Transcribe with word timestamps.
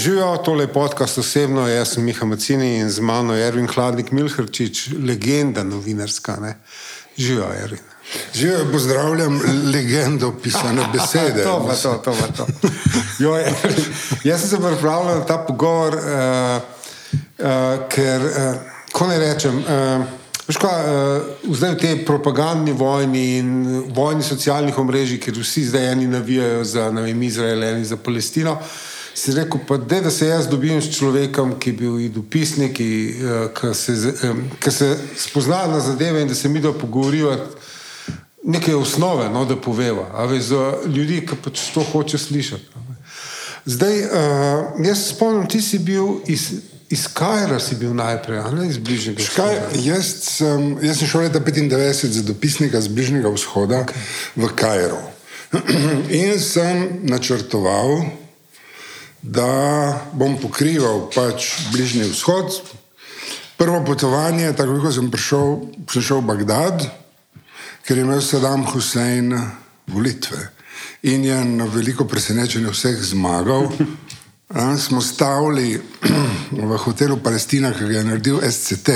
živijo 0.00 0.36
tole 0.36 0.66
podcast 0.72 1.18
osebno, 1.18 1.68
jaz 1.68 1.88
sem 1.94 2.04
Miha 2.04 2.26
Macini 2.26 2.78
in 2.78 2.90
z 2.90 3.00
mano 3.00 3.34
je 3.34 3.46
Erwin 3.46 3.68
Hladnik 3.68 4.10
Milhrčič, 4.10 4.88
legenda 5.06 5.64
novinarska. 5.64 6.36
Ne? 6.40 6.54
Živijo, 7.16 7.48
Erwin. 7.62 7.78
Živijo, 8.34 8.72
pozdravljam 8.72 9.40
legendo 9.74 10.32
pisane 10.42 10.86
besede. 10.92 11.42
to 11.42 11.66
pa 11.66 11.74
to, 11.74 11.94
to 12.04 12.12
pa 12.20 12.26
to. 12.36 12.46
Jo, 13.18 13.36
Erwin, 13.36 13.84
jaz 14.24 14.40
sem 14.40 14.48
se 14.48 14.56
pripravljal 14.56 15.18
na 15.18 15.26
ta 15.26 15.38
pogovor, 15.38 15.94
uh, 15.94 16.62
uh, 17.38 17.88
ker, 17.88 18.20
uh, 18.20 18.54
ko 18.92 19.06
ne 19.06 19.18
rečem, 19.18 19.58
uh, 19.58 20.04
Kaj, 20.50 20.80
uh, 20.82 21.54
zdaj 21.54 21.74
v 21.74 21.78
tej 21.78 21.98
propagandni 22.06 22.72
vojni 22.72 23.38
in 23.38 23.50
vojni 23.94 24.22
socialnih 24.22 24.78
omrežij, 24.78 25.20
kjer 25.22 25.36
vsi 25.38 25.68
zdaj 25.68 25.92
eni 25.92 26.08
navijajo 26.10 26.64
za 26.64 26.88
vem, 26.88 27.22
Izrael, 27.22 27.62
eni 27.62 27.84
za 27.84 27.96
Palestino, 27.96 28.56
si 29.14 29.32
rekel, 29.32 29.60
pa 29.68 29.76
de, 29.76 30.00
da 30.00 30.10
se 30.10 30.26
jaz 30.26 30.48
dobim 30.48 30.82
s 30.82 30.90
človekom, 30.96 31.58
ki 31.58 31.70
je 31.70 31.76
bil 31.76 31.98
dopisnik, 32.14 32.76
ki, 32.76 32.90
uh, 33.20 33.48
ki, 33.54 33.74
se, 33.74 33.92
um, 34.28 34.44
ki 34.60 34.70
se 34.70 34.90
spozna 35.18 35.66
na 35.66 35.80
zadeve 35.80 36.22
in 36.22 36.28
da 36.28 36.34
se 36.34 36.48
mi 36.48 36.60
da 36.60 36.72
pogovorijo 36.72 37.36
neke 38.44 38.74
osnove, 38.76 39.28
no, 39.28 39.44
da 39.44 39.56
poveva, 39.56 40.10
ali 40.14 40.40
za 40.42 40.74
ljudi, 40.86 41.20
ki 41.26 41.36
pač 41.44 41.70
to 41.74 41.84
hoče 41.92 42.18
slišati. 42.18 42.64
Zdaj, 43.64 44.00
uh, 44.04 44.10
jaz 44.86 44.98
se 44.98 45.14
spomnim, 45.14 45.48
ti 45.48 45.62
si 45.62 45.78
bil 45.78 46.20
iz. 46.26 46.50
Iz 46.90 47.04
Kajra 47.14 47.60
si 47.62 47.76
bil 47.78 47.92
najprej, 47.94 48.40
ali 48.42 48.64
iz 48.66 48.78
Bližnjega 48.82 49.22
vzhoda? 49.22 49.68
Jaz 49.78 50.08
sem, 50.26 50.72
jaz 50.82 50.98
sem 50.98 51.06
šel 51.06 51.20
leta 51.22 51.38
95 51.38 52.16
za 52.16 52.22
dopisnika 52.26 52.80
z 52.80 52.90
Bližnjega 52.90 53.30
vzhoda 53.30 53.84
okay. 53.84 54.00
v 54.34 54.48
Kajro. 54.58 54.98
In 56.18 56.34
sem 56.42 56.98
načrtoval, 57.06 58.02
da 59.22 60.10
bom 60.12 60.36
pokrival 60.40 61.10
pač 61.14 61.70
Bližnji 61.72 62.08
vzhod. 62.08 62.60
Prvo 63.56 63.84
potovanje, 63.84 64.52
tako 64.56 64.80
kot 64.80 64.94
sem 64.96 65.10
prišel, 65.12 65.48
sem 65.92 66.02
šel 66.02 66.22
v 66.22 66.28
Bagdad, 66.32 66.86
ker 67.84 67.98
je 67.98 68.04
imel 68.04 68.22
Saddam 68.24 68.64
Hussein 68.64 69.36
volitve. 69.86 70.48
In 71.02 71.24
je 71.24 71.36
na 71.44 71.64
veliko 71.68 72.04
presenečenje 72.04 72.72
vseh 72.72 72.96
zmagal. 73.12 73.68
A, 74.50 74.76
smo 74.76 75.00
stavili 75.00 75.76
v 76.68 76.76
hotelu 76.76 77.20
Palestina, 77.20 77.72
ki 77.72 77.84
ga 77.84 78.00
je 78.00 78.04
naredil 78.04 78.40
SCT 78.40 78.88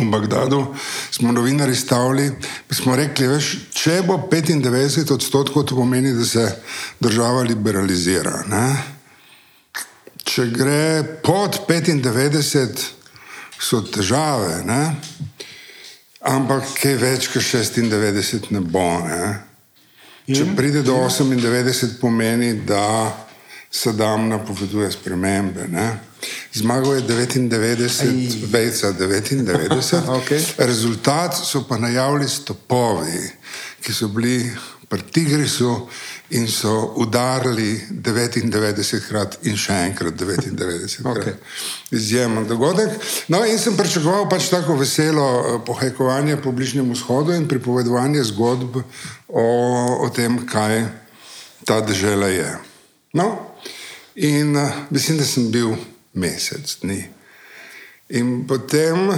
v 0.00 0.08
Bagdadu. 0.08 0.72
Smo 1.10 1.32
novinari 1.32 1.76
stavili 1.76 2.26
in 2.26 2.74
smo 2.74 2.96
rekli, 2.96 3.28
da 3.28 3.38
če 3.76 4.00
bo 4.08 4.16
95 4.32 5.12
odstotkov, 5.12 5.68
to 5.68 5.76
pomeni, 5.76 6.12
da 6.16 6.24
se 6.24 6.48
država 7.00 7.42
liberalizira. 7.42 8.42
Ne? 8.48 9.01
Če 10.24 10.46
gre 10.54 11.02
pod 11.24 11.58
95, 11.68 12.86
so 13.58 13.82
težave, 13.82 14.62
ne? 14.66 14.82
ampak 16.22 16.68
kaj 16.78 16.94
več 17.00 17.26
kot 17.32 17.42
96 17.42 18.52
ne 18.54 18.62
bo. 18.62 18.86
Ne? 19.06 19.32
Če 20.30 20.46
pride 20.56 20.84
do 20.86 20.94
98, 21.08 21.98
pomeni, 22.00 22.54
da 22.66 23.10
Sadam 23.72 24.28
napoveduje 24.28 24.90
spremembe. 24.92 25.64
Ne? 25.68 25.98
Zmagal 26.52 26.94
je 26.94 27.02
99, 27.02 28.52
vejca 28.52 28.92
99. 28.92 30.08
okay. 30.08 30.40
Rezultat 30.58 31.34
so 31.34 31.64
pa 31.68 31.78
najavili 31.80 32.28
stopovi, 32.28 33.32
ki 33.80 33.92
so 33.92 34.08
bili 34.12 34.44
pri 34.88 35.02
Tigrisu 35.02 35.88
in 36.32 36.48
so 36.48 36.94
udarili 36.96 37.76
99 37.90 39.00
krat 39.08 39.38
in 39.48 39.56
še 39.56 39.76
enkrat 39.90 40.16
99 40.16 40.96
krat. 41.02 41.16
Okay. 41.16 41.34
Izjemen 41.90 42.48
dogodek. 42.48 42.96
No, 43.28 43.44
in 43.44 43.58
sem 43.60 43.76
pričakoval 43.76 44.28
pač 44.32 44.48
tako 44.52 44.76
veselo 44.80 45.28
eh, 45.28 45.60
pohajkovanje 45.66 46.40
po 46.42 46.52
Bližnjem 46.52 46.90
vzhodu 46.96 47.36
in 47.36 47.48
pripovedovanje 47.48 48.24
zgodb 48.32 48.80
o, 49.28 49.46
o 50.06 50.10
tem, 50.14 50.40
kaj 50.46 50.86
ta 51.68 51.80
država 51.84 52.32
je. 52.32 52.50
No, 53.12 53.52
In 54.14 54.56
uh, 54.56 54.70
mislim, 54.90 55.18
da 55.18 55.24
sem 55.24 55.50
bil 55.50 55.76
mesec 56.12 56.76
dni. 56.80 57.04
In 58.08 58.46
potem 58.46 59.08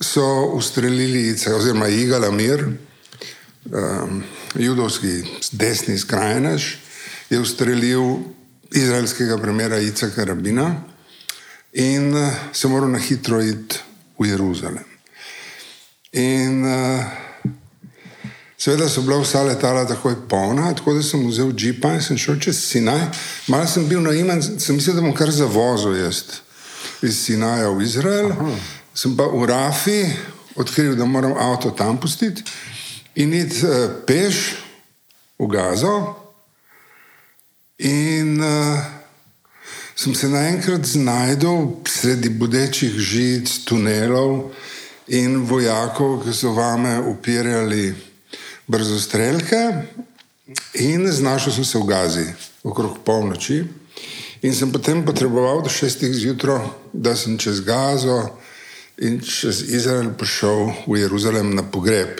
so 0.00 0.50
ustrelili, 0.56 1.36
oziroma 1.56 1.88
Igala 1.88 2.30
Mir, 2.30 2.66
um, 3.70 4.22
judovski 4.54 5.22
desni 5.52 5.98
skrajnež, 5.98 6.76
je 7.30 7.40
ustrelil 7.40 8.18
izraelskega 8.70 9.38
premjera 9.38 9.78
Icaka 9.78 10.24
Rabina 10.24 10.74
in 11.72 12.14
uh, 12.14 12.32
se 12.52 12.68
moral 12.68 12.90
na 12.90 12.98
hitro 12.98 13.42
iti 13.42 13.78
v 14.18 14.26
Jeruzalem. 14.26 14.84
In 16.12 16.64
uh, 16.64 17.04
Seveda 18.62 18.88
so 18.88 19.02
bila 19.02 19.18
vsa 19.18 19.42
letala 19.42 19.82
takoj 19.88 20.14
polna, 20.28 20.74
tako 20.74 20.92
da 20.94 21.02
sem 21.02 21.24
vzel 21.26 21.50
džipa 21.52 21.96
in 21.96 22.02
sem 22.02 22.18
šel 22.18 22.36
čez 22.38 22.60
Sinaj. 22.62 23.00
Mal 23.50 23.66
sem 23.66 23.88
bil 23.88 23.98
naimen, 24.00 24.42
sem 24.42 24.76
mislil, 24.76 24.94
da 24.94 25.02
bom 25.02 25.14
kar 25.18 25.30
zavozil 25.34 25.96
jaz 25.98 26.20
iz 27.02 27.24
Sinaja 27.24 27.72
v 27.74 27.82
Izrael. 27.82 28.30
Aha. 28.30 28.52
Sem 28.94 29.16
pa 29.18 29.26
v 29.26 29.48
Rafi 29.50 29.98
odkril, 30.54 30.94
da 30.94 31.04
moram 31.04 31.34
avto 31.34 31.72
tam 31.74 31.98
pustiti 31.98 32.44
in 33.14 33.34
iti 33.34 33.66
uh, 33.66 33.90
peš 34.06 34.56
v 35.38 35.46
Gazo. 35.46 35.96
In 37.78 38.40
uh, 38.40 38.78
sem 39.94 40.14
se 40.14 40.28
naenkrat 40.28 40.86
znašel 40.86 41.82
sredi 41.88 42.30
bodečih 42.30 42.94
žic, 42.98 43.64
tunelov 43.64 44.52
in 45.08 45.42
vojakov, 45.46 46.22
ki 46.24 46.32
so 46.32 46.54
vame 46.56 47.00
upirali 47.00 47.92
brzo 48.66 49.00
streljke 49.00 49.60
in 50.74 51.06
znašel 51.12 51.52
sem 51.52 51.64
se 51.64 51.78
v 51.78 51.86
Gazi 51.86 52.26
okrog 52.62 52.98
polnoči. 53.04 53.64
In 54.42 54.54
sem 54.54 54.72
potem 54.72 55.04
potreboval 55.06 55.62
do 55.62 55.70
šestih 55.70 56.10
zjutraj, 56.10 56.66
da 56.92 57.14
sem 57.16 57.38
čez 57.38 57.60
Gazo 57.62 58.18
in 58.98 59.20
čez 59.22 59.62
Izrael 59.70 60.10
prišel 60.18 60.72
v 60.86 60.98
Jeruzalem 60.98 61.54
na 61.54 61.62
pogreb. 61.62 62.18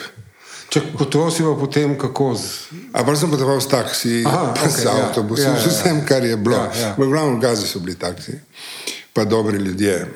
Če 0.73 0.81
si 1.29 1.43
pa 1.45 1.53
potem 1.53 1.93
kako 1.93 2.33
z. 2.33 2.73
Ampak 2.97 3.13
sem 3.19 3.29
potoval 3.29 3.61
s 3.61 3.69
taksi, 3.69 4.25
Aha, 4.25 4.57
pa 4.57 4.65
okay, 4.65 4.73
s 4.73 4.85
ja. 4.87 4.93
avtobusom, 5.05 5.53
ja, 5.53 5.53
ja, 5.53 5.61
ja. 5.61 5.69
vsem, 5.69 6.01
kar 6.01 6.25
je 6.25 6.33
bilo. 6.33 6.57
Ja, 6.57 6.73
ja. 6.73 6.89
V 6.97 7.05
glavnem 7.13 7.37
Gazi 7.37 7.69
so 7.69 7.77
bili 7.77 7.93
taksi, 7.93 8.39
pa 9.13 9.21
dobri 9.21 9.61
ljudje. 9.61 10.09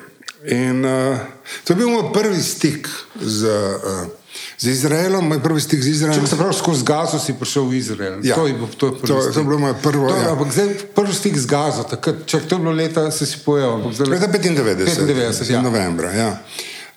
In 0.50 0.82
uh, 0.82 1.14
to 1.62 1.72
je 1.72 1.76
bil 1.78 1.90
moj 1.94 2.10
prvi 2.10 2.42
stik 2.42 2.90
z. 3.22 3.46
Uh, 3.46 4.16
Z 4.58 4.70
Izraelom, 4.70 5.26
moj 5.30 5.38
prvi 5.42 5.60
stik 5.62 5.82
z 5.82 5.88
Izraelom. 5.98 6.26
Če 6.26 6.30
se 6.30 6.36
pravi, 6.38 6.54
skozi 6.54 6.84
Gazo 6.86 7.18
si 7.22 7.34
prišel 7.38 7.64
v 7.70 7.74
Izrael. 7.78 8.18
Ja. 8.26 8.36
To, 8.38 8.46
je, 8.46 8.54
to, 8.78 8.90
je 8.90 9.06
to, 9.06 9.16
to 9.34 9.38
je 9.40 9.46
bilo 9.46 9.58
moje 9.62 9.74
prvo. 9.82 10.10
To, 10.10 10.14
ja. 10.14 10.34
Ampak 10.34 10.52
zdaj 10.54 10.68
prvi 10.94 11.14
stik 11.14 11.38
z 11.38 11.46
Gazo, 11.50 11.86
takrat, 11.86 12.22
če 12.26 12.42
to 12.46 12.58
je 12.58 12.62
bilo 12.62 12.74
leta, 12.74 13.06
se 13.14 13.26
si 13.26 13.40
pojel. 13.42 13.82
Leta 14.10 14.30
95. 14.30 14.84
95, 15.06 15.54
ja. 15.54 15.62
Novembra, 15.62 16.10
ja. 16.14 16.30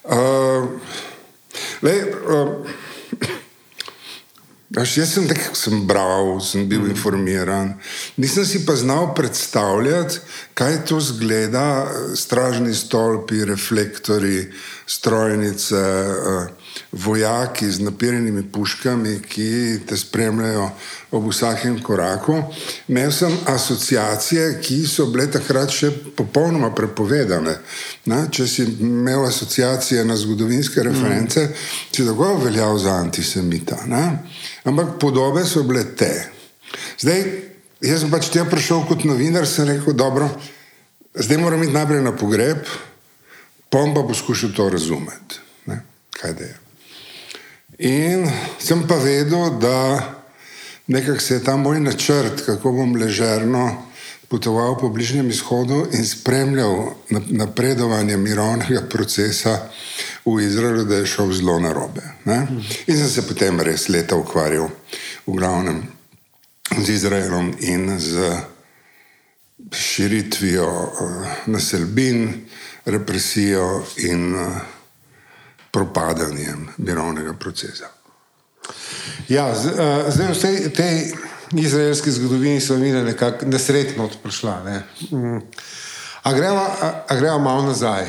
Uh, 0.06 0.70
lej, 1.82 2.02
uh, 2.26 2.81
Aš, 4.76 4.96
jaz 4.96 5.10
sem 5.12 5.26
nekaj 5.28 5.52
sem 5.58 5.82
bral, 5.84 6.38
sem 6.40 6.64
bil 6.68 6.86
mm. 6.86 6.90
informiran. 6.94 7.74
Nisem 8.16 8.46
si 8.48 8.62
pa 8.64 8.72
znal 8.76 9.10
predstavljati, 9.14 10.22
kaj 10.56 10.78
to 10.88 11.00
zgleda, 11.00 11.66
stražni 12.16 12.72
stolpi, 12.74 13.44
reflektori, 13.44 14.46
strojnice. 14.86 15.76
Uh, 15.76 16.61
vojaki 16.92 17.70
z 17.70 17.80
napirjenimi 17.80 18.42
puškami, 18.52 19.20
ki 19.28 19.80
te 19.88 19.96
spremljajo 19.96 20.70
ob 21.10 21.28
vsakem 21.30 21.78
koraku. 21.82 22.42
Imel 22.88 23.12
sem 23.12 23.32
asociacije, 23.46 24.60
ki 24.60 24.82
so 24.86 25.06
bile 25.08 25.30
takrat 25.32 25.72
še 25.72 25.90
popolnoma 26.16 26.72
prepovedane. 26.76 27.56
Na, 28.04 28.26
če 28.28 28.46
si 28.48 28.66
imel 28.84 29.24
asociacije 29.24 30.04
na 30.04 30.16
zgodovinske 30.16 30.84
reference, 30.84 31.46
mm. 31.46 31.62
si 31.96 32.04
tako 32.06 32.34
veljal 32.44 32.78
za 32.78 32.98
antisemita. 33.00 33.82
Na? 33.86 34.04
Ampak 34.68 34.98
podobe 35.00 35.46
so 35.48 35.64
bile 35.64 35.86
te. 35.96 36.12
Zdaj, 37.00 37.24
jaz 37.80 38.04
sem 38.04 38.12
pač 38.12 38.28
tja 38.32 38.44
prišel 38.48 38.84
kot 38.88 39.06
novinar, 39.08 39.48
sem 39.48 39.68
rekel, 39.68 39.96
dobro, 39.96 40.28
zdaj 41.14 41.40
moram 41.40 41.64
iti 41.64 41.72
najprej 41.72 42.04
na 42.04 42.12
pogreb, 42.16 42.68
pom 43.72 43.96
pa 43.96 44.04
poskušal 44.04 44.52
to 44.52 44.68
razumeti. 44.68 45.40
Ne? 45.72 45.80
Kaj 46.20 46.36
da 46.36 46.50
je? 46.50 46.58
In 47.78 48.28
sem 48.58 48.86
pa 48.86 48.96
vedel, 48.96 49.58
da 49.60 50.14
nekako 50.86 51.20
se 51.20 51.34
je 51.34 51.44
ta 51.44 51.56
moj 51.56 51.80
načrt, 51.80 52.44
kako 52.46 52.72
bom 52.72 52.96
ležerno 52.96 53.92
potoval 54.28 54.78
po 54.78 54.88
Bližnjem 54.88 55.28
izhodu 55.30 55.86
in 55.92 56.06
spremljal 56.06 56.94
napredovanje 57.28 58.16
mirovnega 58.16 58.80
procesa 58.88 59.58
v 60.24 60.40
Izraelu, 60.40 60.84
da 60.84 60.96
je 60.96 61.06
šel 61.06 61.32
zelo 61.32 61.58
na 61.60 61.72
robe. 61.72 62.02
Ne? 62.24 62.46
In 62.86 62.96
sem 62.96 63.08
se 63.08 63.26
potem 63.28 63.60
res 63.60 63.88
leta 63.88 64.16
ukvarjal 64.16 64.70
v 65.26 65.36
glavnem 65.36 65.82
z 66.78 66.88
Izraelom 66.88 67.52
in 67.60 67.98
z 68.00 68.32
širitvijo 69.72 70.66
uh, 70.66 71.26
naselbin, 71.46 72.32
represijo 72.84 73.84
in 73.96 74.34
uh, 74.34 74.56
propadanjem 75.72 76.68
mirovnega 76.76 77.32
procesa. 77.34 77.88
Ja, 79.28 79.48
uh, 79.50 80.12
zdaj 80.12 80.32
vse 80.32 80.72
te 80.76 80.88
izraelske 81.52 82.10
zgodovine 82.10 82.60
so 82.60 82.76
mi 82.76 82.92
nekako 82.92 83.46
nesretno 83.46 84.04
odpršla. 84.04 84.62
Ne? 84.64 84.82
Mm. 85.10 85.40
A 86.22 86.32
gremo, 86.32 86.60
a, 86.80 86.92
a 87.08 87.16
gremo 87.16 87.38
malo 87.38 87.62
nazaj. 87.62 88.06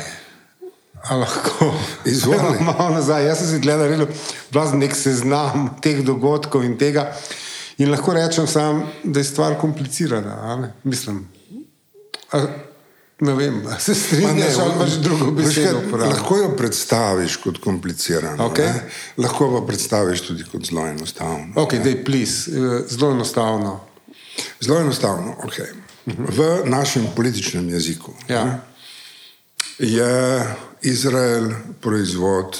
A 1.04 1.16
lahko 1.16 1.74
izvolite. 2.04 2.64
Malo 2.78 2.90
nazaj. 2.94 3.26
Jaz 3.26 3.38
sem 3.38 3.48
si 3.48 3.58
gledal, 3.60 4.06
da 4.50 4.62
je 4.62 4.78
nek 4.78 4.94
seznam 4.96 5.68
teh 5.82 6.00
dogodkov 6.04 6.64
in 6.64 6.78
tega. 6.78 7.10
In 7.78 7.90
lahko 7.90 8.14
rečem, 8.14 8.46
sam, 8.46 8.86
da 9.04 9.20
je 9.20 9.24
stvar 9.24 9.58
komplicirana. 9.60 10.70
Mislim, 10.84 11.26
a, 12.32 12.46
ne 13.20 13.34
vem, 13.34 13.62
se 13.78 13.94
strinjaš 13.94 14.58
ali 14.58 14.72
imaš 14.76 14.92
drugo 14.92 15.30
besedo. 15.30 15.80
Lahko 15.92 16.36
jo 16.36 16.56
predstaviš 16.56 17.36
kot 17.36 17.58
komplicirano. 17.58 18.48
Okay. 18.48 18.72
Lahko 19.16 19.60
pa 19.60 19.66
predstaviš 19.66 20.20
tudi 20.20 20.44
kot 20.52 20.66
zelo 20.66 20.86
enostavno. 20.86 21.54
Okay, 21.54 21.82
dej, 21.82 22.04
please, 22.04 22.50
eh, 22.50 22.84
zelo 22.88 23.12
enostavno. 23.12 23.80
Zelo 24.60 24.80
enostavno. 24.80 25.36
Okay. 25.44 25.72
V 26.06 26.62
našem 26.64 27.06
političnem 27.16 27.68
jeziku 27.68 28.12
ja. 28.28 28.44
ne, 28.44 28.60
je 29.78 30.44
Izrael 30.82 31.50
proizvod 31.80 32.58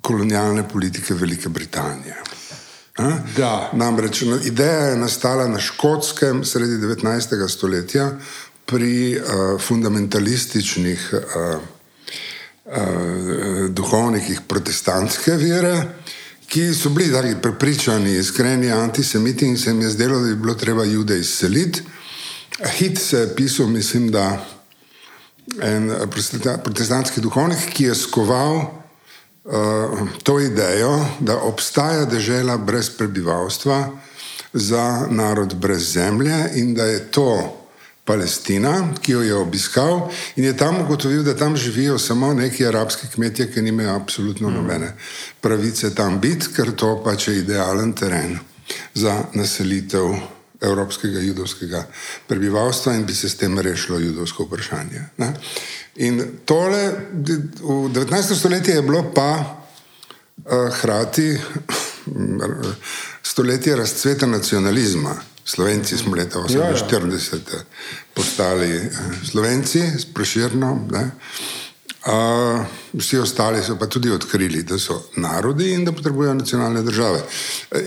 kolonialne 0.00 0.68
politike 0.68 1.14
Velike 1.14 1.48
Britanije. 1.48 2.16
Namreč 3.72 4.22
no, 4.22 4.38
ideja 4.44 4.72
je 4.90 4.96
nastala 4.96 5.48
na 5.48 5.60
škotskem 5.60 6.44
sredi 6.44 6.78
19. 6.78 7.48
stoletja 7.48 8.10
pri 8.66 9.18
uh, 9.18 9.60
fundamentalističnih 9.60 11.14
uh, 11.14 11.60
uh, 12.64 13.70
duhovnikih 13.70 14.40
protestantske 14.48 15.36
vere, 15.38 15.82
ki 16.46 16.74
so 16.74 16.90
bili 16.90 17.12
tako 17.12 17.40
prepričani, 17.42 18.18
iskreni 18.18 18.72
antisemiti 18.72 19.46
in 19.46 19.58
se 19.58 19.70
jim 19.70 19.80
je 19.82 19.90
zdelo, 19.90 20.18
da 20.18 20.26
bi 20.26 20.36
bilo 20.36 20.54
treba 20.54 20.84
jude 20.84 21.18
izseliti. 21.18 21.82
Hit 22.78 22.98
se 22.98 23.18
je 23.18 23.34
pisal, 23.36 23.66
mislim, 23.66 24.10
da 24.10 24.46
en 25.62 25.92
protestantski 26.64 27.20
duhovnik, 27.20 27.58
ki 27.72 27.84
je 27.84 27.94
skoval 27.94 28.56
uh, 28.56 30.08
to 30.22 30.40
idejo, 30.40 31.06
da 31.20 31.38
obstaja 31.38 32.04
država 32.04 32.56
brez 32.56 32.90
prebivalstva 32.90 33.90
za 34.52 35.06
narod 35.10 35.54
brez 35.54 35.92
zemlje 35.92 36.50
in 36.54 36.74
da 36.74 36.84
je 36.84 37.10
to 37.10 37.62
Palestina, 38.06 38.94
ki 39.02 39.12
jo 39.12 39.22
je 39.22 39.34
obiskal 39.34 40.10
in 40.36 40.44
je 40.44 40.56
tam 40.56 40.80
ugotovil, 40.80 41.22
da 41.22 41.36
tam 41.36 41.56
živijo 41.56 41.98
samo 41.98 42.34
neki 42.34 42.66
arabski 42.66 43.06
kmetje, 43.14 43.50
ki 43.52 43.62
nimajo 43.62 43.96
absolutno 43.96 44.50
nobene 44.50 44.92
pravice 45.40 45.94
tam 45.94 46.20
biti, 46.20 46.52
ker 46.56 46.70
to 46.76 47.02
pač 47.04 47.28
je 47.28 47.38
idealen 47.38 47.92
teren 47.92 48.38
za 48.94 49.16
naselitev 49.34 50.14
evropskega 50.60 51.20
judovskega 51.20 51.84
prebivalstva 52.26 52.94
in 52.94 53.04
bi 53.06 53.14
se 53.14 53.28
s 53.28 53.36
tem 53.36 53.58
rešilo 53.58 53.98
judovsko 53.98 54.44
vprašanje. 54.44 55.02
Ne? 55.18 55.34
In 55.96 56.22
tole 56.44 56.92
v 57.60 57.90
19. 57.92 58.34
stoletju 58.38 58.74
je 58.74 58.82
bilo 58.82 59.02
pa 59.14 59.30
uh, 59.40 60.74
hkrati 60.78 61.38
stoletje 63.30 63.76
razcveta 63.76 64.26
nacionalizma. 64.26 65.16
Slovenci 65.46 65.96
smo 65.96 66.16
leta 66.16 66.38
1948 66.38 67.34
ja, 67.34 67.58
ja. 67.58 67.64
postali 68.14 68.76
uh, 68.76 68.92
Slovenci 69.30 69.80
s 69.98 70.04
preširno. 70.14 70.88
Ne? 70.90 71.10
Uh, 72.06 72.64
vsi 72.92 73.18
ostali 73.18 73.62
so 73.62 73.76
pa 73.78 73.86
tudi 73.86 74.10
odkrili, 74.10 74.62
da 74.62 74.78
so 74.78 75.02
narodi 75.16 75.72
in 75.72 75.84
da 75.84 75.92
potrebujejo 75.92 76.34
nacionalne 76.34 76.82
države. 76.82 77.22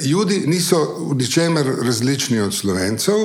Judi 0.02 0.40
niso 0.48 0.80
v 1.10 1.16
ničemer 1.16 1.66
različni 1.84 2.40
od 2.40 2.54
slovencev, 2.54 3.16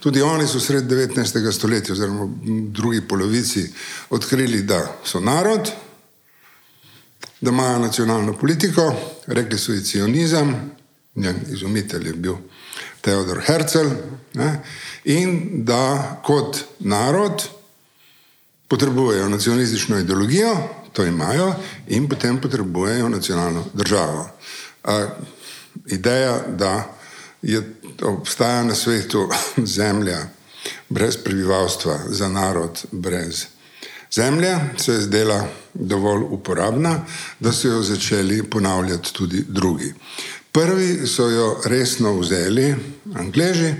tudi 0.00 0.22
oni 0.22 0.46
so 0.46 0.60
sred 0.60 0.84
19. 0.84 1.52
stoletja, 1.52 1.92
oziroma 1.92 2.24
v 2.24 2.60
drugi 2.68 3.00
polovici, 3.08 3.72
odkrili, 4.10 4.62
da 4.62 4.96
so 5.04 5.20
narod, 5.20 5.70
da 7.40 7.50
imajo 7.50 7.78
nacionalno 7.78 8.36
politiko, 8.38 8.94
rekli 9.26 9.58
so 9.58 9.72
i 9.72 9.84
cionizem, 9.84 10.54
njen 11.14 11.36
izumitelj 11.50 12.06
je 12.06 12.12
bil 12.12 12.34
Teodor 13.04 13.42
Herzl, 13.46 13.90
ne, 14.34 14.50
in 15.04 15.64
da 15.64 16.20
kot 16.24 16.64
narod 16.78 17.44
potrebujejo 18.68 19.28
nacionalistično 19.28 19.98
ideologijo, 19.98 20.56
to 20.92 21.04
imajo, 21.04 21.54
in 21.88 22.08
potem 22.08 22.40
potrebujejo 22.40 23.08
nacionalno 23.08 23.64
državo. 23.72 24.28
A, 24.84 25.06
ideja, 25.86 26.40
da 26.48 26.94
je, 27.42 27.62
obstaja 28.02 28.62
na 28.64 28.74
svetu 28.74 29.28
zemlja 29.76 30.18
brez 30.88 31.16
prebivalstva, 31.16 31.98
za 32.08 32.28
narod 32.28 32.84
brez 32.92 33.46
zemlje, 34.14 34.58
se 34.76 34.92
je 34.92 35.00
zdela 35.00 35.46
dovolj 35.74 36.22
uporabna, 36.30 37.00
da 37.40 37.52
so 37.52 37.68
jo 37.68 37.82
začeli 37.82 38.42
ponavljati 38.42 39.12
tudi 39.12 39.44
drugi. 39.48 39.94
Prvi 40.54 41.06
so 41.06 41.28
jo 41.28 41.60
resno 41.64 42.12
vzeli, 42.18 42.74
Angleži, 43.14 43.74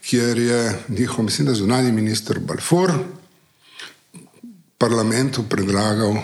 kjer 0.00 0.38
je 0.38 0.78
njihov, 0.88 1.24
mislim, 1.24 1.46
da 1.46 1.54
zunani 1.54 1.92
minister 1.92 2.38
Balfour 2.38 2.92
parlamentu 4.78 5.44
predlagal 5.48 6.14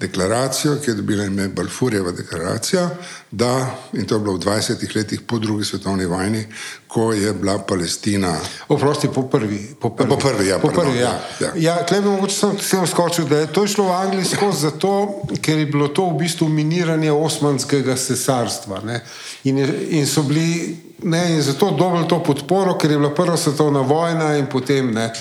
deklaracijo, 0.00 0.76
ki 0.84 0.90
je 0.90 0.94
dobila 0.94 1.24
ime 1.24 1.48
Balfurjeva 1.48 2.12
deklaracija, 2.12 2.90
da, 3.30 3.70
in 3.92 4.06
to 4.06 4.14
je 4.14 4.20
bilo 4.20 4.34
v 4.34 4.40
20 4.40 4.96
letih 4.96 5.20
po 5.20 5.38
drugi 5.38 5.64
svetovni 5.64 6.04
vojni, 6.04 6.46
ko 6.88 7.12
je 7.12 7.32
bila 7.32 7.58
Palestina. 7.58 8.36
Oprosti, 8.68 9.08
po 9.14 9.22
prvi. 9.22 9.74
Po 9.80 9.90
prvi, 9.90 10.08
po 10.08 10.16
prvi 10.16 10.48
ja. 10.48 10.58
Po 10.58 10.68
prvi, 10.68 10.98
ja. 10.98 11.20
ja. 11.40 11.52
ja 11.56 11.86
Klej 11.86 12.00
bi 12.00 12.08
mogoče 12.08 12.34
sem, 12.34 12.58
sem 12.58 12.86
skočil, 12.86 13.26
da 13.26 13.38
je 13.38 13.52
to 13.52 13.66
šlo 13.66 13.84
v 13.84 13.92
Angliji 13.92 14.24
skozi 14.24 14.60
zato, 14.60 15.22
ker 15.42 15.58
je 15.58 15.66
bilo 15.66 15.88
to 15.88 16.08
v 16.10 16.18
bistvu 16.18 16.48
miniranje 16.48 17.12
osmanskega 17.12 17.96
cesarstva. 17.96 18.80
Ne? 18.84 19.00
In, 19.44 19.58
in 19.90 20.06
so 20.06 20.22
bili, 20.22 20.76
ne, 21.02 21.34
in 21.34 21.42
zato 21.42 21.70
dobili 21.70 22.08
to 22.08 22.22
podporo, 22.22 22.78
ker 22.78 22.90
je 22.90 22.98
bila 22.98 23.14
prva 23.14 23.36
svetovna 23.36 23.80
vojna 23.80 24.36
in 24.36 24.46
potem 24.46 24.94
ne. 24.94 25.12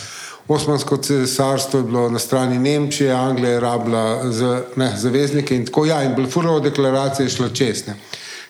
Osmansko 0.48 0.98
cesarstvo 0.98 1.80
je 1.80 1.84
bilo 1.84 2.10
na 2.10 2.20
strani 2.20 2.60
Nemčije, 2.60 3.12
Anglija 3.12 3.52
je 3.52 3.60
rabila 3.60 4.32
za 4.32 4.64
ne, 4.76 4.94
zaveznike 4.98 5.56
in 5.56 5.66
tako 5.66 5.86
ja, 5.86 6.04
in 6.04 6.16
Balfurova 6.16 6.60
deklaracija 6.60 7.24
je 7.24 7.30
šla 7.30 7.50
čestne. 7.50 7.96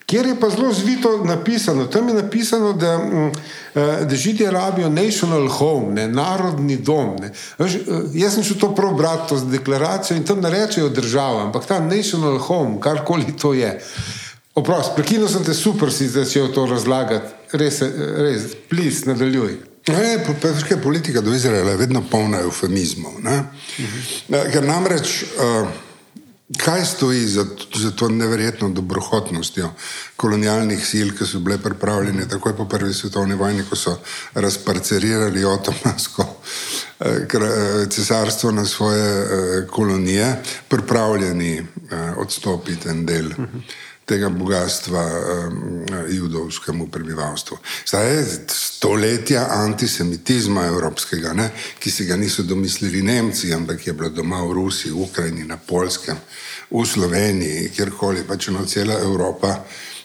Kjer 0.05 0.25
je 0.25 0.39
pa 0.39 0.49
zelo 0.49 0.73
zvito 0.73 1.23
napisano, 1.25 1.85
tam 1.85 2.07
je 2.07 2.13
napisano, 2.13 2.73
da, 2.73 2.97
mm, 2.97 3.31
eh, 3.75 4.05
da 4.05 4.15
židije 4.15 4.51
rabijo 4.51 4.89
national 4.89 5.47
home, 5.47 5.93
ne, 5.93 6.07
narodni 6.07 6.77
dom. 6.77 7.15
Ne. 7.21 7.31
Veš, 7.57 7.75
eh, 7.75 7.81
jaz 8.13 8.33
sem 8.33 8.43
šel 8.43 8.57
to 8.59 8.75
prav 8.75 8.93
brati, 8.93 9.29
to 9.29 9.39
deklaracijo 9.39 10.17
in 10.17 10.23
tam 10.23 10.41
ne 10.41 10.49
rečejo 10.49 10.89
država, 10.89 11.43
ampak 11.43 11.65
ta 11.65 11.79
national 11.79 12.37
home, 12.37 12.79
karkoli 12.79 13.37
to 13.41 13.53
je. 13.53 13.81
Oprost, 14.55 14.91
prekinil 14.95 15.27
sem 15.27 15.43
te 15.43 15.53
super, 15.53 15.91
si 15.91 16.07
začel 16.07 16.51
to 16.53 16.65
razlagati, 16.65 17.33
res, 17.51 17.81
res, 18.17 18.41
plis, 18.69 19.05
nadaljuj. 19.05 19.72
Ne, 19.87 20.25
Petrska 20.41 20.77
politika 20.77 21.21
do 21.21 21.33
Izraela 21.33 21.71
je 21.71 21.77
vedno 21.77 22.03
polna 22.11 22.39
eufemizmov. 22.39 23.13
Uh 23.13 23.19
-huh. 23.23 24.51
Ker 24.51 24.63
namreč, 24.63 25.23
uh, 25.23 25.67
kaj 26.57 26.85
stoji 26.85 27.27
za, 27.27 27.45
za 27.75 27.91
to 27.91 28.09
neverjetno 28.09 28.69
dobrohotnostjo 28.69 29.69
kolonialnih 30.15 30.87
sil, 30.89 31.07
ki 31.17 31.25
so 31.25 31.39
bile 31.39 31.57
pripravljene 31.57 32.27
takoj 32.27 32.55
po 32.57 32.65
prvi 32.65 32.93
svetovni 32.93 33.35
vojni, 33.35 33.63
ko 33.69 33.75
so 33.75 33.99
razparcerirali 34.33 35.45
otomansko 35.45 36.25
uh, 36.99 37.89
cesarstvo 37.89 38.51
na 38.51 38.65
svoje 38.65 39.23
uh, 39.23 39.69
kolonije, 39.69 40.41
pripravljeni 40.67 41.59
uh, 41.59 42.17
odstopiti 42.17 42.89
en 42.89 43.05
del. 43.05 43.25
-huh 43.25 43.47
tega 44.05 44.29
bogatstva 44.29 45.03
um, 45.03 45.85
judovskemu 46.09 46.87
prebivalstvu. 46.87 47.57
Zdaj 47.87 48.15
je 48.15 48.25
stoletja 48.49 49.47
antisemitizma 49.49 50.65
evropskega, 50.65 51.33
ne, 51.33 51.49
ki 51.79 51.91
si 51.91 52.05
ga 52.05 52.17
niso 52.17 52.43
domislili 52.43 53.01
Nemci, 53.01 53.53
ampak 53.53 53.87
je 53.87 53.93
bilo 53.93 54.09
doma 54.09 54.43
v 54.43 54.53
Rusiji, 54.59 54.91
v 54.91 55.07
Ukrajini, 55.07 55.47
na 55.47 55.57
Polskem, 55.57 56.19
v 56.71 56.85
Sloveniji, 56.85 57.71
kjerkoli, 57.75 58.27
pač 58.27 58.47
eno 58.51 58.65
cela 58.65 58.99
Evropa. 58.99 59.63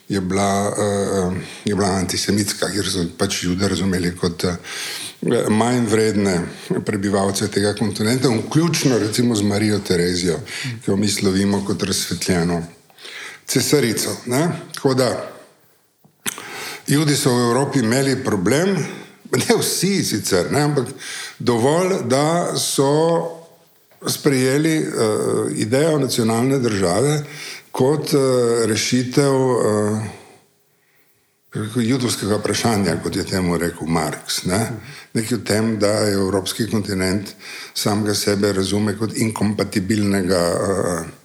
Je 0.08 0.20
bila, 0.20 0.72
uh, 0.72 1.34
je 1.64 1.74
bila 1.74 1.90
antisemitska, 1.98 2.70
ker 2.72 2.86
so 2.88 3.04
pač 3.18 3.42
ljudi 3.44 3.68
razumeli 3.68 4.14
kot 4.16 4.46
uh, 4.48 4.56
manj 5.52 5.84
vredne 5.90 6.38
prebivalce 6.86 7.50
tega 7.52 7.74
kontinenta, 7.74 8.30
vključno 8.30 8.98
recimo 8.98 9.36
z 9.36 9.42
Marijo 9.42 9.78
Terezijo, 9.78 10.38
ki 10.62 10.90
jo 10.90 10.96
mi 10.96 11.08
slovimo 11.08 11.64
kot 11.66 11.82
razsvetljeno 11.82 12.62
cesarico. 13.48 14.16
Ne? 14.26 14.48
Tako 14.74 14.94
da, 14.94 15.30
ljudje 16.88 17.16
so 17.16 17.34
v 17.34 17.48
Evropi 17.48 17.78
imeli 17.78 18.24
problem, 18.24 18.76
ne 19.48 19.56
vsi 19.60 20.04
sicer, 20.04 20.52
ne, 20.52 20.62
ampak 20.62 20.88
dovolj, 21.38 21.94
da 22.04 22.56
so 22.56 23.34
sprejeli 24.06 24.78
uh, 24.78 25.50
idejo 25.56 25.98
nacionalne 25.98 26.58
države 26.58 27.24
kot 27.72 28.14
uh, 28.14 28.20
rešitev 28.64 29.34
uh, 29.34 29.98
judovskega 31.76 32.36
vprašanja, 32.36 32.96
kot 33.02 33.16
je 33.16 33.24
temu 33.26 33.58
rekel 33.58 33.88
Marx. 33.88 34.44
Ne. 34.44 34.60
Nekaj 35.14 35.38
v 35.38 35.44
tem, 35.44 35.78
da 35.78 35.92
je 36.06 36.14
evropski 36.14 36.68
kontinent 36.70 37.34
samega 37.74 38.14
sebe 38.14 38.52
razume 38.52 38.96
kot 38.98 39.16
inkompatibilnega 39.16 40.42
uh, 40.54 41.17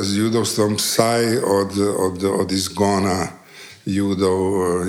z 0.00 0.16
judovstvom, 0.16 0.76
vsaj 0.76 1.38
od, 1.38 1.78
od, 1.96 2.24
od 2.24 2.52
izgona 2.52 3.28
judov 3.86 4.38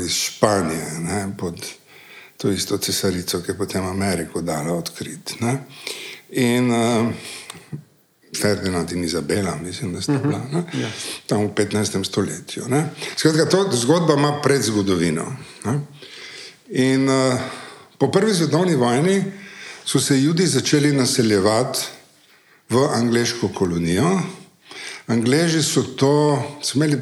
iz 0.05 0.11
Španije. 0.11 0.99
Ne, 0.99 1.35
pod, 1.37 1.65
to 2.37 2.51
isto 2.51 2.77
cesarico, 2.77 3.41
ki 3.41 3.51
je 3.51 3.57
potem 3.57 3.85
Ameriko 3.85 4.41
dala 4.41 4.73
odkriti. 4.73 5.35
In 6.29 6.71
uh, 6.71 7.09
Ferdinand 8.41 8.91
in 8.91 9.03
Izabela, 9.03 9.55
mislim, 9.63 9.93
da 9.93 10.01
sta 10.01 10.13
bila 10.13 10.37
uh 10.37 10.43
-huh. 10.51 10.81
ja. 10.81 10.91
tam 11.27 11.45
v 11.45 11.49
15. 11.49 12.05
stoletju. 12.05 12.63
Skratka, 13.17 13.49
to 13.49 13.69
zgodba 13.71 14.13
ima 14.13 14.41
predzgodovino. 14.43 15.35
Ne? 15.65 15.79
In 16.69 17.09
uh, 17.09 17.39
po 17.97 18.11
prvi 18.11 18.33
svetovni 18.33 18.75
vojni 18.75 19.23
so 19.85 19.99
se 19.99 20.17
ljudje 20.17 20.47
začeli 20.47 20.91
naseljevati 20.91 21.79
v 22.69 22.77
angliško 22.93 23.47
kolonijo. 23.47 24.19
Angleži 25.07 25.63
so 25.63 25.83
to, 25.83 26.43
imeli, 26.75 26.99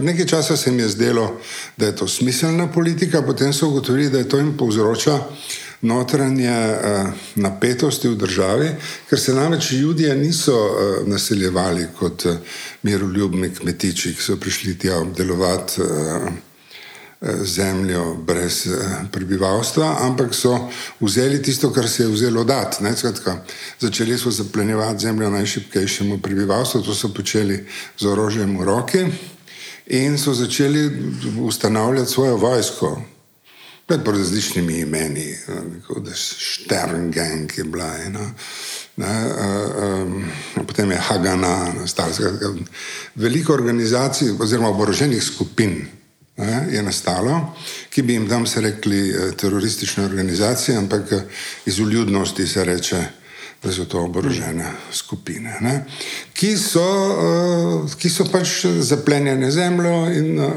nekaj 0.00 0.26
časa 0.26 0.56
se 0.56 0.70
jim 0.70 0.78
je 0.78 0.88
zdelo, 0.88 1.40
da 1.76 1.86
je 1.86 1.96
to 1.96 2.08
smiselna 2.08 2.66
politika, 2.72 3.22
potem 3.22 3.52
so 3.52 3.68
ugotovili, 3.68 4.10
da 4.10 4.18
je 4.18 4.28
to 4.28 4.38
jim 4.38 4.56
povzroča 4.56 5.18
notranje 5.84 6.50
uh, 6.50 7.10
napetosti 7.34 8.08
v 8.08 8.16
državi, 8.16 8.70
ker 9.10 9.20
se 9.20 9.34
namreč 9.34 9.72
ljudje 9.72 10.16
niso 10.16 10.56
uh, 10.56 11.08
naseljevali 11.08 11.86
kot 11.98 12.24
uh, 12.24 12.36
miroljubni 12.82 13.50
kmetiči, 13.54 14.14
ki 14.14 14.22
so 14.22 14.36
prišli 14.40 14.78
tja 14.78 14.98
obdelovati. 14.98 15.82
Uh, 15.82 16.53
zemljo 17.44 18.14
brez 18.14 18.68
prebivalstva, 19.12 19.96
ampak 20.00 20.34
so 20.34 20.68
vzeli 21.00 21.42
tisto, 21.42 21.72
kar 21.72 21.88
se 21.88 22.02
je 22.02 22.08
vzelo 22.08 22.44
dati. 22.44 22.84
Začeli 23.80 24.18
so 24.18 24.30
zaplenjevati 24.30 25.02
zemljo 25.02 25.30
najšipkejšemu 25.30 26.18
prebivalstvu, 26.18 26.82
to 26.82 26.94
so 26.94 27.08
počeli 27.08 27.66
z 27.98 28.06
orožjem 28.06 28.58
v 28.58 28.64
roki 28.64 29.06
in 29.86 30.18
so 30.18 30.34
začeli 30.34 30.90
ustanavljati 31.40 32.10
svojo 32.10 32.36
vojsko. 32.36 33.02
Pred 33.86 34.06
različnimi 34.08 34.78
imeni, 34.80 35.36
kot 35.86 36.06
je 36.06 36.14
Šterngang, 36.16 37.50
ki 37.52 37.60
je 37.60 37.64
bila 37.64 37.90
ena, 38.06 38.30
ne, 38.96 39.24
um, 40.02 40.24
potem 40.66 40.90
je 40.90 40.96
Hagana, 40.96 41.72
veliko 43.14 43.52
organizacij 43.52 44.32
oziroma 44.40 44.68
oboroženih 44.68 45.22
skupin 45.22 45.84
je 46.70 46.82
nastalo, 46.82 47.54
ki 47.90 48.02
bi 48.02 48.12
jim 48.12 48.28
tam 48.28 48.46
se 48.46 48.60
rekli 48.60 49.10
eh, 49.10 49.32
teroristične 49.36 50.04
organizacije, 50.04 50.78
ampak 50.78 51.12
eh, 51.12 51.22
iz 51.66 51.78
uljudnosti 51.78 52.46
se 52.46 52.64
reče, 52.64 53.04
da 53.62 53.72
so 53.72 53.84
to 53.84 54.00
oborožene 54.04 54.72
skupine, 54.92 55.56
ne, 55.60 55.84
ki, 56.34 56.56
so, 56.60 56.84
uh, 56.84 57.94
ki 57.96 58.10
so 58.12 58.26
pač 58.28 58.66
zaplenjene 58.84 59.48
zemljo 59.50 60.10
in 60.12 60.40
uh, 60.40 60.50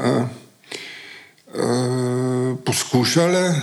uh, 1.54 2.58
poskušale 2.66 3.54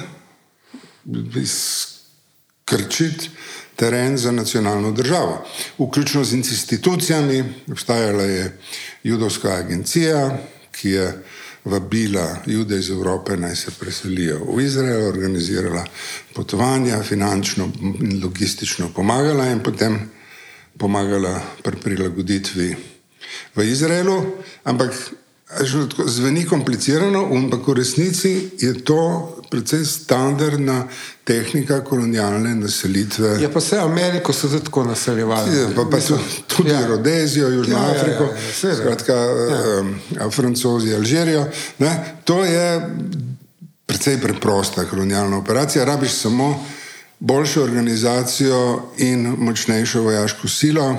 skrčiti 1.46 3.30
teren 3.76 4.18
za 4.18 4.32
nacionalno 4.32 4.92
državo, 4.92 5.46
vključno 5.78 6.24
z 6.24 6.34
institucijami. 6.34 7.44
Obstajala 7.72 8.24
je 8.24 8.58
judovska 9.04 9.54
agencija, 9.54 10.38
ki 10.72 10.90
je 10.90 11.24
vabila 11.66 12.44
ljude 12.48 12.80
iz 12.80 12.90
Evrope, 12.90 13.38
naj 13.38 13.56
se 13.56 13.72
preselijo 13.80 14.46
v 14.54 14.62
Izrael, 14.62 15.08
organizirala 15.08 15.86
potovanja, 16.34 17.04
finančno 17.04 17.72
in 17.82 18.22
logistično 18.24 18.90
pomagala 18.94 19.48
in 19.52 19.64
potem 19.64 20.00
pomagala 20.78 21.42
pri 21.64 21.78
prilagoditvi 21.84 22.76
v 23.56 23.64
Izraelu. 23.64 24.24
Ampak 24.64 24.94
zveni 26.06 26.46
komplicirano, 26.46 27.26
ampak 27.36 27.68
v 27.68 27.74
resnici 27.74 28.50
je 28.60 28.74
to 28.84 29.32
precej 29.50 29.86
standardna 29.86 30.88
tehnika 31.24 31.84
kolonialne 31.84 32.56
naselitve. 32.56 33.38
Ja, 33.42 33.50
pa 33.50 33.60
vse 33.60 33.80
Ameriko 33.80 34.34
so 34.34 34.50
se 34.50 34.60
tako 34.64 34.84
naseljevali. 34.84 35.58
Ja, 35.58 35.68
pa, 35.76 35.86
pa 35.92 36.02
so 36.02 36.20
tudi 36.48 36.70
ja. 36.70 36.88
Rodezijo, 36.88 37.50
Južno 37.50 37.78
ja, 37.78 37.92
Afriko, 37.92 38.24
ja, 38.24 38.30
ja, 38.64 38.70
ja. 38.70 38.76
skratka, 38.76 39.14
ja. 39.14 39.80
um, 39.80 40.32
Francozi, 40.32 40.96
Alžirijo. 40.96 41.46
Ne? 41.80 42.20
To 42.24 42.46
je 42.46 42.90
precej 43.86 44.22
preprosta 44.22 44.86
kolonialna 44.86 45.38
operacija. 45.38 45.86
Rabiš 45.86 46.12
samo 46.12 46.66
boljšo 47.20 47.64
organizacijo 47.64 48.92
in 48.98 49.36
močnejšo 49.38 50.02
vojaško 50.02 50.48
silo. 50.48 50.90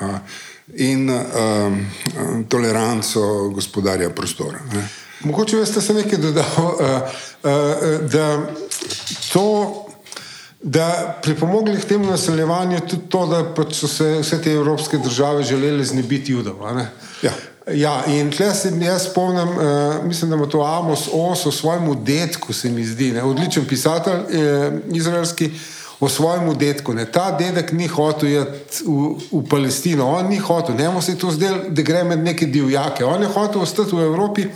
Uh, 0.00 0.08
In 0.74 1.10
um, 1.10 1.86
toleranco 2.48 3.50
gospodarja 3.54 4.10
prostora. 4.10 4.58
Ne. 4.74 4.88
Mogoče 5.20 5.56
veste, 5.56 5.80
se 5.80 5.94
nekaj 5.94 6.18
dodal, 6.18 6.44
uh, 6.58 6.70
uh, 6.80 8.10
da 8.10 8.46
to, 9.32 9.86
da 10.62 11.18
pripomogli 11.22 11.80
k 11.80 11.84
temu 11.84 12.10
naseljevanju 12.10 12.80
tudi 12.80 13.08
to, 13.08 13.26
da 13.26 13.44
pač 13.54 13.76
so 13.78 13.88
se 13.88 14.18
vse 14.20 14.42
te 14.42 14.52
evropske 14.52 14.98
države 14.98 15.42
želeli 15.42 15.84
znebiti 15.84 16.32
judov. 16.32 16.66
Ja. 17.22 17.32
Ja, 17.74 18.04
in 18.06 18.30
tle 18.30 18.52
se 18.54 18.70
jaz 18.80 19.08
spomnim, 19.10 19.48
uh, 19.48 20.04
mislim, 20.04 20.30
da 20.30 20.36
ima 20.36 20.46
to 20.46 20.62
Amos 20.62 21.08
Os 21.12 21.46
o 21.46 21.52
svojemu 21.52 21.94
detku, 21.94 22.52
se 22.52 22.70
mi 22.70 22.84
zdi, 22.86 23.12
ne? 23.12 23.22
odličen 23.22 23.64
pisatelj, 23.66 24.20
eh, 24.30 24.72
izraelski, 24.92 25.50
o 26.00 26.08
svojemu 26.08 26.54
detku. 26.54 26.94
Ne? 26.94 27.04
Ta 27.04 27.30
dedek 27.30 27.72
ni 27.72 27.86
hotel 27.86 28.28
iti 28.28 28.84
v, 28.84 29.16
v 29.32 29.44
Palestino, 29.48 30.06
on 30.06 30.28
ni 30.28 30.38
hotel, 30.38 30.76
njemu 30.76 31.02
se 31.02 31.12
je 31.12 31.18
to 31.18 31.30
zdelo, 31.30 31.58
da 31.68 31.82
gre 31.82 32.04
med 32.04 32.24
neke 32.24 32.46
divjake, 32.46 33.04
on 33.04 33.22
je 33.22 33.28
hotel 33.28 33.62
ostati 33.62 33.96
v 33.96 34.04
Evropi 34.04 34.48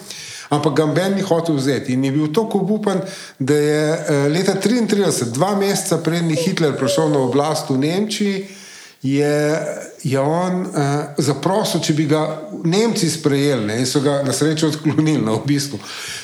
ampak 0.51 0.75
ga 0.75 0.87
Ben 0.87 1.15
ni 1.15 1.23
hotel 1.23 1.55
vzeti. 1.55 1.95
In 1.95 2.05
je 2.05 2.13
bil 2.13 2.33
tako 2.35 2.59
obupan, 2.59 3.01
da 3.39 3.55
je 3.55 3.83
eh, 3.95 4.29
leta 4.29 4.55
1933, 4.59 5.31
dva 5.35 5.55
meseca 5.55 5.99
prednji 6.03 6.37
Hitler 6.37 6.75
prišel 6.77 7.11
na 7.15 7.23
oblast 7.23 7.71
v 7.71 7.79
Nemčiji, 7.79 8.47
je, 9.03 9.67
je 10.03 10.21
on 10.21 10.61
uh, 10.61 10.77
zaprosil, 11.17 11.81
če 11.81 11.95
bi 11.97 12.05
ga 12.11 12.21
Nemci 12.65 13.09
sprejeli 13.11 13.65
ne, 13.65 13.79
in 13.81 13.89
so 13.89 14.03
ga 14.05 14.19
na 14.27 14.35
srečo 14.37 14.69
odklonili 14.69 15.23
na 15.25 15.33
obisku. 15.39 15.79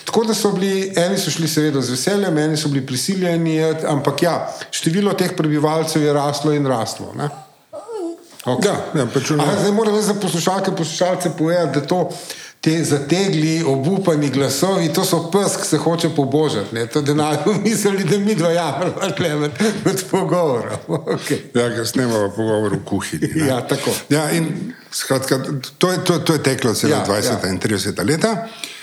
Tako 0.05 0.27
da 0.29 0.37
so 0.37 0.53
bili, 0.53 0.93
eni 0.97 1.17
so 1.19 1.33
šli 1.33 1.49
seveda 1.49 1.81
z 1.81 1.97
veseljem, 1.97 2.39
eni 2.39 2.61
so 2.61 2.69
bili 2.69 2.85
prisiljeni, 2.87 3.57
ampak 3.89 4.23
ja, 4.23 4.37
število 4.71 5.17
teh 5.17 5.33
prebivalcev 5.37 6.05
je 6.05 6.13
raslo 6.13 6.53
in 6.53 6.69
raslo. 6.69 7.15
Okay. 8.47 8.69
Ja, 8.95 9.01
ja, 9.03 9.55
zdaj 9.61 9.73
moram 9.73 10.03
za 10.03 10.15
poslušalke, 10.15 10.71
poslušalce 10.77 11.33
povedati, 11.39 11.81
da 11.81 11.87
to 11.87 12.11
te 12.67 12.85
zategli, 12.85 13.63
obupani 13.63 14.31
glasovi, 14.31 14.89
to 14.93 15.05
so 15.05 15.21
pes, 15.31 15.55
ki 15.57 15.69
se 15.69 15.79
hoče 15.79 16.09
pobožati. 16.17 16.75
Ne? 16.75 16.87
To 16.87 17.03
denar, 17.03 17.37
mislili, 17.65 18.05
da 18.05 18.19
mi 18.19 18.35
dojamemo, 18.35 18.95
med, 19.41 19.51
med 19.85 20.03
pogovorom. 20.11 20.79
Okay. 21.17 21.39
Ja, 21.55 21.69
ker 21.71 21.87
snemamo 21.87 22.33
pogovor 22.37 22.75
v 22.75 22.85
kuhinji. 22.85 23.29
Ne? 23.35 23.47
Ja, 23.51 23.61
tako. 23.69 23.95
Ja, 24.09 24.31
in 24.31 24.73
skratka, 24.91 25.39
to, 25.79 25.93
je, 25.93 26.05
to, 26.05 26.19
to 26.19 26.33
je 26.33 26.43
teklo 26.43 26.75
celo 26.75 26.97
ja, 26.97 27.05
20 27.07 27.47
ja. 27.47 27.51
in 27.53 27.61
30 27.61 28.05
leta. 28.05 28.33
Uh, 28.33 28.76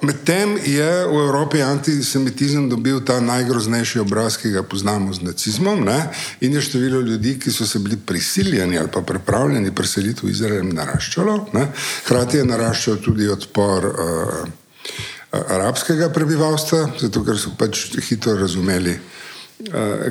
Medtem 0.00 0.54
je 0.62 1.06
v 1.06 1.16
Evropi 1.26 1.58
antisemitizem 1.62 2.70
dobil 2.70 3.02
ta 3.02 3.18
najgroznejši 3.18 3.98
obraz, 4.06 4.38
ki 4.38 4.54
ga 4.54 4.62
poznamo 4.62 5.10
z 5.10 5.26
nacizmom, 5.26 5.82
ne? 5.82 6.14
in 6.40 6.54
je 6.54 6.62
število 6.62 7.00
ljudi, 7.02 7.34
ki 7.34 7.50
so 7.50 7.66
se 7.66 7.82
bili 7.82 7.98
prisiljeni 7.98 8.78
ali 8.78 8.86
pa 8.86 9.02
pripravljeni 9.02 9.74
preseliti 9.74 10.26
v 10.26 10.30
Izrael, 10.30 10.70
naraščalo. 10.70 11.50
Ne? 11.58 11.66
Hrati 12.06 12.38
je 12.38 12.44
naraščal 12.46 13.02
tudi 13.02 13.26
odpor 13.26 13.90
uh, 13.90 14.46
arabskega 15.34 16.12
prebivalstva, 16.14 16.86
zato 17.02 17.24
ker 17.26 17.34
so 17.34 17.50
pač 17.58 17.98
hitro 18.06 18.38
razumeli, 18.38 18.94
Eh, 18.94 19.15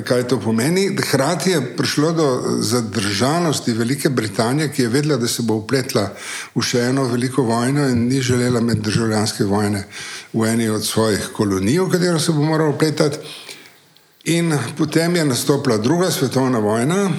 kaj 0.04 0.28
to 0.28 0.40
pomeni. 0.40 0.90
Hrati 1.10 1.50
je 1.50 1.76
prišlo 1.76 2.12
do 2.12 2.42
zadržanosti 2.58 3.72
Velike 3.72 4.08
Britanije, 4.08 4.72
ki 4.72 4.82
je 4.82 4.88
vedela, 4.88 5.16
da 5.16 5.28
se 5.28 5.42
bo 5.42 5.54
upletla 5.54 6.10
v 6.54 6.62
še 6.62 6.80
eno 6.90 7.04
veliko 7.06 7.42
vojno 7.46 7.86
in 7.88 8.08
ni 8.08 8.20
želela 8.20 8.60
med 8.60 8.82
državljanske 8.82 9.44
vojne 9.44 9.84
v 10.32 10.48
eni 10.50 10.68
od 10.68 10.84
svojih 10.84 11.30
kolonij, 11.32 11.78
v 11.78 11.90
katero 11.90 12.18
se 12.18 12.32
bo 12.32 12.42
morala 12.42 12.74
upletati. 12.74 13.18
In 14.24 14.58
potem 14.78 15.16
je 15.16 15.24
nastopila 15.24 15.78
druga 15.78 16.10
svetovna 16.10 16.58
vojna 16.58 17.10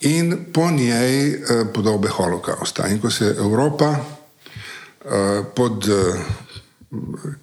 in 0.00 0.46
po 0.52 0.70
njej 0.70 1.30
eh, 1.30 1.64
podobe 1.74 2.08
holokausta. 2.08 2.88
In 2.88 3.00
ko 3.00 3.10
se 3.10 3.24
je 3.24 3.36
Evropa 3.38 3.94
eh, 3.94 5.44
pod 5.54 5.86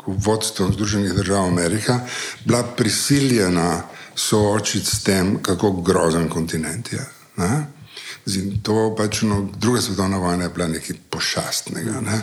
vodstvom 0.07 0.73
Združenih 0.73 1.13
držav 1.13 1.45
Amerika 1.45 1.99
bila 2.45 2.63
prisiljena 2.63 3.83
soočiti 4.15 4.95
s 4.95 5.03
tem, 5.03 5.37
kako 5.43 5.71
grozen 5.71 6.29
kontinent 6.29 6.93
je. 6.93 7.05
Ne? 7.37 7.65
Zim, 8.25 8.61
to 8.63 8.95
pač 8.97 9.21
no, 9.21 9.49
druga 9.57 9.81
svetovna 9.81 10.17
vojna 10.17 10.43
je 10.43 10.49
bila 10.49 10.67
nekaj 10.67 10.95
pošastnega. 11.09 12.01
Ne? 12.01 12.21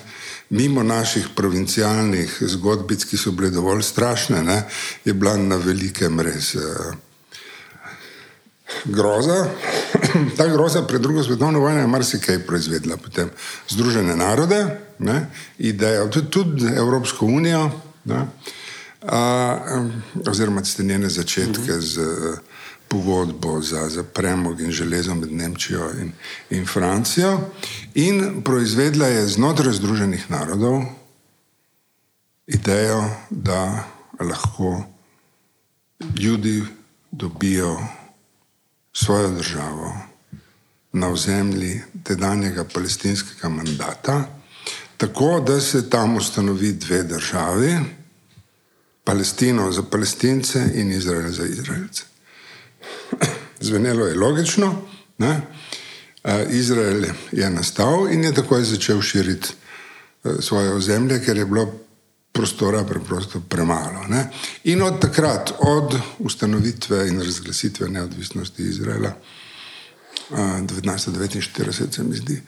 Mimo 0.50 0.82
naših 0.82 1.28
provincialnih 1.36 2.38
zgodbic, 2.40 3.04
ki 3.04 3.16
so 3.16 3.30
bile 3.32 3.50
dovolj 3.50 3.82
strašne, 3.82 4.42
ne, 4.42 4.62
je 5.04 5.14
bila 5.14 5.36
na 5.36 5.56
velikem 5.56 6.20
res 6.20 6.54
uh, 6.54 6.94
groza. 8.84 9.46
Ta 10.36 10.48
groza 10.48 10.82
pred 10.82 11.00
drugo 11.00 11.22
svetovno 11.22 11.60
vojno 11.60 11.80
je 11.80 11.86
marsikaj 11.86 12.38
proizvedla, 12.46 12.96
potem 12.96 13.30
Združene 13.68 14.16
narode, 14.16 14.66
ne, 14.98 15.26
idejo, 15.58 16.08
tudi, 16.08 16.30
tudi 16.30 16.66
Evropsko 16.76 17.26
unijo, 17.26 17.70
ne, 18.04 18.26
uh, 19.02 19.10
oziroma 20.28 20.62
tiste 20.62 20.84
njene 20.84 21.08
začetke 21.08 21.80
z. 21.80 21.98
Uh, 21.98 22.38
pogodbo 22.92 23.60
za, 23.60 23.88
za 23.88 24.02
premog 24.02 24.60
in 24.60 24.70
železo 24.70 25.14
med 25.14 25.32
Nemčijo 25.32 25.90
in, 26.00 26.12
in 26.50 26.66
Francijo, 26.66 27.40
in 27.94 28.42
proizvedla 28.44 29.06
je 29.06 29.26
znotraj 29.26 29.72
Združenih 29.72 30.30
narodov 30.30 30.82
idejo, 32.46 33.04
da 33.30 33.84
lahko 34.20 34.84
ljudje 36.20 36.62
dobijo 37.10 37.78
svojo 38.92 39.30
državo 39.30 39.96
na 40.92 41.08
ozemlji 41.08 41.80
tedanjega 42.04 42.64
palestinskega 42.64 43.48
mandata, 43.48 44.24
tako 44.96 45.40
da 45.40 45.60
se 45.60 45.90
tam 45.90 46.16
ustanovi 46.16 46.72
dve 46.72 47.02
državi. 47.02 47.78
Palestino 49.04 49.72
za 49.72 49.82
palestince 49.82 50.64
in 50.74 50.92
Izrael 50.92 51.30
za 51.30 51.44
izraelce. 51.44 52.02
Zvenelo 53.60 54.06
je 54.06 54.14
logično, 54.14 54.82
ne? 55.18 55.40
Izrael 56.50 57.04
je 57.32 57.50
nastal 57.50 58.12
in 58.12 58.24
je 58.24 58.34
takoj 58.34 58.62
začel 58.62 59.02
širiti 59.02 59.48
e, 60.24 60.30
svoje 60.40 60.72
ozemlje, 60.72 61.24
ker 61.24 61.36
je 61.36 61.46
bilo 61.46 61.74
prostora 62.32 62.84
preprosto 62.84 63.40
premalo. 63.40 64.06
Ne? 64.08 64.30
In 64.64 64.82
od 64.82 65.00
takrat, 65.00 65.52
od 65.58 65.98
ustanovitve 66.18 67.08
in 67.08 67.20
razglasitve 67.22 67.88
neodvisnosti 67.88 68.62
Izraela, 68.62 69.12
1949, 70.30 71.94
se 71.94 72.02
mi 72.02 72.16
zdi, 72.16 72.42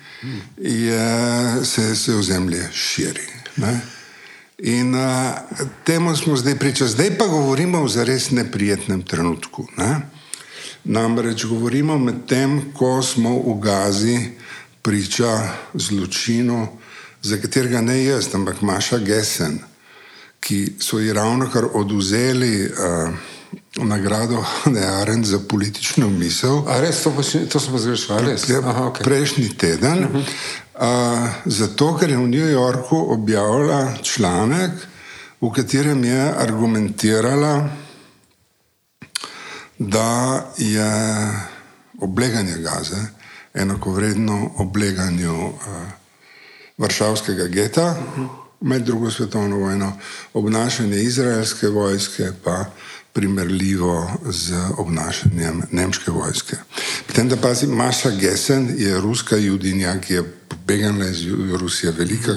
je, 0.58 1.64
se, 1.64 1.96
se 1.96 2.14
ozemlje 2.14 2.68
širi. 2.72 3.26
Ne? 3.56 3.80
In 4.58 4.94
uh, 4.94 5.00
temu 5.84 6.16
smo 6.16 6.36
zdaj 6.36 6.58
priča. 6.58 6.86
Zdaj 6.86 7.18
pa 7.18 7.26
govorimo 7.26 7.82
o 7.82 7.88
zares 7.88 8.30
neprijetnem 8.30 9.02
trenutku. 9.02 9.66
Ne? 9.76 10.00
Namreč 10.84 11.44
govorimo 11.44 11.98
med 11.98 12.26
tem, 12.28 12.72
ko 12.72 13.02
smo 13.02 13.38
v 13.38 13.60
Gazi 13.60 14.18
priča 14.82 15.48
zločinu, 15.74 16.68
za 17.22 17.36
katerega 17.40 17.80
ne 17.80 18.04
jaz, 18.04 18.28
ampak 18.34 18.60
Maša 18.62 18.98
Gesen, 18.98 19.58
ki 20.44 20.72
so 20.78 20.98
ji 20.98 21.12
ravno 21.12 21.48
kar 21.50 21.64
oduzeli 21.74 22.68
uh, 22.68 23.14
nagrado 23.76 24.44
Nearen 24.74 25.24
za 25.24 25.38
politično 25.48 26.10
misel. 26.10 26.68
A 26.68 26.80
res, 26.80 27.02
to, 27.02 27.12
to 27.48 27.60
smo 27.60 27.78
zdaj 27.78 27.92
rešili? 27.92 28.52
Ja, 28.52 28.60
okay. 28.60 29.04
Prejšnji 29.04 29.48
teden. 29.56 30.04
Uh 30.04 30.10
-huh. 30.10 30.24
uh, 30.74 31.28
zato, 31.44 31.96
ker 31.96 32.10
je 32.10 32.16
v 32.16 32.28
New 32.28 32.50
Yorku 32.50 33.06
objavila 33.08 33.94
članek, 34.02 34.70
v 35.40 35.52
katerem 35.52 36.04
je 36.04 36.32
argumentirala, 36.38 37.68
da 39.78 40.44
je 40.58 40.92
obleganje 42.00 42.56
gaze 42.58 43.06
enako 43.54 43.90
vredno 43.90 44.50
obleganju 44.58 45.46
uh, 45.46 45.54
Varšavskega 46.78 47.46
geta 47.46 47.96
med 48.64 48.82
drugo 48.82 49.10
svetovno 49.10 49.56
vojno, 49.56 49.92
obnašanje 50.32 50.96
izraelske 50.96 51.68
vojske 51.68 52.32
pa 52.44 52.64
primerljivo 53.12 54.10
z 54.30 54.54
obnašanjem 54.78 55.62
nemške 55.70 56.10
vojske. 56.10 56.56
Potem, 57.06 57.28
da 57.28 57.36
pazi, 57.36 57.66
Maša 57.66 58.10
Gesen 58.10 58.74
je 58.78 59.00
ruska 59.00 59.36
judinja, 59.36 59.94
ki 60.00 60.14
je 60.14 60.22
pobegala 60.48 61.06
iz 61.06 61.22
Rusije, 61.60 61.92
velika 61.92 62.34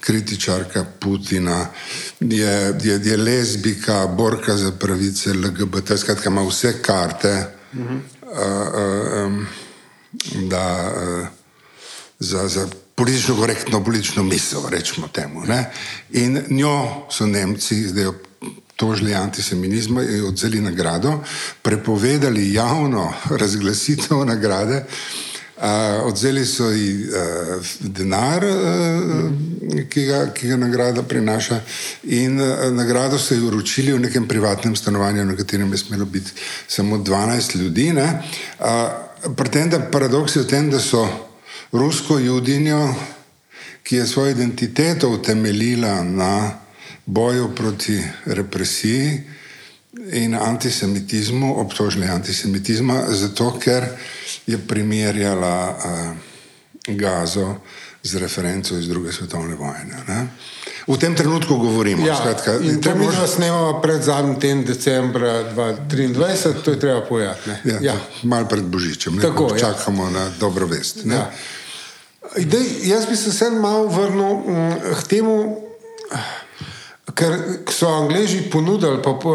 kritičarka 0.00 0.84
Putina, 1.00 1.66
je, 2.20 2.74
je, 2.82 3.00
je 3.04 3.16
lezbika, 3.16 4.06
borka 4.06 4.56
za 4.56 4.72
pravice 4.72 5.32
LGBT, 5.32 5.96
skratka 5.96 6.30
ima 6.30 6.42
vse 6.42 6.82
karte, 6.82 7.46
uh 7.72 7.78
-huh. 7.78 8.00
uh, 8.22 9.26
um, 9.26 9.46
da 10.48 10.92
uh, 10.96 11.39
za, 12.20 12.48
za 12.48 12.68
politično 12.94 13.36
korektno 13.36 13.84
politično 13.84 14.22
misel, 14.22 14.60
rečemo 14.68 15.08
temu. 15.08 15.44
Ne? 15.46 15.70
In 16.10 16.42
njo 16.50 17.06
so 17.10 17.26
Nemci 17.26 17.88
zdaj 17.88 18.12
tožili 18.76 19.14
antisemitizma 19.14 20.02
in 20.02 20.24
odzeli 20.24 20.60
nagrado, 20.60 21.18
prepovedali 21.62 22.52
javno 22.52 23.12
razglasitev 23.30 24.24
nagrade. 24.24 24.84
Uh, 25.56 25.66
odzeli 26.06 26.46
so 26.46 26.70
ji 26.70 27.04
uh, 27.04 27.64
denar, 27.80 28.44
uh, 28.44 29.30
ki, 29.88 30.04
ga, 30.04 30.20
ki 30.32 30.48
ga 30.48 30.56
nagrada 30.56 31.02
prinaša, 31.02 31.60
in 32.02 32.40
uh, 32.40 32.72
nagrado 32.72 33.18
so 33.18 33.34
ji 33.34 33.44
uročili 33.44 33.92
v 33.92 34.00
nekem 34.00 34.28
privatnem 34.28 34.76
stanovanju, 34.76 35.24
na 35.24 35.36
katerem 35.36 35.72
je 35.72 35.78
smelo 35.78 36.04
biti 36.04 36.32
samo 36.68 36.96
12 36.96 37.56
ljudi. 37.56 37.92
Uh, 37.92 38.06
Pretenda 39.36 39.78
paradoks 39.92 40.36
je 40.36 40.42
v 40.42 40.48
tem, 40.48 40.70
da 40.70 40.80
so 40.80 41.04
rusko 41.72 42.18
judinjo, 42.18 42.94
ki 43.82 43.96
je 43.96 44.06
svojo 44.06 44.30
identiteto 44.30 45.08
utemeljila 45.08 46.02
na 46.04 46.58
boju 47.06 47.54
proti 47.54 48.02
represiji 48.24 49.20
in 50.12 50.34
antisemitizmu, 50.34 51.60
obtožili 51.60 52.06
antisemitizma, 52.06 53.04
zato 53.08 53.58
ker 53.58 53.84
je 54.46 54.58
primerjala 54.58 55.76
uh, 55.76 56.96
Gazo 56.96 57.54
z 58.02 58.16
referenco 58.16 58.78
iz 58.78 58.88
druge 58.88 59.12
svetovne 59.12 59.54
vojne. 59.54 59.96
Ne? 60.08 60.26
V 60.86 60.96
tem 60.96 61.14
trenutku 61.14 61.56
govorimo. 61.56 62.06
Ja, 62.06 62.16
skratka, 62.16 62.58
to 62.82 62.94
mi 62.94 63.04
možno... 63.04 63.26
snemamo 63.26 63.80
pred 63.80 64.02
zadnjim 64.02 64.40
tednom 64.40 64.64
decembra 64.64 65.52
2023, 65.54 66.64
to 66.64 66.70
je 66.70 66.80
treba 66.80 67.00
pojasniti. 67.00 67.68
Ja, 67.68 67.78
ja. 67.80 67.96
Malo 68.22 68.48
pred 68.48 68.64
Božičem, 68.64 69.20
Tako, 69.20 69.50
ja. 69.52 69.58
čakamo 69.58 70.04
ja. 70.04 70.10
na 70.10 70.30
dobro 70.40 70.66
vest. 70.66 70.98
Ja. 71.04 71.30
Idej, 72.36 72.66
jaz 72.82 73.06
bi 73.06 73.16
se 73.16 73.30
vseeno 73.30 73.60
malo 73.60 73.86
vrnil 73.86 74.34
mm, 74.34 74.74
k 75.00 75.06
temu, 75.08 75.34
ker 77.14 77.34
so 77.66 77.88
Angliji 77.88 78.44
ponudili 78.52 79.02
pa, 79.02 79.16
pa, 79.22 79.32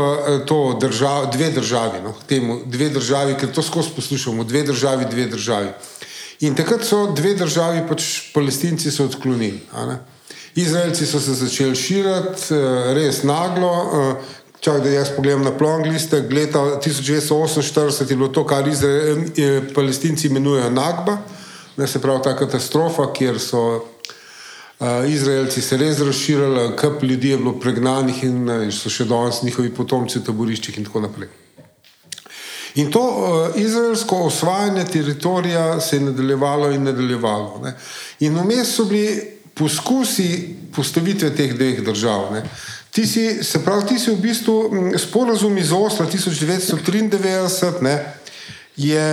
to 0.47 0.77
držav, 0.81 1.27
dve 1.33 1.49
državi, 1.51 1.99
no, 2.03 2.13
temu, 2.27 2.61
dve 2.65 2.89
državi, 2.89 3.35
ker 3.39 3.51
to 3.51 3.61
skozi 3.61 3.91
poslušamo, 3.95 4.43
dve 4.43 4.63
državi, 4.63 5.05
dve 5.11 5.25
državi. 5.25 5.69
In 6.39 6.55
takrat 6.55 6.83
so 6.87 7.11
dve 7.11 7.33
državi, 7.35 7.83
pač 7.89 8.31
palestinci 8.33 8.91
so 8.91 9.09
odklonili. 9.09 9.59
Izraelci 10.55 11.05
so 11.05 11.19
se 11.19 11.33
začeli 11.33 11.75
širiti, 11.75 12.53
eh, 12.55 12.93
res 12.95 13.23
naglo. 13.23 13.71
Eh, 13.75 14.35
čak, 14.59 14.83
da 14.83 14.89
jaz 14.89 15.11
pogledam 15.15 15.43
na 15.43 15.51
plong 15.51 15.85
liste, 15.85 16.23
leta 16.31 16.79
1948 16.79 18.09
je 18.09 18.15
bilo 18.15 18.27
to, 18.27 18.45
kar 18.47 18.67
Izrael, 18.67 19.17
eh, 19.35 19.61
palestinci 19.75 20.27
imenujejo 20.27 20.69
Nagba 20.69 21.17
ne 21.77 21.87
se 21.87 22.01
pravi 22.01 22.23
ta 22.23 22.35
katastrofa, 22.37 23.09
kjer 23.13 23.39
so 23.39 23.61
uh, 23.75 24.87
Izraelci 25.07 25.61
se 25.61 25.77
res 25.77 25.99
razširili, 25.99 26.69
kup 26.79 27.03
ljudi 27.03 27.29
je 27.29 27.37
bilo 27.37 27.55
pregnanih 27.59 28.23
in, 28.23 28.49
in 28.67 28.71
so 28.71 28.89
še 28.89 29.07
danes 29.09 29.43
njihovi 29.43 29.73
potomci 29.75 30.19
v 30.19 30.25
taboriščih 30.29 30.79
in 30.79 30.87
tako 30.87 31.05
naprej. 31.07 31.29
In 32.75 32.91
to 32.91 33.01
uh, 33.01 33.61
izraelsko 33.61 34.25
osvajanje 34.27 34.85
teritorija 34.91 35.79
se 35.81 35.95
je 35.95 36.07
nadaljevalo 36.09 36.71
in 36.71 36.83
nadaljevalo. 36.83 37.61
Ne. 37.63 37.75
In 38.19 38.35
vmes 38.35 38.75
so 38.75 38.85
bili 38.85 39.35
poskusi 39.55 40.55
postavitve 40.75 41.29
teh 41.35 41.53
dveh 41.55 41.79
držav. 41.83 42.33
Ne. 42.33 42.43
Ti 42.91 43.05
si, 43.07 43.43
se 43.43 43.59
pravi, 43.63 43.87
ti 43.87 43.99
si 43.99 44.11
v 44.11 44.19
bistvu 44.23 44.55
sporazum 44.99 45.57
iz 45.57 45.71
Osla 45.71 46.05
1993, 46.07 47.81
ne, 47.81 47.95
je 48.75 49.07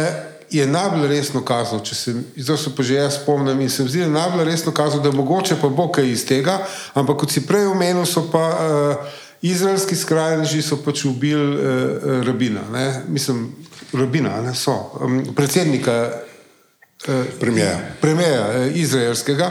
je 0.52 0.66
najbolj 0.66 1.08
resno 1.08 1.40
kazal, 1.44 1.80
če 1.80 1.94
se 1.94 2.12
zdaj 2.36 2.58
se 2.60 2.70
pa 2.76 2.84
že 2.84 2.94
jaz 2.94 3.16
spomnim 3.22 3.60
in 3.60 3.70
se 3.70 3.82
mi 3.82 3.88
zdi, 3.88 4.02
da 4.02 4.04
je 4.04 4.12
najbolj 4.12 4.44
resno 4.44 4.72
kazal, 4.72 5.00
da 5.00 5.12
mogoče 5.12 5.56
pa 5.60 5.68
bo 5.68 5.88
kaj 5.88 6.10
iz 6.12 6.24
tega, 6.28 6.58
ampak 6.94 7.22
kot 7.24 7.32
si 7.32 7.46
prej 7.46 7.70
omenil, 7.72 8.04
so 8.06 8.26
pa 8.32 8.42
uh, 8.52 9.14
izraelski 9.42 9.96
skrajneži 9.96 10.62
so 10.62 10.76
pač 10.84 11.04
ubili 11.08 11.56
uh, 11.56 12.20
rabina, 12.26 12.60
ne? 12.72 13.02
mislim, 13.08 13.46
rabina, 13.92 14.40
ne 14.44 14.54
so, 14.54 14.74
um, 15.00 15.22
predsednika 15.36 15.96
uh, 16.10 17.14
premijeja, 17.40 17.78
premijeja 18.00 18.48
uh, 18.48 18.76
izraelskega 18.76 19.50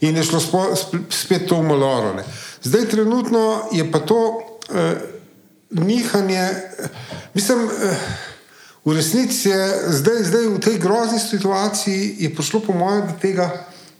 in 0.00 0.16
je 0.16 0.24
šlo 0.24 0.40
spo, 0.40 0.62
spet 1.10 1.48
to 1.48 1.58
v 1.58 1.66
maloro. 1.66 2.14
Zdaj, 2.62 2.86
trenutno 2.92 3.64
je 3.72 3.90
pa 3.90 3.98
to 3.98 4.20
uh, 4.20 4.78
nihanje, 5.70 6.48
mislim. 7.34 7.66
Uh, 7.66 8.30
V 8.84 8.92
resnici 8.92 9.48
je 9.48 9.62
zdaj, 9.88 10.22
zdaj 10.28 10.44
v 10.46 10.60
tej 10.60 10.76
grozni 10.78 11.18
situaciji 11.18 12.20
prišlo, 12.36 12.60
po 12.60 12.72
mojem, 12.76 13.08
do 13.08 13.14
tega, 13.16 13.48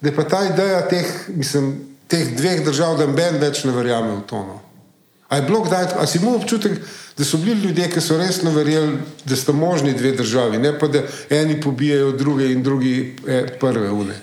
da 0.01 0.13
je 0.13 0.17
pa 0.17 0.25
ta 0.29 0.45
ideja 0.45 0.85
teh, 0.85 1.09
mislim, 1.33 1.89
teh 2.09 2.37
dveh 2.37 2.61
držav, 2.65 2.99
da 3.01 3.09
Ben 3.09 3.41
več 3.41 3.65
ne 3.65 3.73
verjame 3.73 4.21
v 4.21 4.23
to. 4.29 4.45
No. 4.45 4.61
A 5.33 5.41
kdaj, 5.41 5.97
a 5.97 6.05
si 6.07 6.21
imel 6.21 6.37
občutek, 6.37 6.77
da 7.17 7.25
so 7.25 7.41
bili 7.41 7.65
ljudje, 7.65 7.89
ki 7.91 8.01
so 8.01 8.19
resno 8.21 8.53
verjeli, 8.53 8.99
da 9.25 9.37
sta 9.37 9.53
možni 9.53 9.95
dve 9.95 10.13
državi, 10.13 10.59
ne 10.59 10.79
pa 10.79 10.87
da 10.87 11.01
eni 11.31 11.61
pobijajo 11.61 12.13
druge 12.13 12.53
in 12.53 12.63
drugi 12.63 13.17
eh, 13.27 13.57
prve 13.61 13.91
ure. 13.91 14.21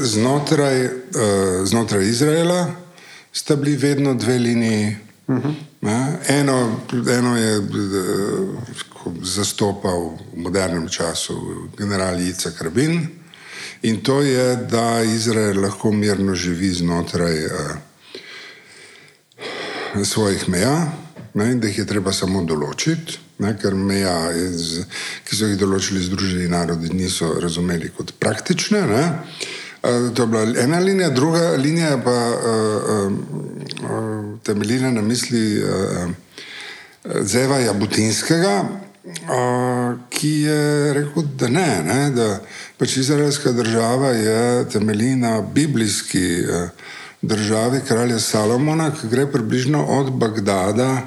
Znotraj, 0.00 0.84
uh, 0.84 0.90
znotraj 1.64 2.08
Izraela 2.08 2.70
sta 3.32 3.56
bili 3.56 3.76
vedno 3.76 4.14
dve 4.14 4.38
liniji. 4.38 4.96
Uh 5.26 5.34
mhm. 5.34 5.48
-huh. 5.82 6.16
eno, 6.28 6.80
eno 7.10 7.36
je 7.36 7.58
uh, 7.58 7.66
zastopal 9.22 10.16
v 10.34 10.42
modernem 10.46 10.88
času 10.88 11.68
general 11.78 12.20
Jica 12.20 12.50
Krabin 12.50 13.08
in 13.82 14.00
to 14.02 14.22
je, 14.22 14.56
da 14.56 15.02
Izrael 15.02 15.60
lahko 15.60 15.92
mirno 15.92 16.34
živi 16.34 16.70
znotraj 16.70 17.44
uh, 17.46 17.52
svojih 20.04 20.48
meja, 20.48 20.92
ne, 21.34 21.54
da 21.54 21.66
jih 21.68 21.78
je 21.78 21.86
treba 21.86 22.12
samo 22.12 22.42
določiti, 22.44 23.18
ne, 23.44 23.52
ker 23.60 23.74
meja, 23.74 24.32
iz, 24.32 24.86
ki 25.24 25.36
so 25.36 25.48
jih 25.50 25.58
določili 25.60 26.04
Združeni 26.04 26.48
narodi, 26.52 26.92
niso 26.96 27.34
razumeli 27.40 27.92
kot 27.96 28.14
praktične. 28.20 28.82
Ne. 28.90 29.04
To 29.86 30.24
je 30.24 30.26
bila 30.26 30.42
ena 30.58 30.80
linija, 30.82 31.10
druga 31.14 31.52
linija 31.60 31.96
pa 32.04 32.16
uh, 32.34 33.12
uh, 33.84 34.38
temeljila 34.42 34.90
na 34.90 35.04
misli 35.04 35.44
uh, 35.62 36.08
Zeva 37.22 37.60
Jabutinskega, 37.62 38.54
ki 40.10 40.30
je 40.30 40.92
rekel, 40.94 41.22
da 41.38 41.48
ne, 41.48 41.82
ne 41.86 42.10
da 42.10 42.40
pač 42.78 42.96
izraelska 42.96 43.52
država 43.52 44.08
je 44.08 44.68
temeljina 44.68 45.30
na 45.30 45.42
biblijski 45.42 46.24
eh, 46.40 46.68
državi 47.22 47.80
kralja 47.88 48.18
Salomona, 48.18 48.90
ki 48.90 49.08
gre 49.08 49.26
približno 49.32 49.84
od 49.84 50.12
Bagdada 50.12 51.02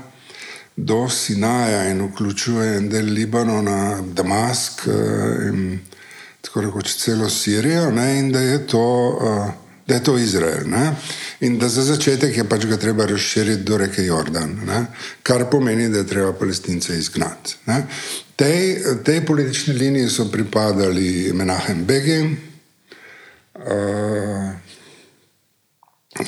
do 0.76 1.10
Sinaja 1.10 1.90
in 1.92 2.02
vključuje 2.02 2.78
en 2.78 2.90
del 2.90 3.06
Libanona, 3.06 4.02
Damask 4.02 4.88
eh, 4.88 5.50
in 5.50 5.80
tako 6.42 6.62
rekoč 6.62 6.96
celo 6.96 7.30
Sirijo, 7.30 7.92
ne, 7.92 8.20
in 8.20 8.32
da 8.32 8.40
je 8.40 8.68
to. 8.68 9.18
Uh, 9.22 9.69
da 9.90 9.96
je 9.96 10.04
to 10.04 10.18
Izrael. 10.18 10.70
Ne? 10.70 10.96
In 11.40 11.58
da 11.60 11.70
za 11.70 11.84
začetek 11.84 12.38
je 12.38 12.44
pač 12.50 12.66
ga 12.70 12.78
treba 12.78 13.06
razširiti 13.06 13.64
do 13.66 13.78
reke 13.78 14.06
Jordan, 14.06 14.54
ne? 14.66 14.86
kar 15.24 15.48
pomeni, 15.50 15.90
da 15.90 15.98
je 15.98 16.08
treba 16.08 16.34
palestince 16.34 16.98
izgnati. 16.98 17.58
Tej, 18.36 18.78
tej 19.04 19.26
politični 19.26 19.74
liniji 19.74 20.10
so 20.10 20.30
pripadali 20.32 21.32
Menahem 21.34 21.86
Begin, 21.86 22.38
uh, 23.56 24.52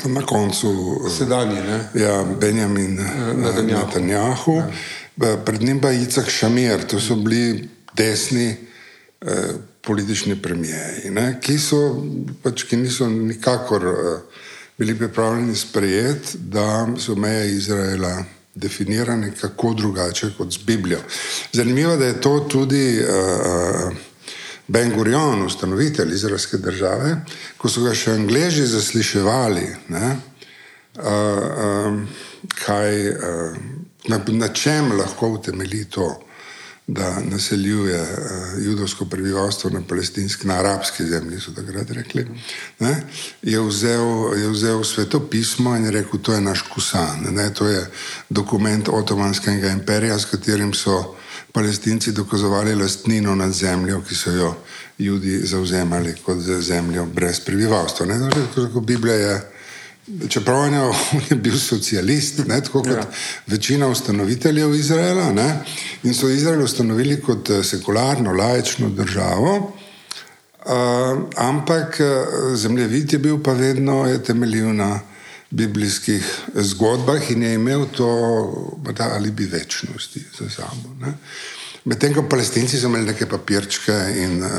na 0.05 0.25
koncu 0.25 0.73
sedajni, 1.17 1.61
ja, 1.93 2.23
Benjamin 2.41 2.99
uh, 2.99 3.63
Netanjahu, 3.63 4.57
ja. 5.17 5.37
pred 5.45 5.61
njim 5.61 5.81
pa 5.81 5.91
Icah 5.91 6.29
Šamir, 6.29 6.87
to 6.87 6.99
so 6.99 7.15
bili 7.15 7.69
desni. 7.93 8.55
Uh, 9.21 9.70
politični 9.81 10.41
premijeji, 10.41 11.11
ki, 11.41 11.57
pač, 12.43 12.63
ki 12.69 12.77
niso 12.77 13.09
nikakor 13.09 13.85
uh, 13.85 13.97
bili 14.77 14.97
pripravljeni 14.97 15.55
sprejeti, 15.55 16.37
da 16.37 16.87
so 16.97 17.15
meje 17.15 17.51
Izraela 17.51 18.23
definirane 18.55 19.31
kako 19.41 19.73
drugače 19.73 20.31
kot 20.37 20.53
z 20.53 20.57
Biblijo. 20.65 20.99
Zanimivo 21.53 21.91
je, 21.91 21.97
da 21.97 22.05
je 22.05 22.21
to 22.21 22.39
tudi 22.39 22.99
uh, 22.99 23.93
Ben 24.67 24.93
Gurion, 24.95 25.41
ustanovitelj 25.45 26.13
izraelske 26.13 26.57
države, 26.57 27.15
ko 27.57 27.69
so 27.69 27.83
ga 27.83 27.93
še 27.93 28.13
angliži 28.15 28.65
zasliševali, 28.65 29.65
ne, 29.89 30.11
uh, 30.97 31.05
um, 31.05 32.05
kaj, 32.65 33.09
uh, 33.09 33.57
na, 34.07 34.19
na 34.27 34.47
čem 34.47 34.91
lahko 34.97 35.33
utemelji 35.37 35.85
to 35.89 36.07
da 36.93 37.19
naseljuje 37.23 38.01
uh, 38.01 38.65
judovsko 38.65 39.05
prebivalstvo 39.05 39.69
na 39.69 39.81
palestinski, 39.89 40.47
na 40.47 40.59
arabski 40.59 41.03
zemlji, 41.03 41.39
so 41.39 41.51
takrat 41.51 41.91
rekli. 41.91 42.27
Ne, 42.79 43.03
je, 43.41 43.61
vzel, 43.61 44.33
je 44.37 44.49
vzel 44.49 44.83
sveto 44.83 45.19
pismo 45.19 45.75
in 45.75 45.89
rekel, 45.89 46.19
to 46.19 46.33
je 46.33 46.41
naš 46.41 46.61
kusan. 46.73 47.27
Ne, 47.31 47.53
to 47.53 47.67
je 47.67 47.85
dokument 48.29 48.89
Otomanskega 48.89 49.71
imperija, 49.71 50.19
s 50.19 50.25
katerim 50.25 50.73
so 50.73 51.15
palestinci 51.51 52.11
dokazovali 52.11 52.75
lastnino 52.75 53.35
nad 53.35 53.51
zemljo, 53.51 54.01
ki 54.01 54.15
so 54.15 54.31
jo 54.31 54.55
judi 54.97 55.39
zauzemali 55.47 56.15
kot 56.25 56.37
zemljo 56.59 57.05
brez 57.05 57.39
prebivalstva. 57.39 58.05
Ne, 58.05 58.29
tako, 58.55 58.79
Biblija 58.79 59.15
je. 59.15 59.50
Čeprav 60.29 60.73
je 61.29 61.35
bil 61.35 61.57
socialist, 61.59 62.41
ne, 62.47 62.61
tako 62.61 62.83
kot 62.83 62.97
ja. 62.97 63.05
večina 63.47 63.87
ustanoviteljev 63.87 64.75
Izraela, 64.75 65.31
ne, 65.33 65.59
in 66.03 66.13
so 66.13 66.29
Izrael 66.29 66.63
ustanovili 66.63 67.21
kot 67.21 67.49
eh, 67.49 67.63
sekularno, 67.63 68.31
laično 68.31 68.89
državo, 68.89 69.55
uh, 70.65 70.73
ampak 71.35 71.99
eh, 71.99 72.55
zemljevid 72.55 73.13
je 73.13 73.19
bil 73.19 73.39
pa 73.43 73.53
vedno 73.53 74.05
je 74.05 74.23
temeljil 74.23 74.75
na 74.75 74.99
biblijskih 75.49 76.39
zgodbah 76.55 77.31
in 77.31 77.43
je 77.43 77.53
imel 77.53 77.85
to, 77.97 78.11
da 78.97 79.09
ali 79.13 79.31
bi 79.31 79.45
večnosti 79.45 80.23
za 80.39 80.49
sabo. 80.49 80.95
Medtem 81.85 82.13
ko 82.13 82.23
palestinci 82.29 82.79
so 82.79 82.87
imeli 82.87 83.05
neke 83.05 83.25
papirčke 83.25 83.93
in 84.15 84.43
uh, 84.43 84.49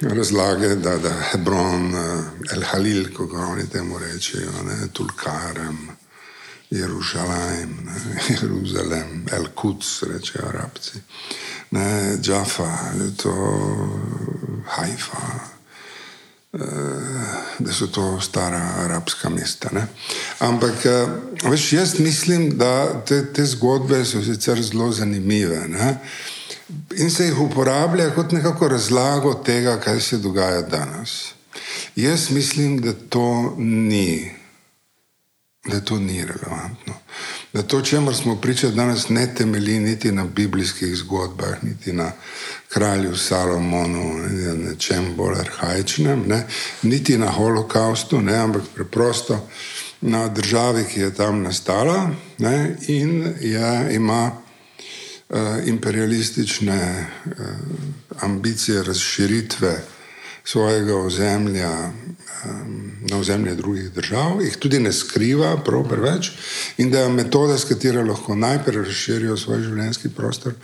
razlage, 0.00 0.74
da, 0.74 0.96
da 0.98 1.12
Hebron, 1.32 1.94
eh, 1.94 2.54
El 2.54 2.62
Halil, 2.62 3.08
kako 3.16 3.36
oni 3.36 3.68
temu 3.70 3.98
rečejo, 3.98 4.52
ne, 4.66 4.88
Tulkarem, 4.92 5.88
Jeruzalem, 6.70 7.76
ne, 7.84 7.94
Jeruzalem, 8.40 9.26
El 9.32 9.46
Kuc, 9.54 10.02
rečejo 10.02 10.48
arabci, 10.48 10.98
ne, 11.70 12.16
Džafa, 12.20 12.92
to 13.16 13.34
Haifa. 14.66 15.58
Eh, 16.52 16.60
da 17.58 17.72
so 17.72 17.86
to 17.86 18.20
stara 18.20 18.72
arabska 18.78 19.28
mesta. 19.28 19.68
Ne? 19.72 19.86
Ampak, 20.38 20.86
eh, 20.86 21.06
veš, 21.50 21.72
jaz 21.72 21.98
mislim, 21.98 22.58
da 22.58 23.04
te, 23.04 23.32
te 23.32 23.44
zgodbe 23.44 24.04
so 24.04 24.22
sicer 24.22 24.62
zelo 24.62 24.92
zanimive. 24.92 25.68
Ne? 25.68 25.98
In 26.96 27.10
se 27.10 27.24
jih 27.24 27.40
uporablja 27.40 28.10
kot 28.14 28.32
nekako 28.32 28.68
razlago 28.68 29.34
tega, 29.34 29.80
kaj 29.80 30.00
se 30.00 30.18
dogaja 30.18 30.62
danes. 30.62 31.10
Jaz 31.96 32.30
mislim, 32.30 32.80
da 32.80 32.92
to 32.92 33.54
ni, 33.58 34.30
da 35.64 35.80
to 35.80 35.98
ni 35.98 36.24
relevantno. 36.24 36.94
Da 37.52 37.62
to, 37.62 37.82
čemu 37.82 38.14
smo 38.14 38.36
pričali 38.36 38.74
danes, 38.74 39.08
ne 39.08 39.34
temelji 39.34 39.80
niti 39.80 40.12
na 40.12 40.24
biblijskih 40.24 40.96
zgodbah, 40.96 41.64
niti 41.64 41.92
na 41.92 42.12
kralju 42.68 43.16
Salomonu, 43.16 44.18
niti 44.18 44.58
na 44.64 44.74
čem 44.74 45.14
bolj 45.16 45.40
arhajičnem, 45.40 46.24
ne? 46.26 46.46
niti 46.82 47.18
na 47.18 47.30
holokaustu, 47.30 48.20
ne? 48.20 48.36
ampak 48.36 48.62
preprosto 48.74 49.48
na 50.00 50.28
državi, 50.28 50.84
ki 50.84 51.00
je 51.00 51.14
tam 51.14 51.42
nastala 51.42 52.10
ne? 52.38 52.76
in 52.86 53.34
je, 53.40 53.94
ima 53.94 54.47
imperialistične 55.66 57.06
uh, 57.26 57.32
ambicije 58.20 58.82
razširitve 58.82 59.72
svojega 60.44 60.96
ozemlja 60.96 61.70
um, 61.70 62.92
na 63.10 63.18
ozemlje 63.18 63.54
drugih 63.54 63.90
držav, 63.92 64.40
jih 64.42 64.56
tudi 64.56 64.80
ne 64.80 64.92
skriva, 64.92 65.56
prav 65.64 65.84
preveč, 65.88 66.30
in 66.78 66.90
da 66.90 67.00
je 67.00 67.08
metoda, 67.08 67.58
s 67.58 67.68
katero 67.68 68.02
lahko 68.02 68.34
najprej 68.34 68.84
razširijo 68.84 69.36
svoj 69.36 69.60
življenjski 69.66 70.08
prostor, 70.08 70.54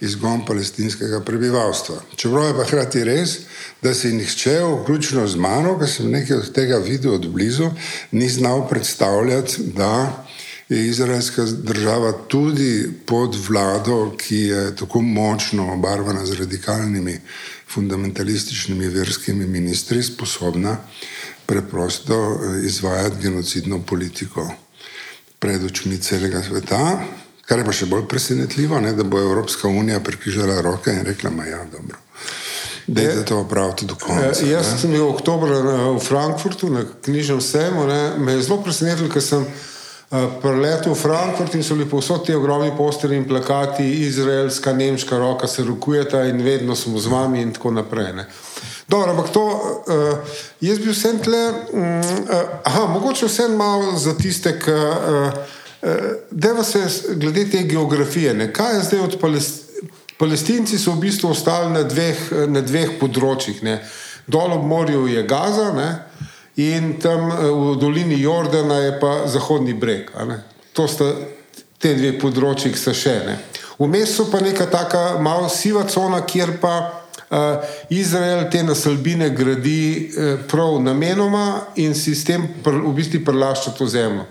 izgon 0.00 0.44
palestinskega 0.46 1.22
prebivalstva. 1.24 1.96
Čeprav 2.16 2.50
je 2.50 2.56
pa 2.58 2.66
hkrati 2.68 3.04
res, 3.08 3.38
da 3.82 3.94
si 3.94 4.12
nihče, 4.12 4.58
vključno 4.82 5.24
z 5.28 5.40
mano, 5.40 5.78
ki 5.80 5.88
sem 5.88 6.10
nekaj 6.12 6.36
od 6.36 6.52
tega 6.52 6.82
videl 6.84 7.16
od 7.16 7.28
blizu, 7.32 7.70
ni 8.12 8.28
znal 8.28 8.66
predstavljati, 8.68 9.70
da 9.76 10.26
je 10.70 10.86
izraelska 10.86 11.44
država 11.44 12.12
tudi 12.28 12.90
pod 13.06 13.36
vlado, 13.48 14.14
ki 14.16 14.36
je 14.36 14.76
tako 14.76 15.00
močno 15.00 15.72
obarvana 15.72 16.26
z 16.26 16.34
radikalnimi, 16.34 17.20
fundamentalističnimi 17.74 18.88
verskimi 18.88 19.46
ministri, 19.46 20.02
sposobna 20.02 20.76
preprosto 21.46 22.14
eh, 22.14 22.66
izvajati 22.66 23.16
genocidno 23.22 23.82
politiko 23.82 24.50
pred 25.38 25.64
očmi 25.64 25.98
celega 25.98 26.42
sveta. 26.42 27.02
Kar 27.46 27.58
je 27.58 27.64
pa 27.64 27.72
še 27.72 27.86
bolj 27.90 28.04
presenetljivo, 28.06 28.78
ne, 28.80 28.92
da 28.92 29.02
bo 29.02 29.18
Evropska 29.18 29.68
unija 29.68 30.00
prekrižala 30.00 30.60
roke 30.62 30.92
in 30.94 31.02
rekla: 31.06 31.30
Ma 31.30 31.46
ja, 31.46 31.64
dobro. 31.72 31.98
Da 32.86 33.02
je 33.02 33.24
to 33.24 33.40
opraviti 33.40 33.86
do 33.86 33.94
konca. 33.94 34.30
Uh, 34.42 34.50
jaz 34.50 34.70
sem 34.80 34.90
bil 34.90 35.02
v 35.02 35.10
oktobru 35.16 35.58
v 35.96 35.98
Frankfurtu 36.04 36.70
na 36.70 36.84
knjižnem 37.02 37.40
sejmu. 37.40 37.86
Me 38.18 38.32
je 38.32 38.42
zelo 38.42 38.62
presenetilo, 38.62 39.10
ker 39.10 39.22
sem 39.22 39.42
uh, 39.42 39.66
preletel 40.42 40.94
v 40.94 40.98
Frankfurt 40.98 41.54
in 41.54 41.62
so 41.62 41.74
bili 41.74 41.88
povsod 41.90 42.26
ti 42.26 42.34
ogromni 42.34 42.72
posteri 42.76 43.16
in 43.16 43.28
plakati, 43.28 43.84
izraelska, 44.06 44.72
nemška 44.72 45.18
roka 45.18 45.46
se 45.46 45.64
rokujeta 45.64 46.24
in 46.24 46.42
vedno 46.42 46.76
smo 46.76 46.98
z 46.98 47.06
vami 47.06 47.42
in 47.42 47.52
tako 47.52 47.70
naprej. 47.70 48.12
Ne. 48.12 48.26
Dobro, 48.88 49.10
ampak 49.10 49.30
to, 49.30 49.44
uh, 49.46 50.18
jaz 50.60 50.78
bi 50.78 50.90
vsem 50.90 51.22
tle, 51.22 51.44
uh, 51.48 52.40
aha, 52.64 52.86
mogoče 52.86 53.26
vsem 53.26 53.56
malo 53.56 53.96
za 53.98 54.16
tiste, 54.18 54.58
ki. 54.58 54.70
Uh, 54.70 55.58
Deva 56.30 56.60
se 56.64 56.80
glede 57.16 57.46
te 57.50 57.62
geografije, 57.64 58.34
ne? 58.34 58.52
kaj 58.52 58.74
je 58.76 58.82
zdaj 58.82 59.00
od 59.00 59.14
Palestine? 59.20 59.70
Palestinci 60.20 60.78
so 60.78 60.92
v 60.92 61.00
bistvu 61.00 61.30
ostali 61.32 61.72
na 61.72 61.80
dveh, 61.82 62.18
na 62.52 62.60
dveh 62.60 62.98
področjih. 63.00 63.62
Ne? 63.64 63.78
Dol 64.28 64.52
ob 64.52 64.66
morju 64.68 65.06
je 65.08 65.22
Gaza 65.24 65.70
ne? 65.72 65.88
In 66.56 66.96
tam 67.00 67.30
v 67.30 67.76
dolini 67.80 68.20
Jordana 68.20 68.78
je 68.84 68.96
pa 69.00 69.26
Zahodni 69.26 69.74
breg. 69.74 70.10
To 70.72 70.88
sta 70.88 71.12
te 71.80 71.94
dve 71.96 72.12
področji, 72.20 72.72
ki 72.74 72.78
so 72.78 72.94
še 72.96 73.14
ne. 73.26 73.36
Vmes 73.80 74.12
so 74.12 74.26
pa 74.28 74.42
neka 74.44 74.66
taka 74.68 75.20
malo 75.22 75.48
siva 75.48 75.86
cona, 75.88 76.20
kjer 76.28 76.58
pa 76.60 76.74
uh, 76.84 77.62
Izrael 77.88 78.44
te 78.52 78.60
naselbine 78.62 79.30
gradi 79.32 80.10
uh, 80.10 80.34
prav 80.50 80.76
namenoma 80.84 81.72
in 81.80 81.96
si 81.96 82.12
s 82.14 82.26
tem 82.28 82.44
pr, 82.60 82.82
v 82.84 82.92
bistvu 82.98 83.22
prelašča 83.24 83.72
to 83.78 83.88
zemljo. 83.88 84.28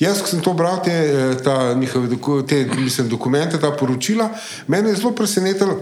Jaz, 0.00 0.22
ko 0.24 0.32
sem 0.32 0.40
to 0.40 0.54
bral, 0.56 0.78
te, 0.80 0.90
eh, 0.90 1.34
ta, 1.44 1.74
njihove, 1.76 2.16
te 2.48 2.64
mislim, 2.72 3.08
dokumente, 3.08 3.58
ta 3.60 3.68
poročila, 3.76 4.30
mene 4.66 4.94
je 4.94 4.96
zelo 4.96 5.10
presenetilo, 5.12 5.76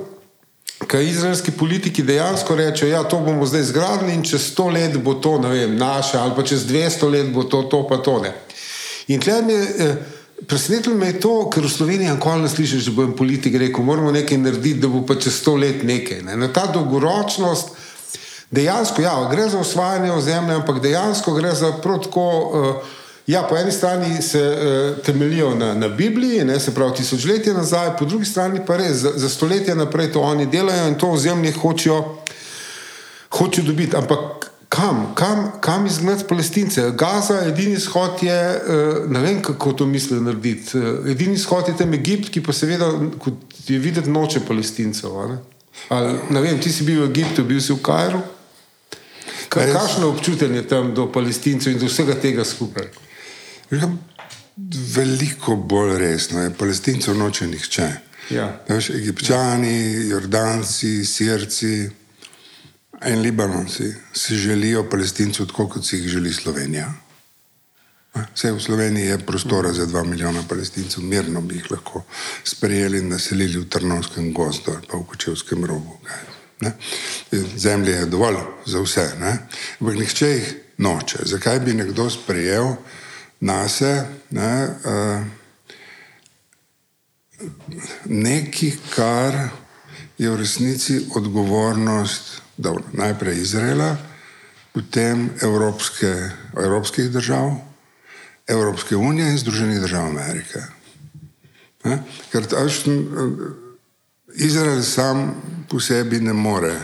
kaj 0.86 1.04
izraelski 1.04 1.50
politiki 1.50 2.02
dejansko 2.02 2.56
rečejo, 2.56 2.90
da 2.90 2.96
ja, 2.96 3.08
to 3.08 3.20
bomo 3.20 3.46
zdaj 3.46 3.62
zgradili 3.62 4.14
in 4.14 4.22
čez 4.22 4.52
sto 4.52 4.68
let 4.68 4.98
bo 4.98 5.14
to 5.14 5.38
vem, 5.38 5.76
naše, 5.76 6.18
ali 6.18 6.32
pa 6.36 6.42
čez 6.42 6.66
dvesto 6.66 7.08
let 7.08 7.32
bo 7.34 7.44
to, 7.44 7.62
to 7.62 7.86
pa 7.88 7.96
to 7.96 8.20
ne. 8.22 8.32
In 9.08 9.20
tle 9.20 9.42
mi 9.42 9.52
je. 9.52 9.74
Eh, 9.78 9.96
Presenetilo 10.46 10.94
me 10.94 11.06
je 11.06 11.20
to, 11.20 11.50
ker 11.50 11.64
v 11.66 11.70
Sloveniji 11.70 12.12
nikoli 12.14 12.44
ne 12.44 12.48
slišiš, 12.48 12.84
da 12.86 12.92
bo 12.94 13.02
en 13.02 13.16
politik 13.16 13.56
rekel: 13.58 13.82
moramo 13.84 14.12
nekaj 14.14 14.38
narediti, 14.38 14.78
da 14.78 14.88
bo 14.88 15.00
pa 15.02 15.16
čez 15.18 15.34
sto 15.34 15.56
let 15.58 15.82
nekaj. 15.82 16.22
Ne. 16.22 16.36
Na 16.38 16.46
ta 16.54 16.68
dolgoročnost, 16.70 17.72
dejansko, 18.54 19.02
ja, 19.02 19.16
gre 19.32 19.48
za 19.50 19.58
osvajanje 19.58 20.12
ozemlja, 20.12 20.60
ampak 20.60 20.78
dejansko 20.82 21.34
gre 21.34 21.50
za 21.58 21.72
protko. 21.82 22.22
Uh, 22.22 22.94
Ja, 23.28 23.42
po 23.42 23.56
eni 23.56 23.72
strani 23.72 24.22
se 24.22 24.40
uh, 24.40 25.04
temeljijo 25.04 25.54
na, 25.54 25.74
na 25.74 25.88
Bibliji, 25.88 26.44
ne, 26.44 26.60
se 26.60 26.74
pravi 26.74 26.94
tisočletja 26.96 27.52
nazaj, 27.54 27.96
po 27.98 28.04
drugi 28.04 28.24
strani 28.24 28.60
pa 28.66 28.76
res 28.76 28.92
za, 29.02 29.10
za 29.16 29.28
stoletja 29.28 29.74
naprej 29.74 30.12
to 30.12 30.20
oni 30.20 30.46
delajo 30.46 30.86
in 30.88 30.94
to 30.98 31.10
ozemlje 31.12 31.52
hočejo, 31.52 31.98
hočejo 33.30 33.66
dobiti. 33.66 33.96
Ampak 33.96 34.48
kam, 34.68 35.12
kam, 35.14 35.52
kam 35.60 35.86
izgnati 35.86 36.24
palestince? 36.28 36.86
Gaza, 36.96 37.42
edini 37.46 37.74
izhod 37.76 38.22
je, 38.22 38.38
uh, 38.56 39.10
ne 39.12 39.20
vem 39.20 39.42
kako 39.42 39.72
to 39.72 39.86
mislijo 39.86 40.22
narediti. 40.22 40.78
Uh, 40.78 41.10
edini 41.10 41.34
izhod 41.34 41.68
je 41.68 41.76
tam 41.76 41.92
Egipt, 41.94 42.30
ki 42.32 42.42
pa 42.42 42.52
seveda, 42.52 42.88
kot 43.18 43.34
je 43.66 43.78
videti, 43.78 44.10
noče 44.10 44.40
palestincev. 44.48 45.18
Ne? 45.28 45.36
Ali, 45.88 46.14
ne 46.30 46.40
vem, 46.40 46.56
ti 46.60 46.72
si 46.72 46.84
bil 46.84 47.02
v 47.04 47.10
Egiptu, 47.10 47.44
bil 47.44 47.60
si 47.60 47.76
v 47.76 47.82
Kajru. 47.82 48.22
Kakšno 49.52 50.08
občutje 50.14 50.48
je 50.48 50.64
tam 50.68 50.94
do 50.94 51.10
palestincev 51.12 51.76
in 51.76 51.78
do 51.78 51.92
vsega 51.92 52.16
tega 52.16 52.44
skupaj? 52.44 52.88
Veliko 54.94 55.56
bolj 55.56 55.98
resno 55.98 56.42
je, 56.42 56.54
palestincev 56.54 57.16
noče 57.16 57.46
nihče. 57.46 57.88
Ja. 58.30 58.48
Veš, 58.68 58.90
Egipčani, 58.90 60.08
Jordanci, 60.08 61.04
Sirci 61.04 61.90
in 63.06 63.20
Libanonci 63.20 63.94
si 64.12 64.36
želijo 64.36 64.84
palestincev 64.90 65.46
tako, 65.46 65.68
kot 65.68 65.86
si 65.86 65.96
jih 65.96 66.08
želi 66.08 66.32
Slovenija. 66.32 66.92
Vse 68.34 68.52
v 68.52 68.60
Sloveniji 68.60 69.06
je 69.06 69.18
prostora 69.18 69.72
za 69.72 69.86
dva 69.86 70.02
milijona 70.04 70.42
palestincev, 70.48 71.04
mirno 71.04 71.40
bi 71.40 71.54
jih 71.54 71.70
lahko 71.70 72.02
sprejeli 72.44 72.98
in 72.98 73.08
naselili 73.08 73.58
v 73.58 73.68
Trnovskem 73.68 74.32
gozdu 74.32 74.72
ali 74.72 74.86
pa 74.90 74.98
v 74.98 75.06
Kočevskem 75.06 75.64
robu. 75.64 75.98
Ne? 76.60 76.72
Zemlje 77.56 77.92
je 77.92 78.06
dovolj 78.06 78.36
za 78.66 78.80
vse, 78.82 79.10
ampak 79.80 79.98
nihče 79.98 80.28
jih 80.28 80.54
noče. 80.78 81.18
Zakaj 81.24 81.60
bi 81.60 81.74
nekdo 81.74 82.10
sprejel? 82.10 82.74
Nase, 83.40 84.06
ne, 84.30 84.68
uh, 84.84 85.24
nekaj, 88.04 88.72
kar 88.94 89.48
je 90.18 90.30
v 90.30 90.36
resnici 90.36 91.06
odgovornost 91.14 92.42
dobro, 92.56 92.84
najprej 92.92 93.38
Izraela, 93.38 93.96
potem 94.72 95.30
Evropske, 95.42 96.30
evropskih 96.56 97.10
držav, 97.10 97.54
Evropske 98.46 98.96
unije 98.96 99.30
in 99.30 99.38
Združenih 99.38 99.80
držav 99.80 100.06
Amerike. 100.06 100.60
Ne, 101.84 102.02
ker 102.32 102.46
taš, 102.46 102.82
Izrael 104.34 104.82
sam 104.82 105.34
po 105.68 105.80
sebi 105.80 106.20
ne 106.20 106.32
more 106.32 106.74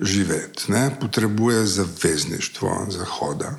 živeti, 0.00 0.72
ne, 0.72 0.90
potrebuje 1.00 1.66
zavezništvo 1.66 2.86
Zahoda. 2.90 3.58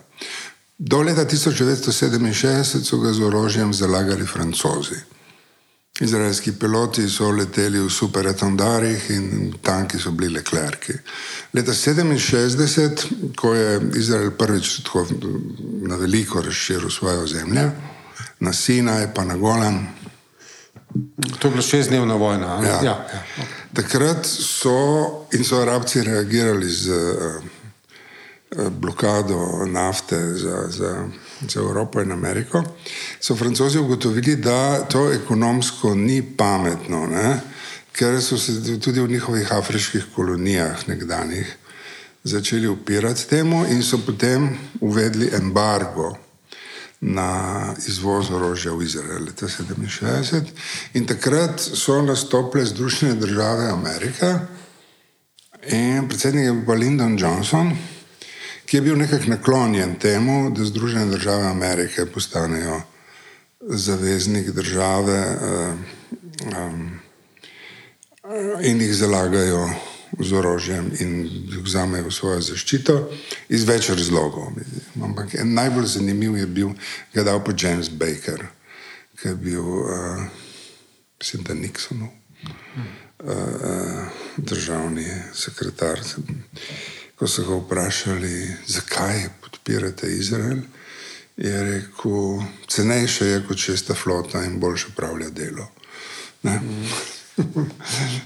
Do 0.79 1.01
leta 1.01 1.25
1967 1.25 2.83
so 2.83 2.97
ga 2.97 3.13
z 3.13 3.19
orožjem 3.21 3.73
zalagali 3.73 4.25
francozi. 4.25 4.95
Izraelski 5.99 6.51
piloti 6.51 7.09
so 7.09 7.31
leteli 7.31 7.79
v 7.79 7.89
superetondarjih 7.89 9.09
in 9.09 9.53
tanki 9.61 9.99
so 9.99 10.11
bili 10.11 10.33
leklerki. 10.33 10.93
Leta 11.53 11.71
1967, 11.71 13.35
ko 13.35 13.53
je 13.53 13.81
Izrael 13.95 14.31
prvič 14.31 14.83
tako 14.83 15.05
na 15.81 15.95
veliko 15.95 16.41
razširil 16.41 16.89
svoje 16.89 17.17
ozemlje, 17.17 17.71
na 18.39 18.53
Sinaj 18.53 19.13
pa 19.13 19.25
na 19.25 19.35
Golan. 19.35 19.87
To 21.39 21.47
je 21.47 21.51
bila 21.51 21.61
šestdnevna 21.61 22.15
vojna. 22.15 22.45
Ja. 22.63 22.79
Ja, 22.83 23.07
ja. 23.13 23.23
Takrat 23.73 24.25
so 24.25 25.27
in 25.33 25.43
so 25.43 25.59
arabci 25.59 26.03
reagirali 26.03 26.69
z. 26.69 26.89
Uh, 26.89 27.58
blokado 28.71 29.65
nafte 29.65 30.33
za, 30.33 30.67
za, 30.67 31.07
za 31.49 31.59
Evropo 31.59 32.01
in 32.01 32.11
Ameriko, 32.11 32.63
so 33.19 33.35
francozi 33.35 33.79
ugotovili, 33.79 34.35
da 34.35 34.85
to 34.89 35.11
ekonomsko 35.11 35.95
ni 35.95 36.21
pametno, 36.37 37.07
ne? 37.07 37.39
ker 37.91 38.21
so 38.21 38.37
se 38.37 38.79
tudi 38.79 39.01
v 39.01 39.09
njihovih 39.09 39.53
afriških 39.53 40.05
kolonijah 40.15 40.87
nekdanjih 40.87 41.57
začeli 42.23 42.67
upirati 42.67 43.27
temu 43.27 43.65
in 43.65 43.83
so 43.83 43.97
potem 43.97 44.57
uvedli 44.81 45.29
embargo 45.35 46.15
na 47.01 47.73
izvoz 47.87 48.31
orožja 48.31 48.73
v 48.73 48.83
Izrael 48.83 49.23
leta 49.23 49.47
1967 49.47 50.41
in 50.93 51.05
takrat 51.05 51.59
so 51.59 52.01
nastopile 52.01 52.65
Združene 52.65 53.15
države 53.15 53.69
Amerike 53.71 54.35
in 55.67 56.07
predsednik 56.07 56.45
je 56.45 56.53
bil 56.53 56.75
Lyndon 56.75 57.17
Johnson, 57.19 57.71
ki 58.69 58.77
je 58.77 58.81
bil 58.81 58.97
nekako 58.97 59.25
naklonjen 59.27 59.95
temu, 59.99 60.49
da 60.49 60.65
Združene 60.65 61.05
države 61.05 61.47
Amerike 61.47 62.05
postanejo 62.05 62.81
zaveznik 63.61 64.51
države 64.51 65.37
um, 66.41 66.99
in 68.61 68.81
jih 68.81 68.95
zalagajo 68.95 69.69
z 70.19 70.33
orožjem 70.33 70.91
in 70.99 71.25
jih 71.25 71.63
vzamejo 71.65 72.07
v 72.07 72.13
svojo 72.13 72.41
zaščito 72.41 72.99
iz 73.49 73.65
več 73.65 73.89
razlogov. 73.89 74.53
Ampak 75.01 75.33
najbolj 75.43 75.85
zanimiv 75.85 76.37
je 76.37 76.45
bil, 76.45 76.69
ga 77.13 77.25
dal 77.25 77.41
pa 77.43 77.57
James 77.57 77.89
Baker, 77.89 78.45
ki 79.17 79.27
je 79.27 79.35
bil, 79.35 79.65
uh, 79.65 80.23
mislim, 81.19 81.43
da 81.43 81.57
Nixonov. 81.57 82.13
Uh, 83.19 83.33
uh, 83.33 84.05
državni 84.37 85.09
sekretar 85.33 85.99
ko 87.19 87.27
so 87.27 87.43
ga 87.43 87.55
vprašali, 87.55 88.47
zakaj 88.67 89.25
podpirate 89.41 90.07
Izrael, 90.07 90.57
je 91.37 91.63
rekel, 91.63 92.43
cenejše 92.67 93.25
je 93.25 93.43
kot 93.47 93.57
šesta 93.57 93.93
flota 93.93 94.43
in 94.43 94.59
boljše 94.59 94.87
upravlja 94.93 95.29
delo. 95.29 95.67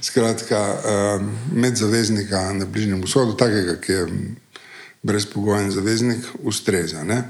Skratka, 0.07 0.75
um, 0.75 1.37
med 1.53 1.75
zaveznika 1.75 2.53
na 2.53 2.65
Bližnjem 2.65 3.01
vzhodu, 3.03 3.37
takega, 3.37 3.75
ki 3.81 3.91
je 3.91 4.07
brezpogojen 5.03 5.71
zaveznik, 5.71 6.25
ustreza. 6.39 7.03
Ne? 7.03 7.23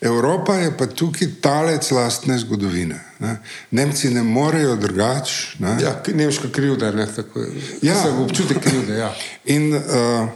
Evropa 0.00 0.54
je 0.54 0.76
pa 0.78 0.86
tukaj 0.86 1.28
talec 1.40 1.90
lastne 1.90 2.38
zgodovine. 2.38 3.00
Ne? 3.18 3.36
Nemci 3.70 4.10
ne 4.10 4.22
morejo 4.22 4.76
drugače. 4.76 5.56
Ja, 5.60 6.02
nemška 6.14 6.48
krivda, 6.52 6.92
ne 6.92 7.06
tako 7.16 7.40
je. 7.40 7.52
Ja, 7.82 8.04
občutek 8.20 8.60
krivde. 8.60 8.98
Ja. 8.98 9.14
In, 9.44 9.74
uh, 9.74 10.28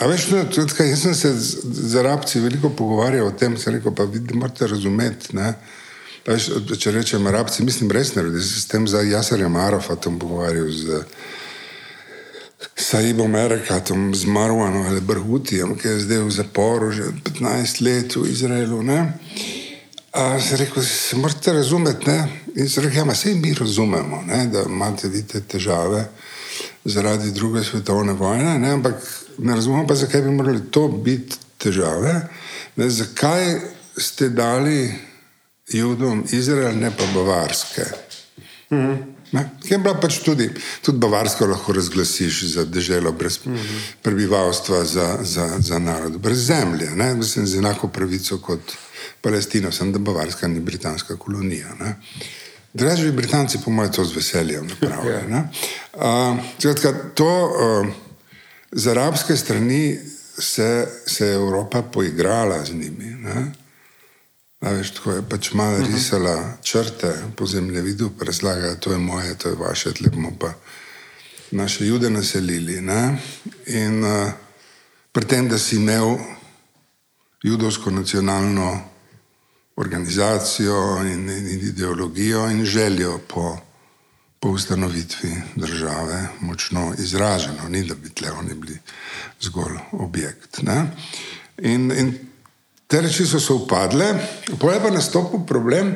A 0.00 0.06
veš, 0.08 0.30
no, 0.32 0.44
tudi, 0.48 0.72
jaz 0.88 1.02
sem 1.02 1.14
se 1.14 1.32
z, 1.36 1.64
z 1.92 1.96
arabci 2.00 2.40
veliko 2.40 2.70
pogovarjal 2.72 3.28
o 3.28 3.36
tem, 3.36 3.58
sem 3.60 3.74
rekel, 3.76 3.92
pa 3.92 4.06
vi 4.08 4.22
morate 4.32 4.66
razumeti. 4.66 5.36
Veš, 6.24 6.46
če 6.80 6.94
rečem 6.94 7.26
arabci, 7.28 7.64
mislim 7.64 7.92
resno, 7.92 8.24
da 8.32 8.40
se 8.40 8.62
s 8.62 8.68
tem 8.68 8.88
za 8.88 9.02
Jasarjem 9.04 9.56
Arafatom 9.56 10.18
pogovarjal 10.18 10.72
z 10.72 11.02
Saibom 12.76 13.34
Amerikatom 13.34 14.14
z 14.14 14.24
Marwanom 14.24 14.86
ali 14.88 15.00
Brhutijem, 15.00 15.76
ki 15.76 15.88
je 15.88 16.00
zdaj 16.00 16.18
v 16.24 16.30
zaporu 16.30 16.90
že 16.92 17.12
15 17.24 17.80
let 17.84 18.16
v 18.16 18.28
Izraelu. 18.28 18.80
Se 20.40 20.56
rekel, 20.56 20.82
se 20.82 21.16
morate 21.16 21.52
razumeti. 21.52 22.08
Ne? 22.08 22.28
In 22.56 22.68
se 22.68 22.80
rekel, 22.80 23.06
ja, 23.06 23.14
sej 23.14 23.34
mi 23.34 23.54
razumemo, 23.54 24.22
ne? 24.26 24.46
da 24.46 24.64
imate 24.68 25.08
vi 25.08 25.22
te 25.22 25.40
težave 25.40 26.08
zaradi 26.84 27.30
druge 27.30 27.64
svetovne 27.64 28.12
vojne, 28.12 28.58
ne? 28.58 28.72
ampak 28.72 28.96
ne 29.42 29.54
razumemo 29.54 29.86
pa, 29.86 29.94
zakaj 29.94 30.22
bi 30.22 30.30
morali 30.30 30.60
to 30.70 30.88
biti 30.88 31.36
težave. 31.58 32.28
Ne? 32.76 32.90
Zakaj 32.90 33.60
ste 33.96 34.28
dali 34.28 34.94
Judom 35.68 36.24
Izrael, 36.32 36.78
ne 36.78 36.90
pa 36.90 37.06
Bavarske? 37.14 37.84
Mhm. 38.72 38.94
Je 39.64 39.78
bila 39.78 39.94
pač 39.94 40.18
tudi, 40.26 40.48
tudi 40.82 40.98
Bavarsko 40.98 41.46
lahko 41.46 41.72
razglasiš 41.72 42.42
za 42.54 42.64
državo 42.64 43.12
brez 43.12 43.38
uh 43.46 43.52
-huh. 43.52 43.80
prebivalstva, 44.02 44.84
za, 44.84 45.18
za, 45.22 45.56
za 45.58 45.78
narod, 45.78 46.18
brez 46.18 46.38
zemlje, 46.46 46.90
ne? 46.90 47.14
mislim 47.14 47.46
z 47.46 47.58
enako 47.58 47.88
pravico 47.88 48.38
kot 48.38 48.60
Palestina, 49.20 49.72
sem 49.72 49.92
da 49.92 49.98
Bavarska 49.98 50.48
ni 50.48 50.60
britanska 50.60 51.16
kolonija. 51.16 51.68
Drugače 52.72 53.02
bi 53.02 53.12
Britanci, 53.12 53.58
po 53.64 53.70
mojem, 53.70 53.92
to 53.92 54.04
z 54.04 54.16
veseljem 54.16 54.66
napravili. 54.66 55.34
uh, 55.94 57.14
to 57.14 57.52
uh, 57.84 58.09
z 58.72 58.86
arabske 58.86 59.36
strani 59.36 59.98
se, 60.38 60.88
se 61.06 61.26
je 61.26 61.34
Evropa 61.34 61.82
poigrala 61.82 62.64
z 62.64 62.72
njimi. 62.72 63.04
Ne? 63.04 63.52
Veš, 64.60 64.90
tako 64.94 65.12
je 65.12 65.28
pač 65.28 65.52
malo 65.52 65.76
uh 65.76 65.82
-huh. 65.82 65.94
risala 65.94 66.56
črte 66.62 67.22
po 67.36 67.46
zemljevidu, 67.46 68.10
razlaga, 68.20 68.60
da 68.60 68.76
to 68.76 68.92
je 68.92 68.98
moje, 68.98 69.38
to 69.38 69.48
je 69.48 69.54
vaše, 69.54 69.92
tle 69.92 70.10
bomo 70.10 70.32
pa 70.40 70.52
naše 71.50 71.86
jude 71.86 72.10
naselili. 72.10 72.80
Ne? 72.80 73.18
In 73.66 74.04
uh, 74.04 74.30
pri 75.12 75.24
tem, 75.24 75.48
da 75.48 75.58
si 75.58 75.76
imel 75.76 76.18
judovsko 77.42 77.90
nacionalno 77.90 78.80
organizacijo 79.76 81.02
in, 81.02 81.30
in 81.30 81.48
ideologijo 81.48 82.50
in 82.50 82.64
željo 82.64 83.18
po, 83.18 83.58
po 84.40 84.48
ustanovitvi 84.48 85.36
države, 85.56 86.28
močno 86.40 86.94
izraženo, 86.98 87.68
ni 87.68 87.84
da 87.84 87.94
bi 87.94 88.10
tle 88.10 88.30
oni 88.30 88.54
bili 88.54 88.78
zgolj 89.40 89.76
objekt. 89.92 90.60
In, 91.58 91.92
in 91.92 92.30
Te 92.90 93.00
reči 93.00 93.22
so 93.26 93.38
se 93.40 93.52
upadle, 93.52 94.06
pa 94.58 94.72
je 94.72 94.80
pa 94.82 94.90
nastopil 94.90 95.44
problem, 95.46 95.92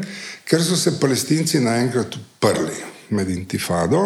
ker 0.47 0.63
so 0.63 0.77
se 0.79 0.93
palestinci 1.01 1.59
naenkrat 1.61 2.15
uprli 2.15 2.77
med 3.11 3.31
intifado. 3.31 4.05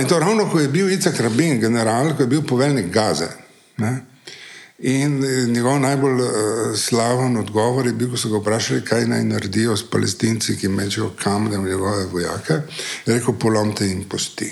In 0.00 0.08
to 0.08 0.18
ravno, 0.18 0.46
ko 0.48 0.60
je 0.60 0.70
bil 0.72 0.88
Icak 0.90 1.20
Rabin, 1.20 1.60
general, 1.60 2.14
ko 2.16 2.22
je 2.22 2.26
bil 2.26 2.42
poveljnik 2.42 2.88
Gaze. 2.92 3.28
Ne? 3.76 3.92
In 4.78 5.22
njegov 5.52 5.80
najbolj 5.80 6.20
uh, 6.20 6.30
slaven 6.76 7.36
odgovor 7.36 7.86
je 7.86 7.92
bil, 7.92 8.10
ko 8.12 8.18
so 8.20 8.28
ga 8.28 8.42
vprašali, 8.42 8.84
kaj 8.84 9.06
naj 9.08 9.24
naredijo 9.24 9.76
s 9.76 9.86
palestinci, 9.90 10.58
ki 10.60 10.68
mečejo 10.68 11.14
kamne 11.16 11.56
v 11.58 11.68
njegove 11.68 12.04
vojake. 12.12 12.60
Je 13.06 13.14
rekel: 13.14 13.38
polomte 13.40 13.88
in 13.88 14.04
posti. 14.08 14.50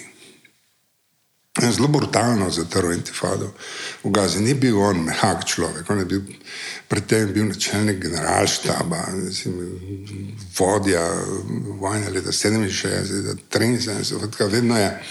Zelo 1.60 1.88
brutalno 1.88 2.50
za 2.50 2.64
to 2.64 2.92
intifado. 2.92 3.52
V 4.04 4.10
Gazi 4.10 4.40
ni 4.40 4.54
bil 4.54 4.80
on 4.80 5.04
mehak 5.04 5.44
človek, 5.44 5.90
on 5.90 5.98
je 5.98 6.04
bil 6.04 6.22
predtem 6.88 7.32
bil 7.32 7.46
načelnik 7.46 8.00
generalštaba, 8.02 9.04
vodja 10.58 11.04
vojne 11.80 12.10
leta 12.10 12.32
67, 12.32 13.36
73, 13.50 14.50
vedno 14.50 14.78
je. 14.78 15.02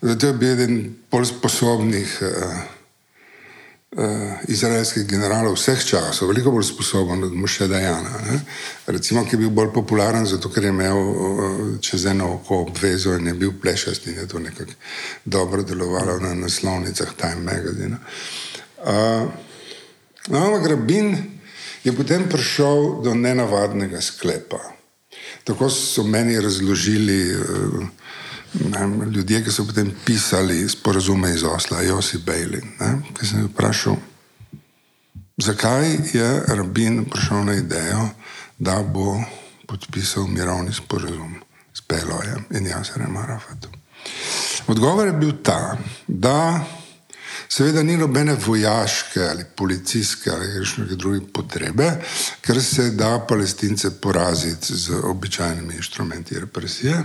Zato 0.00 0.26
je 0.26 0.32
bil 0.32 0.52
eden 0.52 0.94
bolj 1.10 1.26
sposobnih 1.26 2.18
uh, 2.22 2.73
izraelskih 4.48 5.06
generalov 5.06 5.54
vseh 5.54 5.84
časov, 5.86 6.28
veliko 6.28 6.50
bolj 6.50 6.66
sposoben 6.66 7.24
od 7.24 7.34
Moše 7.34 7.68
Dajana. 7.68 8.18
Ne? 8.26 8.40
Recimo, 8.86 9.24
ki 9.24 9.36
je 9.36 9.40
bil 9.44 9.50
bolj 9.54 9.70
popularen, 9.74 10.26
zato 10.26 10.50
ker 10.50 10.64
je 10.64 10.72
imel 10.74 10.98
uh, 10.98 11.60
čez 11.80 12.06
eno 12.10 12.32
oko 12.34 12.64
obvezo 12.66 13.14
in 13.14 13.26
je 13.26 13.34
bil 13.34 13.52
plešast 13.62 14.06
in 14.06 14.18
je 14.18 14.26
to 14.28 14.38
nekako 14.38 14.72
dobro 15.24 15.62
delovalo 15.62 16.18
na 16.20 16.34
naslovnicah 16.34 17.14
Time 17.16 17.42
Magazine. 17.44 17.96
Uh, 18.82 19.30
no, 20.28 20.46
ampak 20.46 20.66
Rabin 20.70 21.16
je 21.84 21.92
potem 21.92 22.28
prišel 22.28 23.02
do 23.02 23.14
nenavadnega 23.14 24.00
sklepa. 24.00 24.60
Tako 25.44 25.70
so 25.70 26.02
meni 26.02 26.40
razložili. 26.40 27.36
Uh, 27.36 27.86
ljudje, 29.12 29.44
ki 29.44 29.50
so 29.50 29.64
potem 29.66 29.90
pisali 30.04 30.68
sporazume 30.68 31.34
iz 31.34 31.42
Osla, 31.42 31.82
Josi 31.82 32.18
Bejlin, 32.18 32.76
ki 33.18 33.26
sem 33.26 33.40
jih 33.40 33.50
vprašal, 33.50 33.96
zakaj 35.42 35.90
je 36.12 36.28
Rabin 36.48 37.04
prišel 37.10 37.44
na 37.44 37.54
idejo, 37.54 38.08
da 38.58 38.82
bo 38.82 39.18
podpisal 39.66 40.26
mirovni 40.26 40.72
sporazum 40.72 41.34
s 41.74 41.80
Pelojem 41.80 42.44
in 42.50 42.66
Jaserem 42.66 43.16
Arafatom. 43.16 43.72
Odgovor 44.66 45.06
je 45.06 45.12
bil 45.12 45.32
ta, 45.42 45.76
da 46.06 46.64
seveda 47.48 47.82
ni 47.82 47.96
nobene 47.96 48.36
vojaške 48.46 49.20
ali 49.30 49.44
policijske 49.56 50.30
ali 50.30 50.52
kakšne 50.58 50.84
druge 50.96 51.20
potrebe, 51.32 51.90
ker 52.40 52.62
se 52.62 52.90
da 52.90 53.26
palestince 53.28 53.90
poraziti 54.00 54.76
z 54.76 55.00
običajnimi 55.04 55.74
inštrumenti 55.74 56.40
represije. 56.40 57.02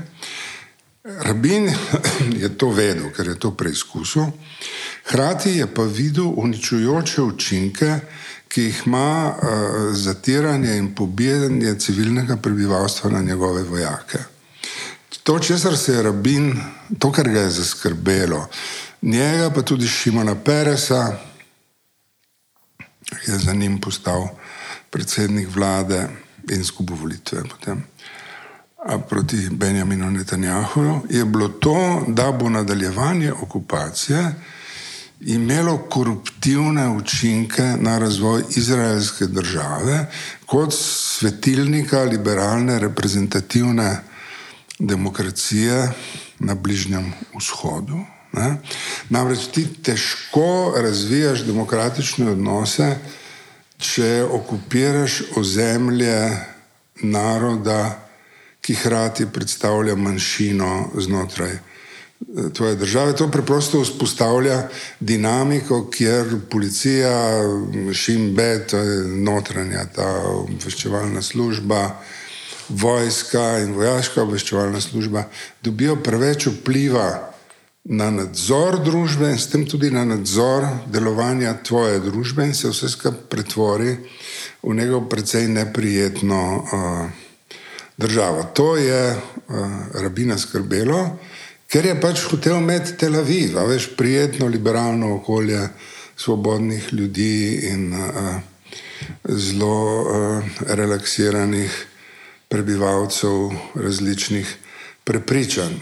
Rabin 1.03 1.71
je 2.41 2.49
to 2.57 2.69
vedel, 2.69 3.11
ker 3.15 3.27
je 3.27 3.39
to 3.39 3.51
preizkusil, 3.55 4.25
hkrati 5.07 5.49
je 5.49 5.67
pa 5.73 5.83
videl 5.83 6.33
uničujoče 6.35 7.21
učinke, 7.21 7.99
ki 8.47 8.63
jih 8.63 8.81
ima 8.85 9.31
uh, 9.31 9.95
zatiranje 9.95 10.77
in 10.77 10.95
pobijanje 10.95 11.75
civilnega 11.79 12.37
prebivalstva 12.37 13.09
na 13.09 13.21
njegove 13.21 13.63
vojake. 13.63 14.19
To, 15.23 15.39
česar 15.39 15.77
se 15.77 15.93
je 15.93 16.03
Rabin, 16.03 16.57
to, 16.99 17.11
kar 17.11 17.29
ga 17.29 17.39
je 17.39 17.49
zaskrbelo, 17.49 18.47
njega 19.01 19.49
pa 19.49 19.61
tudi 19.61 19.87
Šimona 19.87 20.35
Peresa, 20.35 21.17
ki 23.23 23.31
je 23.31 23.37
za 23.37 23.53
njim 23.53 23.81
postal 23.81 24.27
predsednik 24.89 25.47
vlade 25.55 26.07
in 26.49 26.65
skupaj 26.65 26.97
volitve. 26.97 27.43
Potem 27.43 27.83
proti 29.09 29.49
Benjaminu 29.51 30.11
Netanjahuju, 30.11 31.01
je 31.09 31.25
bilo 31.25 31.47
to, 31.47 32.03
da 32.07 32.31
bo 32.31 32.49
nadaljevanje 32.49 33.33
okupacije 33.33 34.33
imelo 35.21 35.77
koruptivne 35.77 36.89
učinke 36.89 37.63
na 37.79 37.99
razvoj 37.99 38.43
izraelske 38.49 39.25
države 39.25 40.05
kot 40.45 40.73
svetilnika 40.73 42.03
liberalne 42.03 42.79
reprezentativne 42.79 43.97
demokracije 44.79 45.91
na 46.39 46.55
Bližnjem 46.55 47.13
vzhodu. 47.37 47.99
Ne? 48.31 48.55
Namreč 49.09 49.39
ti 49.53 49.67
težko 49.83 50.73
razvijaš 50.77 51.43
demokratične 51.43 52.31
odnose, 52.31 52.95
če 53.77 54.23
okupiraš 54.31 55.21
ozemlje 55.35 56.37
naroda, 57.01 58.08
ki 58.61 58.75
hkrati 58.75 59.25
predstavlja 59.33 59.95
manjšino 59.95 60.89
znotraj 60.97 61.51
eh, 61.51 61.59
tvoje 62.53 62.75
države. 62.75 63.15
To 63.15 63.31
preprosto 63.31 63.81
vzpostavlja 63.81 64.67
dinamiko, 64.99 65.89
kjer 65.91 66.35
policija, 66.49 67.41
šimbe, 67.93 68.67
to 68.67 68.77
je 68.77 69.07
notranja 69.07 69.85
ta 69.95 70.09
obveščevalna 70.27 71.21
služba, 71.21 71.95
vojska 72.69 73.59
in 73.63 73.73
vojaška 73.73 74.21
obveščevalna 74.21 74.81
služba 74.81 75.23
dobijo 75.63 75.95
preveč 76.03 76.47
vpliva. 76.47 77.25
Na 77.89 78.09
nadzor 78.11 78.75
družbe 78.83 79.31
in 79.31 79.37
s 79.39 79.47
tem 79.49 79.63
tudi 79.65 79.89
na 79.89 80.03
nadzor 80.05 80.67
delovanja 80.91 81.55
tvoje 81.63 81.99
družbe, 82.03 82.45
in 82.45 82.53
se 82.53 82.69
vse 82.69 82.89
skupaj 82.91 83.23
pretvori 83.31 83.95
v 84.61 84.75
neko 84.75 85.01
precej 85.09 85.47
neprijetno 85.47 86.41
uh, 86.59 87.28
državo. 87.99 88.43
To 88.53 88.77
je 88.77 89.11
uh, 89.11 89.55
rabina 89.93 90.37
skrbelo, 90.37 91.19
ker 91.67 91.85
je 91.85 91.99
pač 92.01 92.23
hotel 92.31 92.57
imeti 92.57 92.95
Tel 92.97 93.19
Aviv, 93.19 93.57
veš, 93.67 93.91
prijetno, 93.97 94.47
liberalno 94.47 95.15
okolje 95.15 95.67
svobodnih 96.15 96.93
ljudi 96.93 97.59
in 97.71 97.93
uh, 97.93 98.39
zelo 99.23 100.01
uh, 100.01 100.43
relaksiranih 100.67 101.85
prebivalcev 102.49 103.51
različnih 103.75 104.55
prepričanj. 105.03 105.75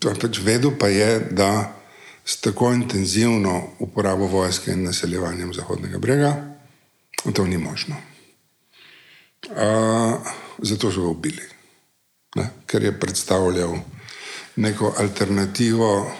Pač 0.00 0.40
vedel 0.44 0.72
pa 0.78 0.88
je, 0.88 1.20
da 1.30 1.74
s 2.24 2.40
tako 2.44 2.72
intenzivno 2.72 3.62
uporabo 3.78 4.26
vojske 4.26 4.72
in 4.72 4.84
naseljevanjem 4.84 5.54
Zahodnega 5.54 5.98
brega 5.98 6.32
to 7.32 7.46
ni 7.46 7.58
možno. 7.58 7.96
Uh, 9.48 10.18
zato 10.58 10.92
so 10.92 11.00
ga 11.00 11.08
ubili 11.08 11.57
ne, 12.36 12.50
ker 12.66 12.84
je 12.84 13.00
predstavljal 13.00 13.78
neko 14.56 14.94
alternativo 14.98 16.12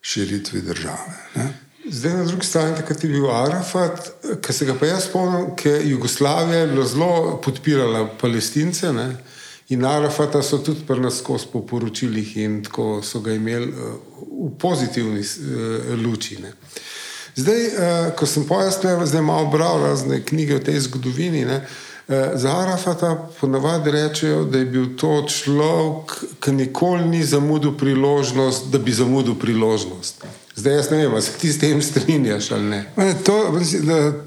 širitvi 0.00 0.60
države. 0.60 1.16
Ne? 1.34 1.52
Zdaj, 1.88 2.12
na 2.12 2.24
drugi 2.24 2.46
strani, 2.46 2.76
takrat 2.76 3.04
je 3.04 3.10
bil 3.10 3.30
Arafat, 3.30 4.10
ki 4.42 4.52
se 4.52 4.66
ga 4.66 4.74
pa 4.74 4.86
jaz 4.86 5.04
spomnim, 5.06 5.52
ker 5.56 5.86
Jugoslavija 5.86 6.60
je 6.60 6.66
bila 6.66 6.86
zelo 6.86 7.40
podpirala 7.44 8.08
palestince. 8.20 8.92
Ne? 8.92 9.16
In 9.68 9.84
Arafata 9.84 10.42
so 10.42 10.58
tudi 10.58 10.82
pri 10.86 11.00
nas 11.00 11.18
skozi 11.18 11.46
po 11.52 11.62
poročilih 11.66 12.36
in 12.36 12.62
tako 12.64 13.02
so 13.02 13.20
ga 13.20 13.34
imeli 13.34 13.68
uh, 13.68 13.94
v 14.46 14.50
pozitivni 14.58 15.20
uh, 15.20 15.94
luči. 16.02 16.38
Ne? 16.42 16.52
Zdaj, 17.36 17.66
uh, 17.66 18.10
ko 18.18 18.26
sem 18.26 18.46
pojasnil, 18.46 19.06
zdaj 19.06 19.22
malo 19.22 19.50
bral 19.50 19.82
razne 19.82 20.22
knjige 20.24 20.56
o 20.56 20.62
tej 20.62 20.80
zgodovini. 20.86 21.44
Ne? 21.44 21.60
Za 22.34 22.58
Arafata 22.58 23.28
ponavadi 23.40 23.90
rečejo, 23.90 24.44
da 24.44 24.58
je 24.58 24.64
bil 24.64 24.96
to 24.96 25.26
človek, 25.28 26.12
ki 26.40 26.52
nikoli 26.52 27.04
ni 27.04 27.24
zamudil 27.24 27.72
priložnost, 27.78 28.70
da 28.70 28.78
bi 28.78 28.92
zamudil 28.92 29.34
priložnost. 29.34 30.24
Zdaj 30.54 30.74
jaz 30.74 30.90
ne 30.90 30.96
vem, 30.96 31.12
ali 31.12 31.22
se 31.22 31.32
ti 31.32 31.52
s 31.52 31.58
tem 31.58 31.82
strinjaš 31.82 32.50
ali 32.50 32.62
ne. 32.62 32.84
To, 33.24 33.60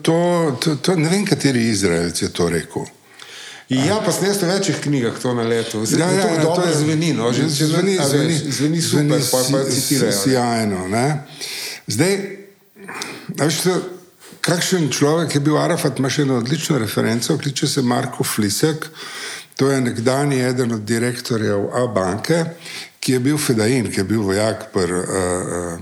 to, 0.01 0.17
to, 0.59 0.75
to, 0.75 0.95
ne 0.95 1.09
vem, 1.09 1.25
kateri 1.25 1.69
Izraelci 1.69 2.25
je 2.25 2.33
to 2.33 2.49
rekel. 2.49 2.83
Ja, 3.69 4.01
pa 4.05 4.11
sem 4.11 4.27
jaz 4.27 4.41
v 4.41 4.49
večjih 4.49 4.77
knjigah 4.81 5.19
to 5.21 5.33
na 5.33 5.43
letu. 5.43 5.85
Zdaj, 5.85 6.01
ja, 6.01 6.11
ja, 6.11 6.41
to, 6.41 6.49
ja, 6.49 6.55
to 6.55 6.67
je 6.67 6.75
zveni, 6.75 7.13
no, 7.13 7.33
že 7.33 7.47
zveni, 7.49 7.97
zveni, 8.09 8.35
zveni, 8.35 8.51
zveni 8.51 8.81
super, 8.81 9.21
zveni, 9.21 9.23
pa 9.31 9.43
pa 9.51 9.63
citirajo. 9.71 10.19
Sjajno, 10.23 10.87
ne. 10.87 11.23
Zdaj, 11.87 12.17
veš, 13.37 13.61
kakšen 14.41 14.89
človek 14.91 15.35
je 15.35 15.41
bil 15.43 15.57
Arafat, 15.57 15.99
ima 15.99 16.09
še 16.09 16.23
eno 16.25 16.39
odlično 16.39 16.79
referenco, 16.79 17.37
kliče 17.37 17.67
se 17.67 17.81
Marko 17.81 18.23
Flisek, 18.23 18.89
to 19.59 19.69
je 19.71 19.81
nekdani 19.81 20.39
eden 20.41 20.71
od 20.71 20.83
direktorjev 20.87 21.69
A 21.75 21.87
banke, 21.91 22.45
ki 22.99 23.17
je 23.17 23.19
bil 23.19 23.37
fedain, 23.37 23.89
ki 23.91 23.99
je 23.99 24.07
bil 24.07 24.21
vojak 24.23 24.69
pr 24.73 24.93
uh, 24.95 25.03
uh, 25.03 25.79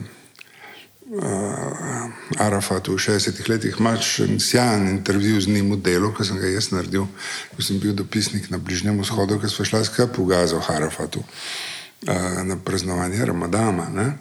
uh, 1.22 2.42
Arafatu 2.42 2.98
v 2.98 3.02
60-ih 3.06 3.50
letih, 3.50 3.78
imaš 3.80 4.20
sjajen 4.42 4.90
intervju 4.90 5.42
z 5.42 5.54
njim 5.54 5.72
v 5.76 5.80
delu, 5.82 6.12
ki 6.14 6.26
sem 6.26 6.42
ga 6.42 6.50
jaz 6.50 6.72
naredil, 6.74 7.08
ko 7.56 7.66
sem 7.66 7.80
bil 7.80 7.94
dopisnik 7.94 8.50
na 8.50 8.58
Bližnjem 8.58 8.98
vzhodu, 9.02 9.40
ki 9.42 9.50
smo 9.50 9.66
šli 9.66 9.86
skupaj 9.86 10.18
v 10.18 10.28
Gazo 10.34 10.62
Arafatu 10.74 11.22
uh, 11.22 12.44
na 12.44 12.58
praznovanje 12.58 13.26
Ramadana. 13.26 14.14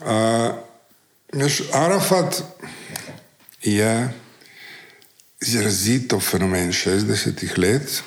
Uh, 0.00 0.52
Arafat 1.72 2.42
je 3.62 4.08
izrazito 5.42 6.20
fenomen 6.20 6.72
60-ih 6.72 7.58
let, 7.58 8.02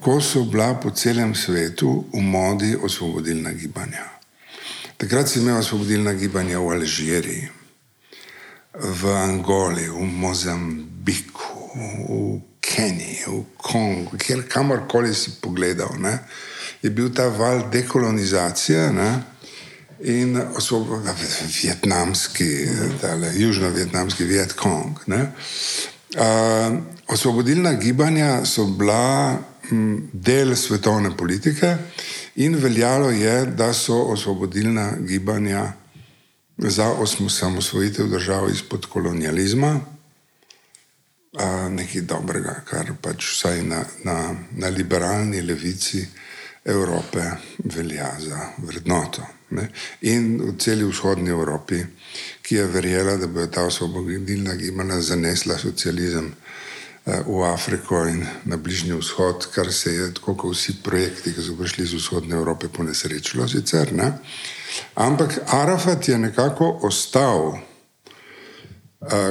ko 0.00 0.20
so 0.20 0.44
bila 0.44 0.74
po 0.80 0.90
celem 0.90 1.34
svetu 1.34 2.04
v 2.12 2.20
modi 2.20 2.76
osvobodilna 2.76 3.52
gibanja. 3.52 4.04
Takrat 4.96 5.28
si 5.28 5.40
imel 5.40 5.58
osvobodilna 5.58 6.12
gibanja 6.12 6.58
v 6.58 6.72
Alžiriji, 6.76 7.48
v 8.74 9.00
Angoli, 9.16 9.88
v 9.88 10.04
Mozambiku, 10.04 11.70
v 12.08 12.40
Keniji, 12.60 13.24
v 13.26 13.44
Kongu, 13.56 14.18
kjer 14.18 14.44
kamorkoli 14.48 15.14
si 15.14 15.38
pogledal, 15.40 15.96
ne, 15.98 16.18
je 16.82 16.90
bil 16.90 17.08
ta 17.14 17.28
val 17.28 17.70
dekolonizacije 17.72 18.92
ne, 18.92 19.10
in 20.04 20.36
vietnamski, 21.62 22.68
južno-vietnamski 23.36 24.24
Vietkong. 24.24 24.98
Uh, 25.08 26.78
osvobodilna 27.06 27.72
gibanja 27.72 28.44
so 28.44 28.64
bila 28.64 29.38
m, 29.70 30.10
del 30.12 30.56
svetovne 30.56 31.16
politike. 31.16 31.76
In 32.36 32.56
veljalo 32.56 33.10
je, 33.10 33.46
da 33.46 33.72
so 33.72 34.02
osvobodilna 34.12 34.92
gibanja 35.00 35.72
za 36.58 36.90
osamosvojitev 36.92 38.06
držav 38.06 38.50
izpod 38.50 38.86
kolonializma 38.86 39.80
nekaj 41.70 42.02
dobrega, 42.06 42.60
kar 42.64 42.92
pač 43.02 43.26
vsaj 43.32 43.62
na, 43.66 43.82
na, 44.04 44.34
na 44.50 44.68
liberalni 44.68 45.42
levici 45.42 46.06
Evrope 46.64 47.24
velja 47.64 48.12
za 48.20 48.48
vrednoto. 48.58 49.22
Ne? 49.50 49.68
In 50.00 50.38
v 50.40 50.56
celi 50.58 50.84
vzhodni 50.84 51.30
Evropi, 51.30 51.82
ki 52.42 52.56
je 52.56 52.66
verjela, 52.66 53.16
da 53.16 53.26
bo 53.26 53.46
ta 53.46 53.66
osvobodilna 53.68 54.54
gibanja 54.54 55.00
zanesla 55.00 55.58
socializem 55.58 56.32
v 57.04 57.42
Afriko 57.44 58.06
in 58.08 58.24
na 58.44 58.56
Bližnji 58.56 58.96
vzhod, 58.96 59.46
kar 59.52 59.72
se 59.72 59.92
je, 59.92 60.14
tako 60.14 60.34
kot 60.34 60.56
vsi 60.56 60.78
projekti, 60.82 61.34
ki 61.34 61.42
so 61.42 61.56
prišli 61.56 61.84
iz 61.84 61.92
vzhodne 61.92 62.36
Evrope, 62.36 62.68
ponesrečilo 62.68 63.48
sicer. 63.48 63.92
Ne? 63.92 64.12
Ampak 64.94 65.38
Arafat 65.52 66.08
je 66.08 66.18
nekako 66.18 66.80
ostal 66.82 67.48
uh, 67.48 67.60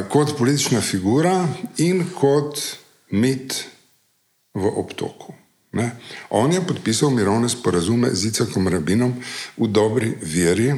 kot 0.09 0.37
politična 0.37 0.81
figura 0.81 1.47
in 1.77 2.05
kot 2.13 2.61
mit 3.09 3.63
v 4.53 4.69
obtoku. 4.77 5.33
Ne? 5.73 5.89
On 6.29 6.51
je 6.51 6.61
podpisal 6.61 7.09
mirovne 7.09 7.49
sporazume 7.49 8.13
z 8.13 8.29
Icakom 8.29 8.67
Rabinom 8.67 9.13
v 9.57 9.67
dobri 9.67 10.13
veri, 10.21 10.73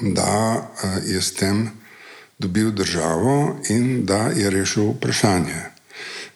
da 0.00 0.56
uh, 0.56 0.98
je 1.04 1.20
s 1.22 1.36
tem 1.36 1.68
dobil 2.38 2.72
državo 2.72 3.60
in 3.68 4.04
da 4.06 4.32
je 4.34 4.50
rešil 4.50 4.96
vprašanje 4.96 5.74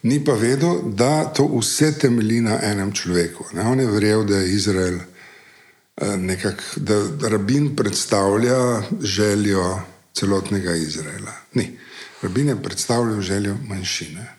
ni 0.03 0.23
pa 0.23 0.33
vedel, 0.33 0.81
da 0.95 1.25
to 1.33 1.47
vse 1.59 1.91
temelji 1.99 2.41
na 2.41 2.59
enem 2.63 2.91
človeku. 2.91 3.45
Ne? 3.53 3.61
On 3.61 3.79
je 3.79 3.87
verjel, 3.87 4.23
da 4.23 4.37
je 4.37 4.53
Izrael 4.53 4.97
eh, 4.99 6.17
nekak, 6.17 6.63
da 6.75 7.01
rabin 7.29 7.75
predstavlja 7.75 8.81
željo 9.01 9.79
celotnega 10.13 10.75
Izraela. 10.75 11.33
Ni. 11.53 11.77
Rabin 12.21 12.47
je 12.47 12.63
predstavljal 12.63 13.21
željo 13.21 13.57
manjšine. 13.67 14.38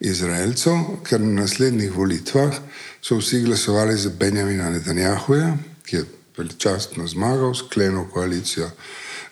Izraelcev, 0.00 1.02
ker 1.04 1.20
na 1.20 1.42
naslednjih 1.42 1.92
volitvah 1.92 2.56
so 3.02 3.18
vsi 3.18 3.42
glasovali 3.44 3.96
za 3.96 4.10
Benjamina 4.10 4.70
Netanjahuja, 4.70 5.56
ki 5.84 5.96
je 5.96 6.04
veličastno 6.36 7.06
zmagal, 7.06 7.54
sklenil 7.54 8.06
koalicijo 8.12 8.70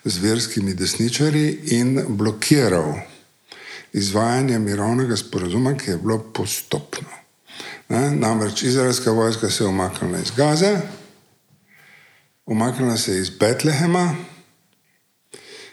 z 0.05 0.17
verskimi 0.17 0.73
desničarji 0.73 1.59
in 1.79 2.03
blokiral 2.07 2.93
izvajanje 3.93 4.59
mirovnega 4.59 5.17
sporozuma, 5.17 5.73
ki 5.77 5.91
je 5.91 5.97
bilo 5.97 6.19
postopno. 6.33 7.09
Ne? 7.89 8.11
Namreč 8.11 8.63
izraelska 8.63 9.11
vojska 9.11 9.49
se 9.49 9.63
je 9.63 9.67
umaknila 9.67 10.19
iz 10.19 10.31
Gaze, 10.37 10.77
umaknila 12.45 12.97
se 12.97 13.13
je 13.13 13.21
iz 13.21 13.29
Betlehema 13.29 14.15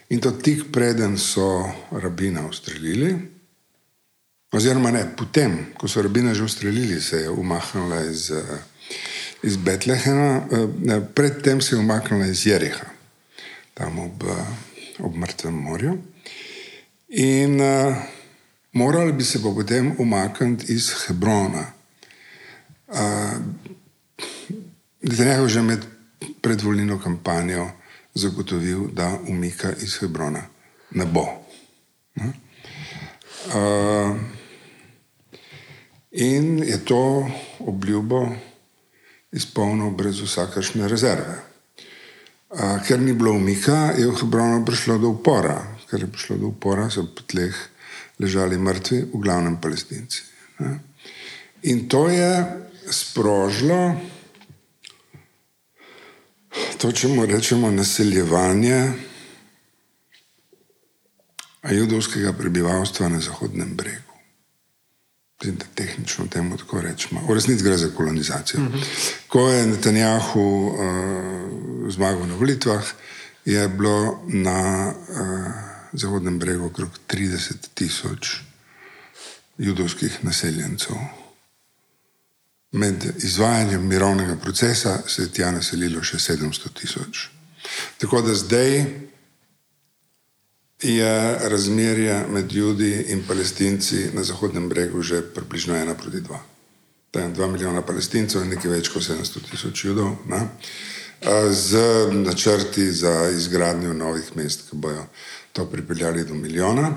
in 0.08 0.20
to 0.20 0.30
tik 0.30 0.62
preden 0.72 1.18
so 1.18 1.68
rabina 1.90 2.48
ustrelili. 2.48 3.35
Oziroma, 4.56 4.90
ne, 4.90 5.04
potem, 5.16 5.58
ko 5.76 5.88
so 5.88 6.00
rabina 6.02 6.32
že 6.34 6.44
ustrelili, 6.44 7.00
se 7.00 7.16
je 7.16 7.30
umaknila 7.30 8.00
iz, 8.08 8.32
iz 9.42 9.56
Betlehema, 9.56 10.48
predtem 11.14 11.60
se 11.60 11.74
je 11.74 11.80
umaknila 11.80 12.26
iz 12.26 12.46
Jeriha, 12.46 12.86
tam 13.74 13.98
ob, 13.98 14.24
ob 14.98 15.16
Mrtvem 15.16 15.54
morju. 15.54 15.98
In 17.08 17.60
uh, 17.60 17.96
morali 18.72 19.12
bi 19.12 19.24
se 19.24 19.42
pa 19.42 19.52
potem 19.54 19.92
umakniti 19.98 20.72
iz 20.72 20.88
Hebrona. 21.04 21.66
Uh, 22.88 22.96
da 25.02 25.24
je 25.24 25.48
že 25.48 25.62
med 25.62 25.84
predvoljeno 26.40 26.98
kampanjo 27.00 27.70
zagotovil, 28.14 28.88
da 28.92 29.18
umika 29.28 29.72
iz 29.82 29.98
Hebrona 30.00 30.42
ne 30.90 31.04
bo. 31.04 31.28
Uh, 33.52 34.16
in 36.16 36.62
je 36.64 36.78
to 36.84 37.28
obljubo 37.60 38.24
izpolnil 39.32 39.90
brez 39.90 40.20
vsakršne 40.24 40.88
rezerve. 40.88 41.36
Ker 42.86 43.00
ni 43.00 43.12
bilo 43.12 43.34
umika, 43.36 43.92
je 43.98 44.06
v 44.06 44.14
Hebronu 44.16 44.64
prišlo 44.64 44.98
do 45.02 45.12
upora, 45.12 45.58
ker 45.90 46.06
je 46.06 46.08
prišlo 46.08 46.36
do 46.40 46.46
upora, 46.54 46.88
so 46.90 47.04
po 47.04 47.26
tleh 47.28 47.52
ležali 48.22 48.56
mrtvi, 48.56 49.02
v 49.12 49.20
glavnem 49.20 49.60
palestinci. 49.60 50.22
In 51.68 51.84
to 51.88 52.08
je 52.08 52.32
sprožilo 52.88 53.96
to, 56.78 56.92
če 56.92 57.08
mu 57.12 57.26
rečemo, 57.26 57.68
naseljevanje 57.70 58.80
judovskega 61.66 62.32
prebivalstva 62.32 63.08
na 63.12 63.20
Zahodnem 63.20 63.76
bregu. 63.76 64.05
Tehnično 65.74 66.26
temu 66.26 66.56
tako 66.56 66.80
rečemo. 66.80 67.20
V 67.28 67.34
resnici 67.34 67.64
gre 67.64 67.76
za 67.76 67.90
kolonizacijo. 67.96 68.60
Uh 68.60 68.66
-huh. 68.66 68.84
Ko 69.28 69.48
je 69.48 69.66
Netanjahu 69.66 70.40
uh, 70.40 70.76
zmagal 71.92 72.26
na 72.26 72.34
volitvah, 72.34 72.84
je 73.44 73.68
bilo 73.68 74.22
na 74.26 74.92
uh, 75.08 75.46
Zahodnem 75.92 76.38
bregu 76.38 76.66
okrog 76.66 76.90
30 77.08 77.52
tisoč 77.74 78.40
judovskih 79.58 80.24
naseljencev. 80.24 80.96
Med 82.72 83.04
izvajanjem 83.16 83.86
mirovnega 83.86 84.36
procesa 84.36 84.98
se 85.08 85.22
je 85.22 85.28
tja 85.32 85.50
naselilo 85.50 86.02
še 86.02 86.18
700 86.18 86.72
tisoč. 86.80 87.28
Tako 87.98 88.22
da 88.22 88.34
zdaj 88.34 88.84
je 90.82 91.38
razmerje 91.48 92.24
med 92.28 92.52
Judi 92.52 93.04
in 93.08 93.22
Palestinci 93.28 94.10
na 94.12 94.24
Zahodnem 94.24 94.68
bregu 94.68 95.02
že 95.02 95.22
približno 95.22 95.76
ena 95.76 95.94
proti 95.94 96.20
dva. 96.20 96.40
Tam 97.10 97.22
je 97.22 97.34
dva 97.34 97.46
milijona 97.46 97.82
palestincev 97.82 98.42
in 98.42 98.52
nekaj 98.52 98.70
več 98.70 98.88
kot 98.92 99.02
700 99.02 99.50
tisoč 99.50 99.84
judov, 99.84 100.16
ne? 100.28 100.48
z 101.50 101.78
načrti 102.12 102.90
za 102.92 103.30
izgradnjo 103.32 103.92
novih 103.92 104.36
mest, 104.36 104.68
ki 104.70 104.76
bojo 104.76 105.06
to 105.52 105.64
pripeljali 105.66 106.24
do 106.24 106.34
milijona. 106.34 106.92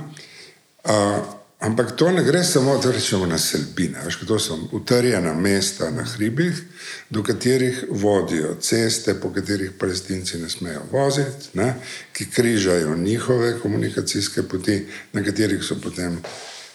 Ampak 1.60 1.92
to 1.96 2.12
ne 2.12 2.24
gre 2.24 2.44
samo, 2.44 2.78
da 2.78 2.92
rečemo 2.92 3.26
naselbine, 3.26 4.00
veš, 4.06 4.22
to 4.28 4.40
so 4.40 4.56
utrjena 4.72 5.34
mesta 5.34 5.90
na 5.92 6.04
hribih, 6.04 6.62
do 7.10 7.24
katerih 7.24 7.84
vodijo 7.90 8.56
ceste, 8.62 9.14
po 9.20 9.34
katerih 9.34 9.72
palestinci 9.80 10.38
ne 10.38 10.50
smejo 10.50 10.82
voziti, 10.92 11.50
ne, 11.54 11.74
ki 12.14 12.30
križajo 12.32 12.96
njihove 12.96 13.58
komunikacijske 13.60 14.44
poti, 14.44 14.86
na 15.14 15.24
katerih 15.24 15.64
so 15.64 15.76
potem 15.84 16.22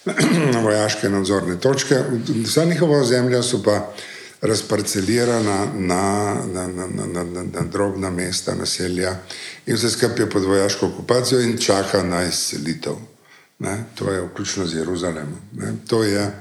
vojaške 0.65 1.09
nadzorne 1.09 1.57
točke. 1.59 2.03
Vsa 2.45 2.65
njihova 2.65 3.03
zemlja 3.03 3.41
so 3.43 3.63
pa 3.63 3.93
razparcelirana 4.41 5.65
na, 5.73 6.35
na, 6.53 6.67
na, 6.67 6.87
na, 6.87 7.05
na, 7.05 7.23
na, 7.23 7.43
na 7.43 7.65
drobna 7.71 8.09
mesta, 8.09 8.55
naselja 8.55 9.17
in 9.65 9.75
vse 9.75 9.89
skupaj 9.89 10.25
je 10.25 10.29
pod 10.29 10.43
vojaško 10.43 10.87
okupacijo 10.87 11.41
in 11.41 11.57
čaka 11.57 12.03
na 12.03 12.23
izselitev. 12.27 13.14
Ne, 13.59 13.83
to 13.95 14.11
je 14.11 14.21
vključno 14.21 14.65
z 14.65 14.75
Jeruzalemom. 14.75 15.39
Ne, 15.53 15.73
to 15.87 16.03
je 16.03 16.31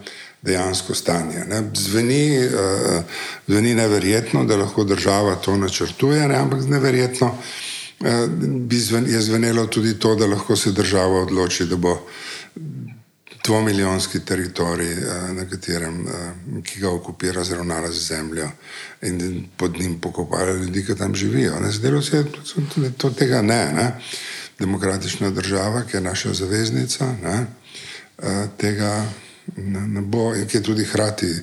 dejansko 0.43 0.95
stanje. 0.95 1.45
Ne. 1.49 1.63
Zveni, 1.75 2.47
uh, 2.47 3.03
zveni 3.47 3.75
neverjetno, 3.75 4.45
da 4.45 4.57
lahko 4.57 4.85
država 4.85 5.35
to 5.35 5.57
načrtuje, 5.57 6.29
ne, 6.29 6.37
ampak 6.37 6.65
neverjetno 6.69 7.27
uh, 7.27 8.09
bi 8.41 8.79
zven, 8.79 9.07
je 9.09 9.21
zvenelo 9.21 9.67
tudi 9.67 9.99
to, 9.99 10.15
da 10.15 10.27
lahko 10.27 10.57
se 10.57 10.73
država 10.73 11.23
odloči, 11.23 11.67
da 11.67 11.77
bo 11.77 11.99
dvomilijonski 13.45 14.21
teritorij, 14.21 14.93
uh, 14.93 15.31
na 15.37 15.49
katerem, 15.51 16.01
uh, 16.07 16.63
ki 16.65 16.81
ga 16.81 16.91
okupira, 16.91 17.45
zravnala 17.45 17.93
z 17.93 18.07
zemljo 18.09 18.51
in 19.03 19.45
pod 19.57 19.79
njim 19.79 20.01
pokopala 20.01 20.53
ljudi, 20.53 20.87
ki 20.87 20.95
tam 20.95 21.15
živijo. 21.15 21.55
Zdelo 21.71 22.03
se 22.03 22.17
je, 22.17 22.25
da 23.03 23.11
tega 23.11 23.43
ne. 23.43 23.73
ne 23.73 23.93
demokratična 24.59 25.31
država, 25.31 25.83
ki 25.83 25.97
je 25.97 26.01
naša 26.01 26.35
zaveznica, 26.35 27.13
ne, 27.23 27.47
eh, 28.23 28.47
tega 28.59 29.05
ne, 29.57 30.01
bo, 30.01 30.33
ki 30.49 30.57
je 30.57 30.63
tudi 30.63 30.85
hkrati 30.85 31.35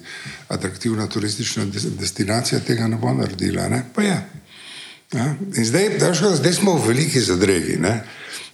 atraktivna 0.48 1.08
turistična 1.08 1.66
destinacija, 2.00 2.60
tega 2.60 2.88
ne 2.88 2.98
bo 2.98 3.14
naredila. 3.14 3.70
Ne, 3.70 3.84
pa 3.96 4.02
je. 4.02 4.22
Ja. 5.14 5.36
In 5.58 5.66
zdaj, 5.66 5.90
daško, 6.00 6.36
zdaj 6.36 6.54
smo 6.54 6.74
v 6.74 6.88
veliki 6.88 7.22
zadregi. 7.22 7.78
Ne. 7.78 8.04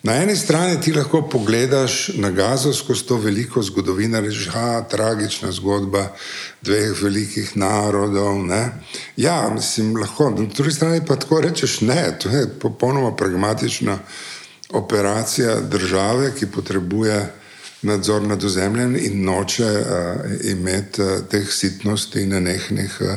Na 0.03 0.15
eni 0.15 0.35
strani 0.35 0.81
ti 0.81 0.93
lahko 0.93 1.21
pogledaš 1.29 2.09
na 2.15 2.31
Gazo 2.31 2.73
skozi 2.73 3.03
to 3.05 3.17
veliko 3.17 3.61
zgodovino 3.63 4.17
in 4.17 4.25
rečeš, 4.25 4.47
da 4.53 4.61
je 4.61 4.83
tragična 4.89 5.51
zgodba 5.51 6.07
dveh 6.61 7.01
velikih 7.01 7.57
narodov. 7.57 8.45
Ne. 8.45 8.71
Ja, 9.17 9.49
mislim, 9.53 9.95
lahko. 9.97 10.29
Na 10.29 10.45
drugi 10.45 10.71
strani 10.71 11.01
pa 11.07 11.15
tako 11.15 11.41
rečeš, 11.41 11.81
ne, 11.81 12.17
to 12.19 12.29
je 12.29 12.49
popolnoma 12.59 13.15
pragmatična 13.15 13.99
operacija 14.69 15.59
države, 15.61 16.31
ki 16.35 16.45
potrebuje 16.45 17.33
nadzor 17.81 18.21
nad 18.21 18.43
ozemljem 18.43 18.95
in 18.95 19.23
noče 19.23 19.65
uh, 19.65 19.85
imeti 20.43 21.01
uh, 21.01 21.07
teh 21.29 21.51
sitnosti 21.51 22.21
in 22.21 22.29
nenehnih 22.29 22.97
uh, 23.01 23.07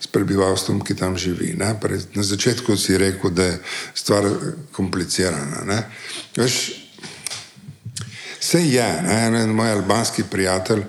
s 0.00 0.06
prebivalstvom, 0.06 0.80
ki 0.84 0.94
tam 0.94 1.16
živi. 1.16 1.56
Pre, 1.80 1.98
na 2.14 2.22
začetku 2.22 2.76
si 2.76 2.98
rekel, 2.98 3.30
da 3.30 3.44
je 3.44 3.58
stvar 3.94 4.30
komplicirana. 4.72 5.82
Veš, 6.36 6.72
vse 8.40 8.62
je. 8.62 8.88
Ne? 9.02 9.42
En 9.42 9.50
moj 9.50 9.72
albanski 9.72 10.22
prijatelj 10.30 10.84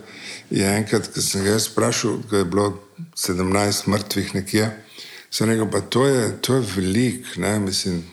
je 0.49 0.75
enkrat, 0.77 1.09
ko 1.13 1.21
sem 1.21 1.43
ga 1.43 1.59
sprašil, 1.59 2.21
ko 2.29 2.35
je 2.35 2.45
bilo 2.45 2.79
17 3.17 3.87
mrtvih 3.87 4.35
nekje, 4.35 4.69
sem 5.31 5.49
rekel, 5.49 5.71
pa 5.71 5.81
to 5.81 6.07
je, 6.07 6.27
to 6.41 6.55
je 6.55 6.67
velik, 6.75 7.37
ne? 7.37 7.59
mislim 7.59 8.03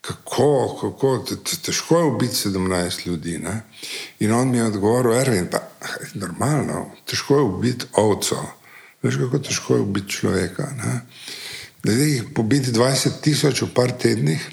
kako, 0.00 0.78
kako, 0.80 1.24
težko 1.62 1.98
je 1.98 2.04
ubiti 2.04 2.34
17 2.48 3.06
ljudi. 3.06 3.38
Ne? 3.38 3.62
In 4.18 4.32
on 4.32 4.50
mi 4.50 4.56
je 4.56 4.64
odgovoril, 4.64 5.12
Erwin, 5.12 5.50
pa 5.50 5.58
normalno, 6.14 6.90
težko 7.06 7.36
je 7.36 7.42
ubiti 7.42 7.86
ovco. 7.92 8.36
Veš, 9.02 9.16
kako 9.16 9.38
težko 9.38 9.74
je 9.74 9.80
ubiti 9.80 10.08
človeka. 10.08 10.68
Da 11.82 11.92
jih 11.92 12.24
pobiti 12.34 12.72
20 12.72 13.20
tisoč 13.20 13.62
v 13.62 13.68
par 13.74 13.92
tednih. 13.92 14.48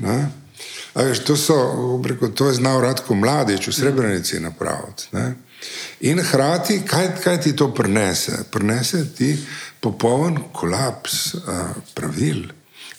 Veš, 0.96 1.24
to, 1.24 1.36
so, 1.38 2.00
preko, 2.04 2.28
to 2.28 2.48
je 2.48 2.60
znal 2.60 2.82
Radko 2.82 3.16
Mladič 3.16 3.68
v 3.68 3.74
Srebrenici 3.74 4.40
napraviti. 4.40 5.12
Ne? 5.12 5.36
In 6.00 6.22
hkrati, 6.24 6.82
kaj, 6.86 7.08
kaj 7.24 7.42
ti 7.42 7.56
to 7.56 7.72
prenese? 7.74 8.44
Prenese 8.52 9.06
ti 9.16 9.34
popoln 9.80 10.38
kolaps 10.54 11.34
uh, 11.34 11.42
pravil. 11.94 12.46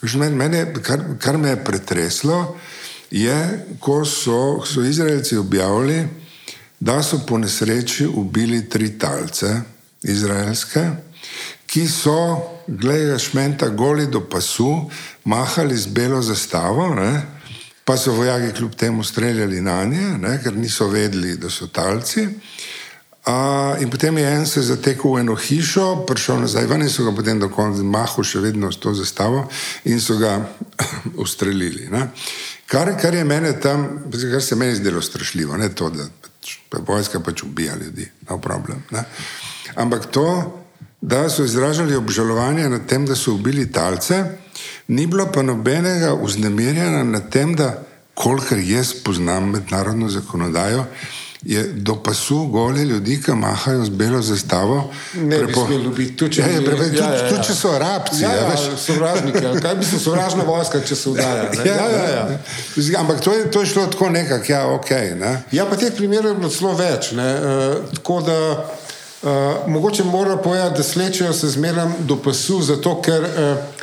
Mene, 0.03 0.72
kar, 0.82 1.01
kar 1.18 1.38
me 1.38 1.49
je 1.49 1.64
pretreslo, 1.64 2.57
je, 3.11 3.36
ko 3.80 4.05
so, 4.05 4.62
so 4.64 4.82
Izraelci 4.82 5.36
objavili, 5.36 6.07
da 6.80 7.03
so 7.03 7.18
po 7.26 7.38
nesreči 7.38 8.07
ubili 8.07 8.68
tri 8.68 8.99
talce, 8.99 9.61
izraelske, 10.03 10.84
ki 11.66 11.88
so, 11.88 12.38
gledaj, 12.66 13.18
šmenta 13.18 13.68
goli 13.68 14.07
do 14.07 14.20
pasu, 14.30 14.90
mahali 15.24 15.76
z 15.76 15.86
belo 15.86 16.22
zastavo, 16.22 16.94
ne, 16.94 17.22
pa 17.84 17.96
so 17.96 18.12
vojaki 18.12 18.55
kljub 18.57 18.74
temu 18.74 19.05
streljali 19.05 19.61
na 19.61 19.84
nje, 19.84 20.18
ne, 20.18 20.38
ker 20.42 20.57
niso 20.57 20.88
vedeli, 20.88 21.36
da 21.36 21.51
so 21.51 21.66
talci. 21.66 22.28
Uh, 23.27 23.83
in 23.83 23.89
potem 23.89 24.19
je 24.19 24.25
en 24.25 24.47
se 24.47 24.62
zatekel 24.62 25.12
v 25.12 25.21
eno 25.21 25.35
hišo, 25.37 26.05
prišel 26.09 26.39
nazaj 26.41 26.66
ven 26.71 26.83
in 26.87 26.89
so 26.89 27.05
ga 27.05 27.12
potem 27.12 27.41
do 27.41 27.51
konca 27.53 27.83
mahu 27.85 28.25
še 28.25 28.41
vedno 28.41 28.71
s 28.73 28.79
to 28.81 28.95
zastavo 28.97 29.43
in 29.85 30.01
so 30.01 30.16
ga 30.16 30.39
ustrelili. 31.25 31.91
Kar, 32.66 32.95
kar 32.97 33.14
je 33.14 33.25
mene 33.25 33.53
tam, 33.61 34.09
kar 34.09 34.43
se 34.43 34.57
meni 34.57 34.79
zdelo 34.79 35.03
strašljivo, 35.03 35.59
ne 35.61 35.69
to, 35.75 35.91
da 35.91 36.07
pač, 36.09 36.55
pa 36.71 36.81
vojska 36.81 37.21
pač 37.21 37.43
ubija 37.43 37.77
ljudi, 37.77 38.09
no 38.31 38.39
problem. 38.41 38.81
Ne? 38.97 39.05
Ampak 39.77 40.09
to, 40.14 40.25
da 41.01 41.29
so 41.29 41.45
izražali 41.45 41.97
obžalovanje 41.97 42.69
nad 42.69 42.87
tem, 42.87 43.05
da 43.07 43.16
so 43.16 43.35
ubili 43.35 43.69
talce, 43.73 44.25
ni 44.89 45.07
bilo 45.07 45.29
pa 45.33 45.43
nobenega 45.43 46.14
uznemirjanja 46.14 47.05
nad 47.05 47.31
tem, 47.31 47.55
da 47.55 47.75
kolikor 48.14 48.59
jaz 48.59 48.95
poznam 49.05 49.51
mednarodno 49.51 50.09
zakonodajo, 50.09 50.85
je 51.43 51.62
do 51.72 52.03
pasu 52.03 52.47
gole 52.47 52.84
ljudi, 52.84 53.22
ki 53.22 53.32
mahajo 53.32 53.84
z 53.84 53.89
belo 53.89 54.22
zastavo. 54.22 54.91
Ne 55.14 55.39
prepo... 55.39 55.61
bi 55.61 55.66
smeli 55.66 55.89
biti, 55.89 56.16
tudi 56.16 56.34
če, 56.34 56.41
ja, 56.41 56.49
ja, 56.49 56.61
tudi, 56.61 56.99
ja, 56.99 57.11
ja. 57.14 57.43
če 57.43 57.55
so 57.55 57.70
arabci. 57.70 58.22
Ja, 58.22 58.32
ja, 58.34 58.49
ja, 58.49 58.76
sovražniki, 58.76 59.45
kaj 59.62 59.74
bi 59.74 59.86
se 59.86 59.99
sovražna 59.99 60.45
vojska, 60.45 60.80
če 60.80 60.97
se 60.97 61.09
udaja. 61.11 61.47
Ja, 61.64 61.74
ja, 61.74 61.86
ja, 61.93 62.26
ja. 62.26 63.01
Ampak 63.01 63.20
to 63.20 63.34
je, 63.34 63.47
to 63.51 63.62
je 63.62 63.70
šlo 63.70 63.86
tako 63.86 64.11
nekako, 64.11 64.53
ja, 64.53 64.66
ok. 64.66 64.91
Ne? 65.20 65.32
Ja, 65.53 65.66
pa 65.70 65.78
teh 65.78 65.95
primerov 65.95 66.34
je 66.34 66.41
bilo 66.43 66.51
zelo 66.51 66.74
več. 66.78 67.12
Uh, 67.14 67.86
tako 67.95 68.20
da 68.26 68.39
uh, 68.51 69.70
mogoče 69.70 70.05
mora 70.05 70.36
povedati, 70.36 70.82
da 70.82 70.82
slečejo 70.82 71.32
se 71.32 71.55
zmeraj 71.55 72.01
do 72.01 72.18
pasu, 72.22 72.62
zato 72.62 72.99
ker. 73.03 73.30
Uh, 73.30 73.78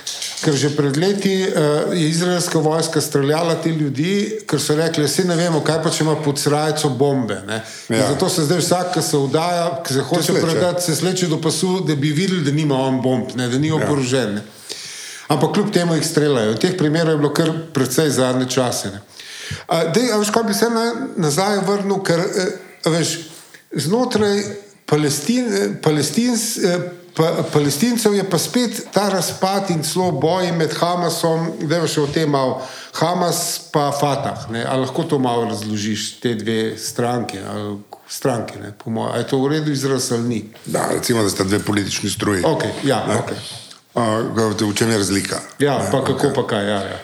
Ker 0.45 0.53
že 0.53 0.69
pred 0.77 0.97
leti 0.97 1.33
uh, 1.41 1.89
je 1.89 2.09
izraelska 2.09 2.59
vojska 2.61 3.01
streljala 3.01 3.55
te 3.63 3.71
ljudi, 3.73 4.43
ker 4.45 4.61
so 4.61 4.75
rekli, 4.77 5.07
se 5.09 5.23
ne 5.25 5.35
vemo, 5.35 5.63
kaj 5.65 5.79
pa 5.81 5.89
če 5.89 6.03
ima 6.03 6.13
pod 6.21 6.37
srajco 6.37 6.91
bombe. 6.93 7.39
Ja. 7.89 8.11
Zato 8.11 8.29
se 8.29 8.45
zdaj 8.45 8.61
vsak, 8.61 8.91
ki 8.93 9.01
se 9.01 9.21
vdaja, 9.23 9.65
ki 9.87 9.93
se 9.93 10.03
hoče 10.05 10.35
predati, 10.37 10.83
se 10.85 10.95
sleče 10.95 11.31
do 11.33 11.41
pasu, 11.41 11.79
da 11.87 11.95
bi 11.95 12.13
videli, 12.13 12.43
da 12.45 12.53
nima 12.53 12.77
on 12.77 13.01
bomb, 13.01 13.33
ne? 13.35 13.49
da 13.49 13.57
ni 13.57 13.73
ja. 13.73 13.79
oborožen. 13.79 14.37
Ja. 14.37 14.45
Ampak 15.27 15.53
kljub 15.53 15.71
temu 15.73 15.95
jih 15.95 16.05
streljajo. 16.07 16.53
Teh 16.61 16.77
primerov 16.77 17.13
je 17.13 17.17
bilo 17.17 17.33
kar 17.33 17.51
precej 17.73 18.09
zadnje 18.09 18.45
čase. 18.49 18.91
Dej, 19.93 20.11
a 20.13 20.19
veš, 20.21 20.29
kaj 20.33 20.43
bi 20.43 20.53
se 20.53 20.69
na, 20.69 20.85
nazaj 21.17 21.63
vrnil, 21.65 22.03
ker 22.05 22.21
eh, 22.21 22.89
veš, 22.89 23.15
znotraj 23.71 24.43
Palestin, 24.85 25.49
eh, 25.49 25.73
Palestins. 25.81 26.57
Pa, 27.15 27.43
palestincev 27.53 28.13
je 28.13 28.23
pa 28.29 28.37
spet 28.37 28.81
ta 28.91 29.09
razpad 29.09 29.69
in 29.71 29.83
celo 29.83 30.11
boj 30.11 30.51
med 30.51 30.73
Hamasom, 30.75 31.47
da 31.61 31.79
je 31.79 31.87
še 31.87 32.01
o 32.01 32.07
tem 32.11 32.29
malo, 32.29 32.57
Hamas 32.99 33.39
pa 33.71 33.87
Fatah. 33.95 34.49
Ne? 34.51 34.65
Ali 34.67 34.83
lahko 34.83 35.03
to 35.07 35.19
malo 35.19 35.45
razložiš, 35.47 36.19
te 36.19 36.35
dve 36.35 36.75
stranke? 36.77 37.39
stranke 38.07 38.59
Ali 38.59 39.21
je 39.23 39.27
to 39.27 39.39
v 39.41 39.47
redu 39.47 39.71
izraz 39.71 40.11
ali 40.11 40.23
ni? 40.23 40.41
Da, 40.65 40.89
recimo, 40.91 41.23
da 41.23 41.29
sta 41.29 41.43
dve 41.43 41.59
politični 41.59 42.09
stroji. 42.09 42.43
Okay, 42.43 42.71
ja, 42.83 43.05
okay. 43.07 43.39
uh, 43.95 44.69
v 44.69 44.75
čem 44.75 44.91
je 44.91 44.97
razlika? 44.97 45.39
Ja, 45.59 45.79
ne, 45.83 45.91
pa 45.91 46.03
kako 46.03 46.27
okay. 46.27 46.35
pa 46.35 46.47
kaj? 46.47 46.67
Ja, 46.67 46.81
ja. 46.83 46.99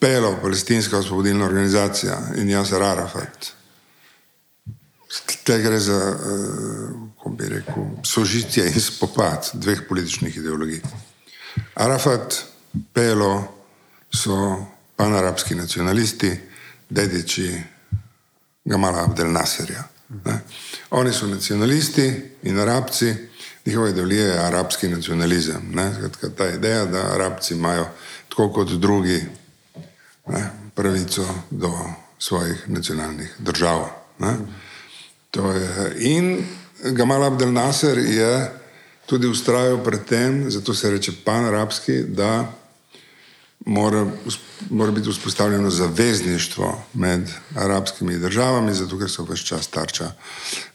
Pelo, 0.00 0.36
palestinska 0.42 0.98
osvobodilna 0.98 1.44
organizacija 1.44 2.18
in 2.36 2.50
jaz 2.50 2.72
Arafat. 2.72 3.52
Te 5.44 5.58
gre 5.58 5.80
za. 5.80 5.96
Uh, 5.96 7.09
kako 7.20 7.30
bi 7.30 7.48
rekel, 7.48 7.84
sožitje 8.04 8.66
in 8.66 8.80
spopad 8.80 9.50
dveh 9.52 9.80
političnih 9.88 10.36
ideologij. 10.36 10.80
Arafat, 11.74 12.44
Pelo, 12.92 13.44
so 14.14 14.66
panarabski 14.96 15.54
nacionalisti, 15.54 16.30
dediči 16.88 17.62
Gamala 18.64 19.04
Abdel 19.04 19.32
Nasserja. 19.32 19.84
Ne? 20.24 20.40
Oni 20.90 21.12
so 21.12 21.26
nacionalisti 21.26 22.22
in 22.42 22.58
arabci, 22.58 23.14
njihova 23.66 23.88
ideologija 23.88 24.26
je 24.26 24.46
arabski 24.46 24.88
nacionalizem. 24.88 25.74
Skratka, 25.94 26.28
ta 26.28 26.48
ideja, 26.48 26.84
da 26.84 27.14
arabci 27.14 27.54
imajo 27.54 27.88
tako 28.28 28.52
kot 28.52 28.70
drugi 28.70 29.24
ne, 30.26 30.50
pravico 30.74 31.26
do 31.50 31.72
svojih 32.18 32.64
nacionalnih 32.68 33.34
držav. 33.38 33.88
Je, 35.34 35.94
in 35.98 36.46
Gamal 36.84 37.24
Abdel 37.24 37.52
Nasser 37.52 37.98
je 37.98 38.50
tudi 39.06 39.26
ustrajal 39.26 39.78
pred 39.84 40.04
tem, 40.04 40.50
zato 40.50 40.74
se 40.74 40.90
reče 40.90 41.12
pan-arabski, 41.24 42.02
da 42.08 42.52
mora, 43.66 44.06
mora 44.70 44.92
biti 44.92 45.10
vzpostavljeno 45.10 45.70
zavezništvo 45.70 46.82
med 46.94 47.28
arabskimi 47.56 48.18
državami, 48.18 48.74
zato 48.74 48.98
ker 48.98 49.10
so 49.10 49.24
vse 49.24 49.44
čas 49.44 49.68
tarča 49.68 50.12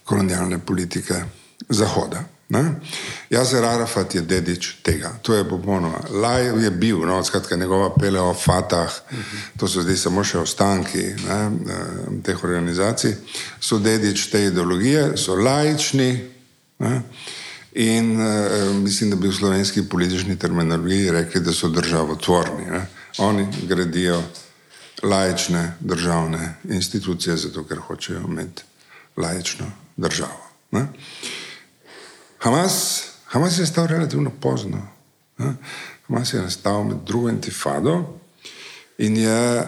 kolonialne 0.04 0.60
politike 0.60 1.24
Zahoda. 1.70 2.35
Ne? 2.50 2.76
Jaser 3.30 3.64
Arafat 3.66 4.16
je 4.16 4.22
dedič 4.22 4.76
tega, 4.86 5.16
to 5.22 5.34
je 5.34 5.48
popolnoma. 5.50 6.04
Laj 6.10 6.64
je 6.64 6.72
bil, 6.72 7.00
no, 7.06 7.24
skratka, 7.24 7.56
njegova 7.56 7.90
pele 7.96 8.22
o 8.22 8.34
Fatah, 8.34 8.94
to 9.58 9.68
so 9.68 9.82
zdaj 9.82 9.98
samo 9.98 10.24
še 10.24 10.44
ostanki 10.44 11.08
ne, 11.26 11.40
eh, 11.50 12.06
teh 12.24 12.44
organizacij, 12.44 13.16
so 13.60 13.80
dedič 13.82 14.28
te 14.30 14.44
ideologije, 14.46 15.16
so 15.18 15.36
lajični 15.36 16.12
ne, 16.80 17.02
in 17.76 18.22
uh, 18.22 18.76
mislim, 18.76 19.10
da 19.10 19.16
bi 19.16 19.28
v 19.28 19.36
slovenski 19.36 19.82
politični 19.90 20.38
terminologiji 20.40 21.12
rekli, 21.12 21.42
da 21.42 21.54
so 21.54 21.68
državotvorni. 21.68 22.66
Ne. 22.72 22.86
Oni 23.18 23.48
gradijo 23.68 24.22
lajične 25.04 25.74
državne 25.80 26.54
institucije, 26.70 27.38
zato 27.38 27.64
ker 27.64 27.78
hočejo 27.78 28.22
imeti 28.28 28.64
lajično 29.18 29.66
državo. 29.98 30.46
Ne. 30.72 30.88
Hamas, 32.46 33.04
Hamas 33.26 33.58
je 33.58 33.62
nastal 33.62 33.88
relativno 33.88 34.32
pozno. 34.42 34.88
Ne? 35.38 35.54
Hamas 36.08 36.34
je 36.34 36.42
nastal 36.42 36.84
med 36.84 36.98
drugo 37.06 37.30
intifado 37.30 38.20
in 38.98 39.18
je 39.18 39.68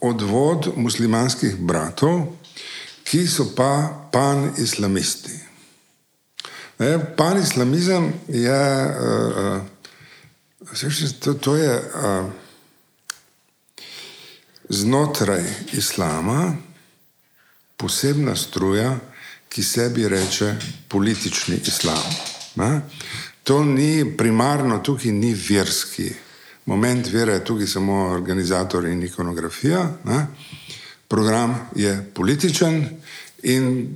odvod 0.00 0.68
muslimanskih 0.76 1.56
bratov, 1.58 2.26
ki 3.04 3.26
so 3.26 3.48
pa 3.56 3.90
pan-islamisti. 4.12 5.34
Pan-islamizem 7.16 8.12
je, 8.28 8.62
uh, 8.86 9.62
uh, 10.78 11.10
to, 11.20 11.34
to 11.34 11.56
je 11.56 11.74
uh, 11.74 12.30
znotraj 14.68 15.42
islama 15.72 16.56
posebna 17.76 18.36
struja, 18.36 18.98
ki 19.54 19.62
sebi 19.62 20.08
reče 20.08 20.54
politični 20.88 21.60
islam. 21.66 22.02
Ne? 22.54 22.80
To 23.42 23.64
ni 23.64 24.16
primarno, 24.16 24.78
tukaj 24.78 25.12
ni 25.12 25.34
verski. 25.34 26.10
Moment 26.66 27.12
vere 27.12 27.32
je 27.32 27.44
tukaj 27.44 27.66
samo 27.66 28.08
organizator 28.10 28.86
in 28.86 29.02
ikonografija. 29.02 29.84
Ne? 30.04 30.26
Program 31.08 31.68
je 31.76 32.10
političen 32.14 32.88
in 33.42 33.88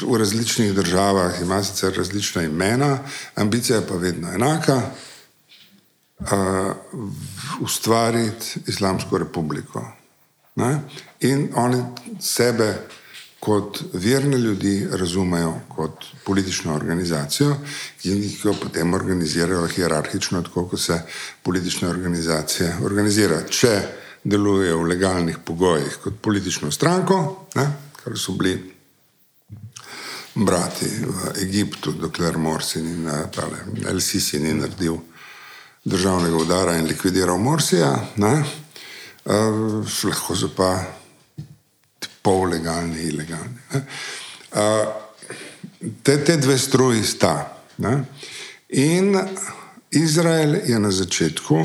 v 0.00 0.18
različnih 0.18 0.74
državah 0.74 1.40
ima 1.42 1.62
sicer 1.64 1.94
različna 1.96 2.42
imena, 2.42 2.98
ambicija 3.34 3.82
pa 3.88 3.94
vedno 3.94 4.32
enaka. 4.32 4.82
Uh, 6.20 6.72
ustvariti 7.60 8.60
islamsko 8.66 9.18
republiko. 9.18 9.84
Ne? 10.54 10.80
In 11.20 11.48
oni 11.54 11.82
sebe 12.20 12.78
kot 13.40 13.82
verne 13.92 14.38
ljudi 14.38 14.86
razumejo 14.90 15.54
kot 15.68 16.04
politično 16.24 16.74
organizacijo, 16.74 17.56
ki 18.00 18.14
jo 18.44 18.54
potem 18.62 18.94
organizirajo 18.94 19.66
hierarhično, 19.66 20.42
tako 20.42 20.66
kot 20.68 20.80
se 20.80 21.00
politične 21.42 21.88
organizacije 21.88 22.76
organizirajo. 22.84 23.48
Če 23.48 23.74
delujejo 24.24 24.78
v 24.80 24.88
legalnih 24.88 25.38
pogojih 25.44 25.98
kot 26.02 26.14
politično 26.22 26.70
stranko, 26.70 27.46
ne, 27.54 27.66
kar 28.02 28.18
so 28.18 28.32
bili 28.32 28.56
brati 30.34 30.86
v 30.86 31.32
Egiptu, 31.42 31.92
dokler 31.92 32.38
Morsi 32.38 32.82
ni 32.82 33.04
tale, 33.32 33.62
El 33.88 34.00
Sisi 34.00 34.38
ni 34.38 34.52
naredil 34.54 34.98
državnega 35.84 36.36
udara 36.36 36.76
in 36.76 36.86
likvidiral 36.86 37.38
Morsija, 37.38 37.92
ne, 38.16 38.32
uh, 39.24 39.96
lahko 40.04 40.36
so 40.36 40.50
pa 40.56 40.72
pollegalni, 42.26 43.06
ilegalni. 43.06 43.82
Te, 46.02 46.16
te 46.24 46.36
dve 46.42 46.58
stroji 46.58 47.04
sta. 47.06 47.34
Ne? 47.78 48.00
In 48.74 49.14
Izrael 49.94 50.56
je 50.66 50.78
na 50.82 50.90
začetku 50.90 51.60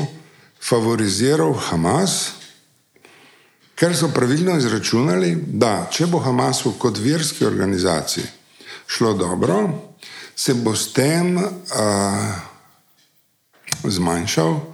favoriziral 0.62 1.56
Hamas, 1.70 2.38
ker 3.74 3.96
so 3.98 4.12
pravilno 4.14 4.54
izračunali, 4.56 5.34
da 5.46 5.88
če 5.90 6.06
bo 6.06 6.22
Hamasu 6.22 6.76
kot 6.78 7.00
verski 7.02 7.44
organizaciji 7.48 8.28
šlo 8.86 9.14
dobro, 9.18 9.70
se 10.36 10.54
bo 10.54 10.76
s 10.76 10.92
tem 10.92 11.36
uh, 11.36 11.44
zmanjšal 13.84 14.71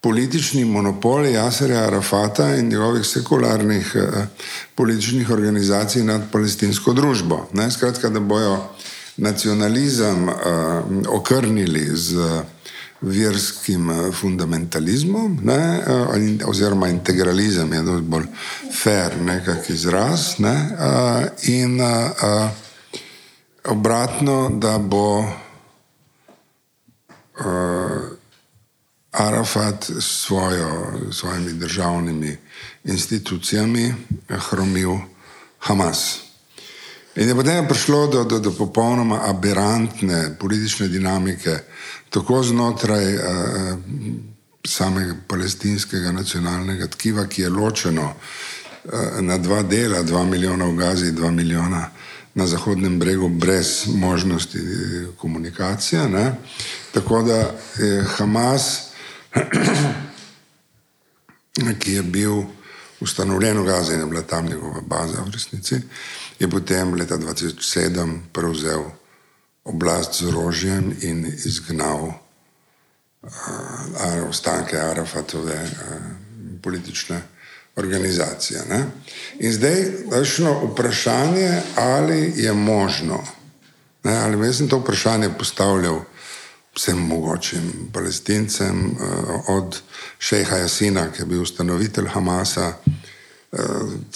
politični 0.00 0.64
monopol 0.64 1.26
Jaserja 1.26 1.86
Arafata 1.86 2.54
in 2.54 2.68
njegovih 2.68 3.06
sekularnih 3.06 3.92
eh, 3.94 4.26
političnih 4.74 5.30
organizacij 5.30 6.02
nad 6.02 6.30
palestinsko 6.32 6.92
družbo. 6.92 7.48
Ne, 7.52 7.70
skratka, 7.70 8.08
da 8.08 8.20
bojo 8.20 8.58
nacionalizem 9.16 10.28
eh, 10.28 10.34
okrnili 11.08 11.96
z 11.96 12.14
verskim 13.00 13.90
eh, 13.90 14.12
fundamentalizmom, 14.12 15.38
ne, 15.42 15.80
eh, 15.86 16.46
oziroma 16.46 16.88
integralizem 16.88 17.72
je 17.72 17.82
dosti 17.82 18.06
bolj 18.06 18.26
fair 18.82 19.18
nekak 19.20 19.70
izraz, 19.70 20.38
ne, 20.38 20.54
eh, 20.78 21.28
in 21.42 21.80
eh, 21.80 22.48
obratno, 23.64 24.50
da 24.58 24.78
bo 24.78 25.24
eh, 27.40 28.17
Arafat 29.12 29.90
s 30.00 30.26
svojo, 30.26 30.92
svojimi 31.12 31.52
državnimi 31.52 32.36
institucijami 32.84 33.94
hromil 34.28 34.96
Hamas. 35.58 36.18
In 37.16 37.28
je 37.28 37.34
potem 37.34 37.68
prišlo 37.68 38.06
do, 38.06 38.24
do, 38.24 38.38
do 38.38 38.50
popolnoma 38.50 39.20
aberrantne 39.26 40.36
politične 40.38 40.88
dinamike, 40.88 41.58
tako 42.10 42.42
znotraj 42.42 43.14
uh, 43.14 43.22
samega 44.66 45.14
palestinskega 45.26 46.12
nacionalnega 46.12 46.86
tkiva, 46.86 47.26
ki 47.26 47.42
je 47.42 47.50
ločeno 47.50 48.12
uh, 48.12 49.20
na 49.20 49.38
dva 49.38 49.62
dela, 49.62 50.02
dva 50.02 50.24
milijona 50.24 50.64
v 50.64 50.76
Gazi, 50.76 51.12
dva 51.12 51.30
milijona 51.30 51.88
na 52.34 52.46
Zahodnem 52.46 52.98
bregu, 52.98 53.28
brez 53.28 53.86
možnosti 53.86 54.58
komunikacije. 55.16 56.08
Ne? 56.08 56.34
Tako 56.94 57.22
da 57.22 57.54
je 57.78 58.04
Hamas 58.16 58.87
ki 61.80 61.92
je 61.92 62.02
bil 62.02 62.42
ustanovljen 63.00 63.62
v 63.62 63.64
Gazi 63.64 63.94
in 63.94 64.00
je 64.00 64.06
bila 64.06 64.22
tam 64.22 64.46
njegova 64.46 64.80
baza 64.80 65.22
v 65.22 65.30
resnici, 65.30 65.80
je 66.38 66.50
potem 66.50 66.94
leta 66.94 67.18
2007 67.18 68.18
prevzel 68.32 68.84
oblast 69.64 70.22
z 70.22 70.28
orožjem 70.28 70.96
in 71.00 71.26
izgnal 71.26 72.04
uh, 72.04 72.12
ostanke 74.28 74.78
Arafatove 74.78 75.54
uh, 75.54 75.70
politične 76.62 77.22
organizacije. 77.76 78.60
Ne? 78.68 78.86
In 79.38 79.52
zdaj 79.52 79.72
je 79.72 80.06
vprašanje, 80.72 81.62
ali 81.76 82.32
je 82.36 82.52
možno, 82.52 83.24
ne, 84.04 84.16
ali 84.16 84.46
jaz 84.46 84.56
sem 84.56 84.68
to 84.68 84.78
vprašanje 84.78 85.30
postavljal 85.38 86.00
vsem 86.78 86.98
mogočim 86.98 87.90
palestincem, 87.92 88.86
eh, 88.86 89.04
od 89.46 89.80
šeha 90.18 90.56
Jasina, 90.56 91.10
ki 91.12 91.22
je 91.22 91.26
bil 91.26 91.42
ustanovitelj 91.42 92.06
Hamasa, 92.06 92.72
eh, 93.52 93.58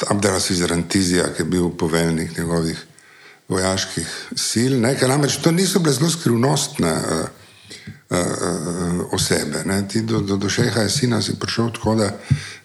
Abdelaziz 0.08 0.62
Rantizija, 0.62 1.34
ki 1.34 1.42
je 1.42 1.44
bil 1.44 1.70
poveljnik 1.70 2.38
njegovih 2.38 2.86
vojaških 3.48 4.08
sil. 4.48 4.80
Ne, 4.80 4.96
namreč 5.08 5.36
to 5.36 5.50
niso 5.50 5.78
bile 5.78 5.92
zelo 5.92 6.10
skrivnostne 6.10 6.92
uh, 6.92 7.26
osebe. 9.12 9.62
Ne. 9.64 9.88
Ti 9.88 10.02
do, 10.02 10.20
do, 10.20 10.36
do 10.36 10.48
šeha 10.48 10.82
Jasina 10.82 11.22
si 11.22 11.34
prišel 11.40 11.72
tako, 11.72 11.94
da 11.94 12.10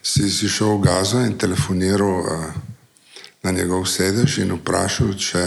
si, 0.03 0.29
si 0.31 0.49
šel 0.49 0.77
v 0.77 0.81
Gazo 0.81 1.19
in 1.19 1.37
telefoniral 1.37 2.23
na 3.43 3.51
njegov 3.51 3.85
sedež 3.85 4.37
in 4.37 4.53
vprašal, 4.59 5.15
če, 5.17 5.43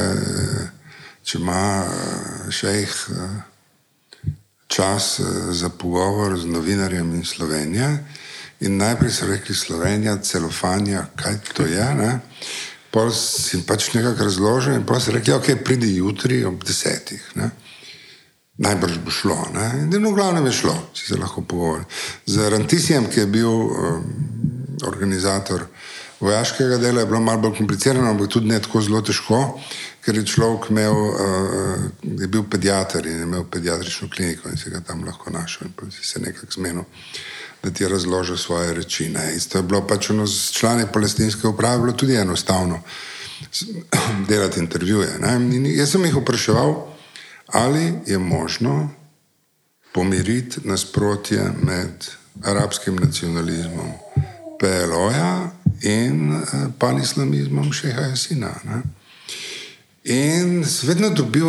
če 1.22 1.38
ima 1.38 1.86
šejh. 2.50 2.96
Uh, 4.70 4.80
čas 4.80 5.18
eh, 5.18 5.24
za 5.52 5.68
pogovor 5.68 6.38
z 6.38 6.46
novinarjem 6.46 7.14
in 7.14 7.24
Slovenije. 7.24 8.04
In 8.60 8.76
najprej 8.76 9.10
so 9.10 9.26
rekli 9.26 9.54
Slovenija, 9.54 10.22
celofanja, 10.22 11.06
kaj 11.16 11.38
to 11.54 11.66
je. 11.66 11.94
Ne? 11.94 12.20
Pol 12.90 13.10
si 13.10 13.62
pač 13.66 13.94
nekako 13.94 14.24
razložil 14.24 14.74
in 14.74 14.86
pa 14.86 15.00
so 15.00 15.12
rekli, 15.12 15.32
ok, 15.32 15.64
pridi 15.64 15.96
jutri 15.96 16.44
ob 16.44 16.62
desetih. 16.64 17.22
Ne? 17.34 17.50
Najbrž 18.60 18.98
bo 19.04 19.10
šlo. 19.10 19.38
Ne? 19.54 19.88
In 19.88 20.06
v 20.06 20.14
glavnem 20.14 20.46
je 20.46 20.58
šlo, 20.62 20.76
če 20.92 21.06
se 21.06 21.18
lahko 21.18 21.42
pogovori. 21.42 21.86
Z 22.26 22.50
Rantisijem, 22.52 23.08
ki 23.08 23.24
je 23.24 23.26
bil 23.26 23.48
um, 23.48 24.04
organizator 24.86 25.66
vojaškega 26.20 26.78
dela, 26.78 27.00
je 27.00 27.06
bilo 27.06 27.20
malo 27.20 27.40
bolj 27.40 27.56
komplicirano, 27.58 28.10
ampak 28.10 28.28
tudi 28.28 28.48
ne 28.48 28.60
tako 28.60 28.82
zelo 28.84 29.00
težko, 29.02 29.40
ker 30.04 30.16
je 30.16 30.26
človek 30.26 30.70
imel, 30.70 30.92
uh, 30.92 31.84
je 32.02 32.28
bil 32.28 32.44
pediater 32.50 33.06
in 33.06 33.16
je 33.16 33.28
imel 33.28 33.44
pediatrično 33.50 34.08
kliniko 34.14 34.48
in 34.48 34.56
se 34.56 34.70
ga 34.70 34.80
tam 34.80 35.04
lahko 35.04 35.30
našel 35.30 35.68
in 35.68 35.90
si 35.90 36.04
se 36.04 36.20
nekako 36.20 36.52
zmenil. 36.52 36.84
Da 37.62 37.70
ti 37.70 37.82
je 37.82 37.88
razložil 37.88 38.36
svoje 38.36 38.74
reči. 38.74 39.08
Ne. 39.08 39.34
Isto 39.36 39.58
je 39.58 39.62
bilo 39.62 39.82
pač 39.86 40.10
ono 40.10 40.26
z 40.26 40.52
člani 40.52 40.86
palestinske 40.92 41.48
uprave, 41.48 41.78
bilo 41.78 41.92
tudi 41.92 42.14
enostavno 42.14 42.80
delati 44.28 44.60
intervjuje. 44.60 45.18
Jaz 45.76 45.90
sem 45.90 46.04
jih 46.04 46.16
vprašal, 46.16 46.86
ali 47.46 47.92
je 48.06 48.18
možno 48.18 48.90
pomiriti 49.92 50.60
nasprotje 50.64 51.52
med 51.62 52.06
arabskim 52.44 52.96
nacionalizmom 52.96 53.92
PLO-ja 54.60 55.50
in 55.80 56.32
eh, 56.32 56.66
panislamizmom 56.78 57.72
Šeha 57.72 58.00
Jasina. 58.00 58.54
Ne? 58.64 58.82
In 60.04 60.64
vedno 60.82 61.10
dobil 61.10 61.46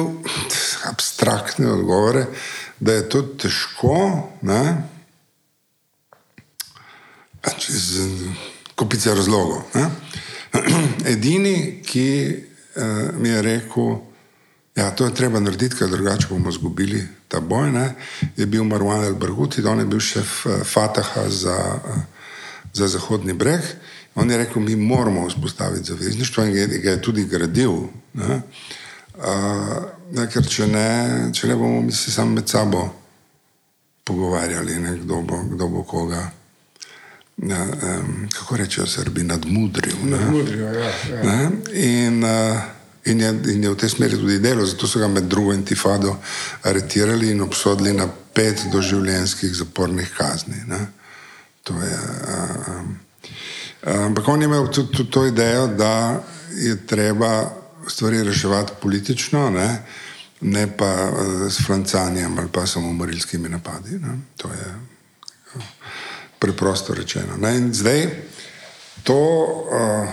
abstraktne 0.91 1.71
odgovore, 1.71 2.25
da 2.79 2.93
je 2.93 3.09
to 3.09 3.21
težko, 3.21 4.29
ne? 4.41 4.87
čez 7.57 7.97
kupice 8.75 9.15
razlogov. 9.15 9.63
Ne? 9.73 9.89
Edini, 11.13 11.81
ki 11.85 12.37
uh, 12.75 13.19
mi 13.19 13.29
je 13.29 13.41
rekel, 13.41 13.99
Ja, 14.75 14.91
to 14.95 15.05
je 15.05 15.13
treba 15.13 15.39
narediti, 15.39 15.75
ker 15.75 15.89
drugače 15.91 16.27
bomo 16.29 16.49
izgubili 16.49 17.03
ta 17.27 17.39
boj. 17.39 17.71
Ne? 17.71 17.93
Je 18.37 18.45
bil 18.45 18.63
Marwan 18.63 19.03
el-Barguti, 19.03 19.65
on 19.67 19.79
je 19.79 19.85
bil 19.85 19.99
šef 19.99 20.45
uh, 20.45 20.61
Fataha 20.63 21.29
za, 21.29 21.57
uh, 21.75 21.97
za 22.73 22.87
Zahodni 22.87 23.33
breg. 23.33 23.61
On 24.15 24.31
je 24.31 24.37
rekel, 24.37 24.61
mi 24.61 24.75
moramo 24.75 25.27
vzpostaviti 25.27 25.87
zavezništvo 25.87 26.43
in 26.43 26.53
ga 26.81 26.89
je 26.91 27.01
tudi 27.01 27.25
gradil. 27.25 27.71
Ne? 28.13 28.41
Uh, 29.15 29.83
ne, 30.11 30.27
ker 30.31 30.47
če 30.47 30.67
ne, 30.67 30.87
če 31.33 31.47
ne 31.47 31.55
bomo 31.55 31.81
mi 31.81 31.91
se 31.91 32.11
sami 32.11 32.39
med 32.39 32.49
sabo 32.49 32.87
pogovarjali, 34.03 34.79
ne, 34.79 34.97
kdo, 35.03 35.21
bo, 35.21 35.43
kdo 35.53 35.67
bo 35.67 35.83
koga. 35.83 36.21
Ja, 37.37 37.61
um, 37.63 38.27
kako 38.33 38.57
rečejo, 38.57 38.87
srbi 38.87 39.23
nadmudril. 39.23 39.97
Nadmudril, 40.03 40.61
ja. 40.61 40.91
ja. 41.23 41.49
In, 41.73 42.23
uh, 42.23 42.61
In 43.05 43.19
je, 43.19 43.29
in 43.29 43.63
je 43.63 43.69
v 43.69 43.77
tej 43.81 43.89
smeri 43.89 44.13
tudi 44.13 44.37
delo, 44.39 44.65
zato 44.65 44.85
so 44.87 44.99
ga 45.01 45.07
med 45.09 45.25
drugo 45.25 45.53
intifado 45.53 46.19
aretirali 46.61 47.31
in 47.33 47.41
obsodili 47.41 47.93
na 47.93 48.05
pet 48.33 48.61
doživljenjskih 48.71 49.55
zapornih 49.55 50.11
kazni. 50.17 50.55
Je, 51.65 51.97
ampak 53.83 54.27
on 54.27 54.41
je 54.41 54.45
imel 54.45 54.67
tudi 54.67 54.97
to, 54.97 55.03
to 55.03 55.25
idejo, 55.25 55.67
da 55.67 56.23
je 56.55 56.87
treba 56.87 57.49
stvari 57.87 58.23
reševati 58.23 58.73
politično, 58.81 59.49
ne, 59.49 59.83
ne 60.41 60.67
pa 60.77 61.11
s 61.49 61.65
francanjem 61.65 62.39
ali 62.39 62.47
pa 62.53 62.65
samo 62.65 62.93
morilskimi 62.93 63.49
napadi. 63.49 63.99
Ne. 63.99 64.17
To 64.37 64.47
je 64.47 64.75
preprosto 66.39 66.93
rečeno. 66.93 67.37
Ne. 67.37 67.57
In 67.57 67.73
zdaj 67.73 68.09
to. 69.03 69.17
Uh, 69.71 70.09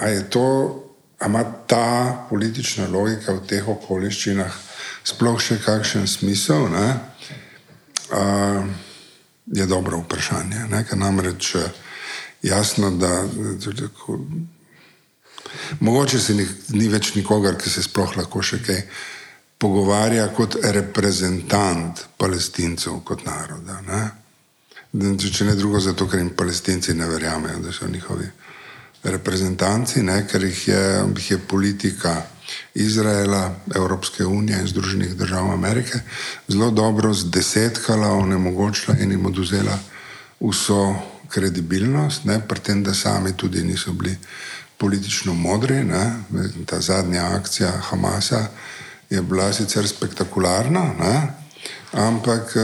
A 0.00 0.08
je 0.08 0.30
to, 0.30 0.80
ima 1.26 1.44
ta 1.66 2.26
politična 2.30 2.88
logika 2.88 3.32
v 3.32 3.46
teh 3.46 3.68
okoliščinah 3.68 4.52
sploh 5.04 5.40
še 5.40 5.58
kakšen 5.64 6.06
smisel? 6.08 6.68
Uh, 6.72 8.64
je 9.46 9.66
dobro 9.66 9.98
vprašanje. 9.98 10.66
Ne? 10.70 10.84
Ker 10.88 10.98
namreč 10.98 11.54
eh, 11.54 11.70
jasno, 12.42 12.90
da 12.90 13.24
tako, 13.76 14.18
mogoče 15.80 16.20
se 16.20 16.34
ni, 16.34 16.46
ni 16.68 16.88
več 16.88 17.14
nikogar, 17.14 17.58
ki 17.60 17.70
se 17.70 17.82
sploh 17.82 18.16
lahko 18.16 18.42
še 18.42 18.62
kaj 18.64 18.82
pogovarja 19.58 20.26
kot 20.36 20.58
reprezentant 20.62 22.06
palestincev 22.18 23.00
kot 23.04 23.24
naroda. 23.26 23.80
Ne? 23.88 24.02
Če 25.18 25.48
ne 25.48 25.56
drugo, 25.58 25.80
zato 25.80 26.06
ker 26.08 26.20
jim 26.20 26.34
palestinci 26.36 26.94
ne 26.94 27.08
verjamejo, 27.10 27.62
da 27.64 27.72
so 27.72 27.88
njihovi 27.90 28.28
reprezentanci, 29.04 30.02
ne, 30.02 30.22
ker 30.30 30.44
jih 30.44 30.68
je, 30.68 30.84
jih 31.16 31.30
je 31.30 31.38
politika 31.38 32.14
Izraela, 32.74 33.54
Evropske 33.74 34.24
unije 34.24 34.60
in 34.60 34.66
Združenih 34.66 35.14
držav 35.16 35.50
Amerike 35.52 36.00
zelo 36.48 36.70
dobro 36.70 37.14
zdesetkala, 37.14 38.12
onemogočila 38.12 38.96
in 39.00 39.10
jim 39.10 39.26
oduzela 39.26 39.78
vso 40.40 40.94
kredibilnost, 41.28 42.22
pri 42.48 42.60
tem, 42.60 42.82
da 42.84 42.94
sami 42.94 43.32
tudi 43.36 43.64
niso 43.64 43.92
bili 43.92 44.16
politično 44.78 45.34
modri. 45.34 45.84
Ne. 45.84 46.12
Ta 46.66 46.80
zadnja 46.80 47.24
akcija 47.36 47.70
Hamasa 47.70 48.46
je 49.10 49.22
bila 49.22 49.52
sicer 49.52 49.88
spektakularna, 49.88 50.82
ne, 51.00 51.28
ampak 51.92 52.56
eh, 52.56 52.62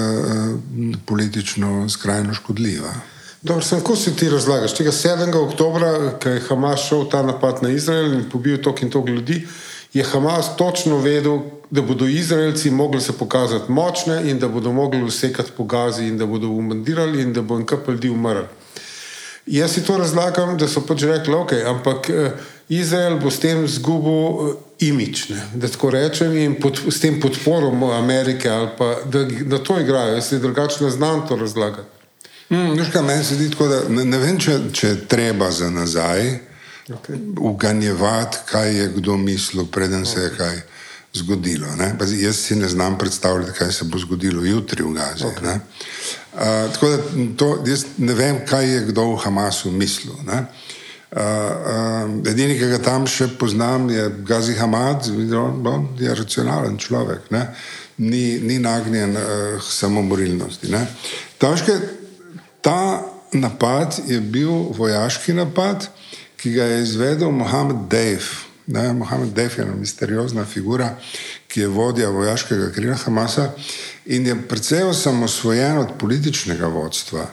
politično 1.07 1.89
skrajno 1.89 2.35
škodljiva. 2.35 2.93
Dobro, 3.43 3.65
sem, 3.65 3.79
kako 3.79 3.97
si 3.97 4.17
ti 4.17 4.29
razlagaš? 4.29 4.75
Tega 4.75 4.93
7. 4.93 5.37
oktobra, 5.37 6.19
ko 6.23 6.29
je 6.29 6.41
Hamas 6.49 6.81
šel 6.89 7.07
ta 7.11 7.23
napad 7.23 7.63
na 7.63 7.71
Izrael 7.71 8.13
in 8.15 8.27
pobil 8.31 8.61
tok 8.63 8.83
in 8.83 8.91
tok 8.91 9.09
ljudi, 9.09 9.47
je 9.93 10.05
Hamas 10.05 10.57
točno 10.57 10.99
vedel, 10.99 11.39
da 11.71 11.83
bodo 11.83 12.07
Izraelci 12.07 12.71
mogli 12.71 13.01
se 13.01 13.13
pokazati 13.13 13.73
močne 13.73 14.31
in 14.31 14.39
da 14.39 14.49
bodo 14.49 14.73
mogli 14.73 15.03
usekati 15.03 15.51
po 15.57 15.65
gazi 15.65 16.05
in 16.05 16.19
da 16.19 16.27
bodo 16.27 16.49
umandirali 16.49 17.23
in 17.23 17.33
da 17.33 17.43
bo 17.43 17.57
en 17.57 17.67
kup 17.67 17.89
ljudi 17.89 18.09
umrl. 18.11 18.45
Jaz 19.47 19.73
si 19.73 19.85
to 19.85 19.97
razlagam, 19.99 20.59
da 20.59 20.69
so 20.69 20.81
pač 20.87 21.03
rekli, 21.03 21.35
ok, 21.35 21.53
ampak 21.67 22.11
eh, 22.11 22.31
Izrael 22.69 23.19
bo 23.19 23.31
s 23.31 23.41
tem 23.41 23.69
zgubil 23.69 24.51
eh, 24.51 24.55
imič, 24.79 25.29
ne, 25.29 25.43
da 25.55 25.69
tako 25.69 25.91
rečem, 25.91 26.37
in 26.37 26.55
pod, 26.61 26.79
s 26.89 27.01
tem 27.01 27.21
podporo 27.21 27.73
Amerike 27.93 28.51
ali 28.51 28.69
pa 28.79 28.95
da 29.05 29.25
na 29.47 29.59
to 29.59 29.81
igrajo. 29.81 30.15
Jaz 30.15 30.29
si 30.29 30.39
drugače 30.39 30.85
ne 30.85 30.91
znam 30.91 31.27
to 31.29 31.37
razlagati. 31.37 31.89
Mm, 32.51 32.79
kaj, 32.93 33.03
meni 33.03 33.25
se 33.25 33.35
zdi 33.35 33.51
tako, 33.51 33.67
da 33.69 33.81
ne, 33.89 34.05
ne 34.05 34.19
vem, 34.19 34.39
če, 34.39 34.59
če 34.73 34.95
treba 35.09 35.51
za 35.51 35.71
nazaj 35.71 36.50
okay. 36.95 37.19
uganjevati, 37.39 38.39
kaj 38.51 38.77
je 38.79 38.89
kdo 38.97 39.17
mislil, 39.17 39.67
preden 39.67 40.07
se 40.07 40.21
je 40.21 40.31
kaj 40.37 40.61
zgodilo. 41.15 41.67
Pazi, 41.99 42.23
jaz 42.25 42.37
si 42.37 42.57
ne 42.57 42.69
znam 42.69 42.99
predstavljati, 42.99 43.53
kaj 43.59 43.73
se 43.73 43.85
bo 43.85 43.99
zgodilo 43.99 44.45
jutri 44.45 44.83
v 44.83 44.93
Gazi. 44.93 45.25
Okay. 45.25 45.55
Uh, 45.55 46.73
tako 46.73 46.89
da 46.89 46.99
to, 47.37 47.65
jaz 47.67 47.85
ne 47.99 48.15
vem, 48.15 48.47
kaj 48.47 48.75
je 48.75 48.81
kdo 48.87 49.05
v 49.15 49.17
Hamasu 49.25 49.71
mislil. 49.71 50.15
Uh, 50.15 50.35
uh, 51.13 52.31
edini, 52.31 52.59
ki 52.59 52.71
ga 52.71 52.79
tam 52.79 53.07
še 53.07 53.29
poznam, 53.39 53.91
je 53.91 54.09
Gazi 54.27 54.55
Hamad, 54.55 55.11
on 55.67 55.89
je 55.99 56.15
racionalen 56.15 56.79
človek, 56.79 57.31
ne? 57.31 57.49
ni, 57.99 58.39
ni 58.41 58.59
nagnjen 58.59 59.17
uh, 59.17 59.63
samomorilnosti. 59.63 60.71
Toške, 61.39 61.81
Ta 62.61 63.03
napad 63.33 64.01
je 64.07 64.21
bil 64.21 64.51
vojaški 64.51 65.33
napad, 65.33 65.89
ki 66.43 66.53
ga 66.53 66.65
je 66.65 66.83
izvedel 66.83 67.31
Mohamed 67.31 67.77
Dejf. 67.91 68.47
Mohamed 68.95 69.35
Dejf 69.35 69.59
je 69.59 69.65
ena 69.65 69.75
misteriozna 69.75 70.45
figura, 70.45 70.95
ki 71.49 71.61
je 71.61 71.69
vodja 71.69 72.09
vojaškega 72.09 72.71
krila 72.73 72.97
Hamasa 72.97 73.51
in 74.07 74.27
je 74.27 74.37
precej 74.49 74.83
osamosvojen 74.83 75.79
od 75.79 75.99
političnega 75.99 76.67
vodstva. 76.67 77.27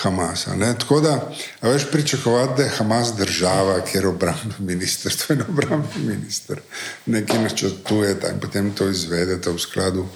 Hamasa. 0.00 0.54
Ne? 0.56 0.72
Tako 0.78 1.00
da, 1.00 1.32
veš, 1.62 1.90
pričakovati, 1.92 2.52
da 2.56 2.62
je 2.62 2.68
Hamas 2.78 3.12
država, 3.16 3.80
kjer 3.80 4.06
obrambno 4.06 4.54
ministrstvo 4.58 5.34
in 5.34 5.42
obrambni 5.48 6.04
minister 6.06 6.60
nekaj 7.06 7.42
načrtuje 7.42 8.16
in 8.32 8.40
potem 8.40 8.70
to 8.70 8.88
izvedete 8.88 9.50
v 9.50 9.58
skladu 9.58 10.06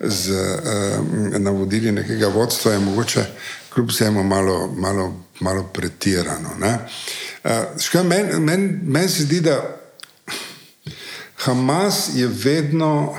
z 0.00 0.30
uh, 0.30 1.38
navodili 1.38 1.92
nekega 1.92 2.28
vodstva, 2.28 2.72
je 2.72 2.78
mogoče 2.78 3.24
kljub 3.78 3.90
vsemu 3.90 4.24
malo, 4.24 4.74
malo, 4.76 5.24
malo 5.40 5.62
pretirano. 5.62 6.50
Uh, 7.44 8.04
Meni 8.04 8.40
men, 8.40 8.80
men 8.82 9.08
se 9.08 9.22
zdi, 9.22 9.40
da 9.40 9.78
Hamas 11.36 12.10
je 12.14 12.26
vedno 12.26 13.16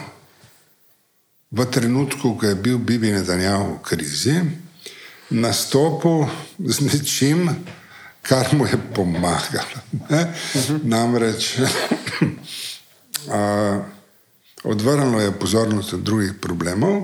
v 1.51 1.65
trenutku, 1.65 2.37
ko 2.37 2.45
je 2.45 2.55
bil 2.55 2.77
Bibi 2.77 3.11
Netanjahu 3.11 3.73
v 3.73 3.83
krizi, 3.83 4.35
nastopil 5.29 6.27
z 6.59 6.81
nečim, 6.81 7.49
kar 8.21 8.47
mu 8.51 8.65
je 8.65 8.77
pomagalo. 8.95 9.79
-huh. 10.09 10.79
Namreč. 10.83 11.59
uh, 11.59 11.65
Odvrnilo 14.63 15.21
je 15.21 15.39
pozornost 15.39 15.93
od 15.93 15.99
drugih 15.99 16.33
problemov 16.41 17.03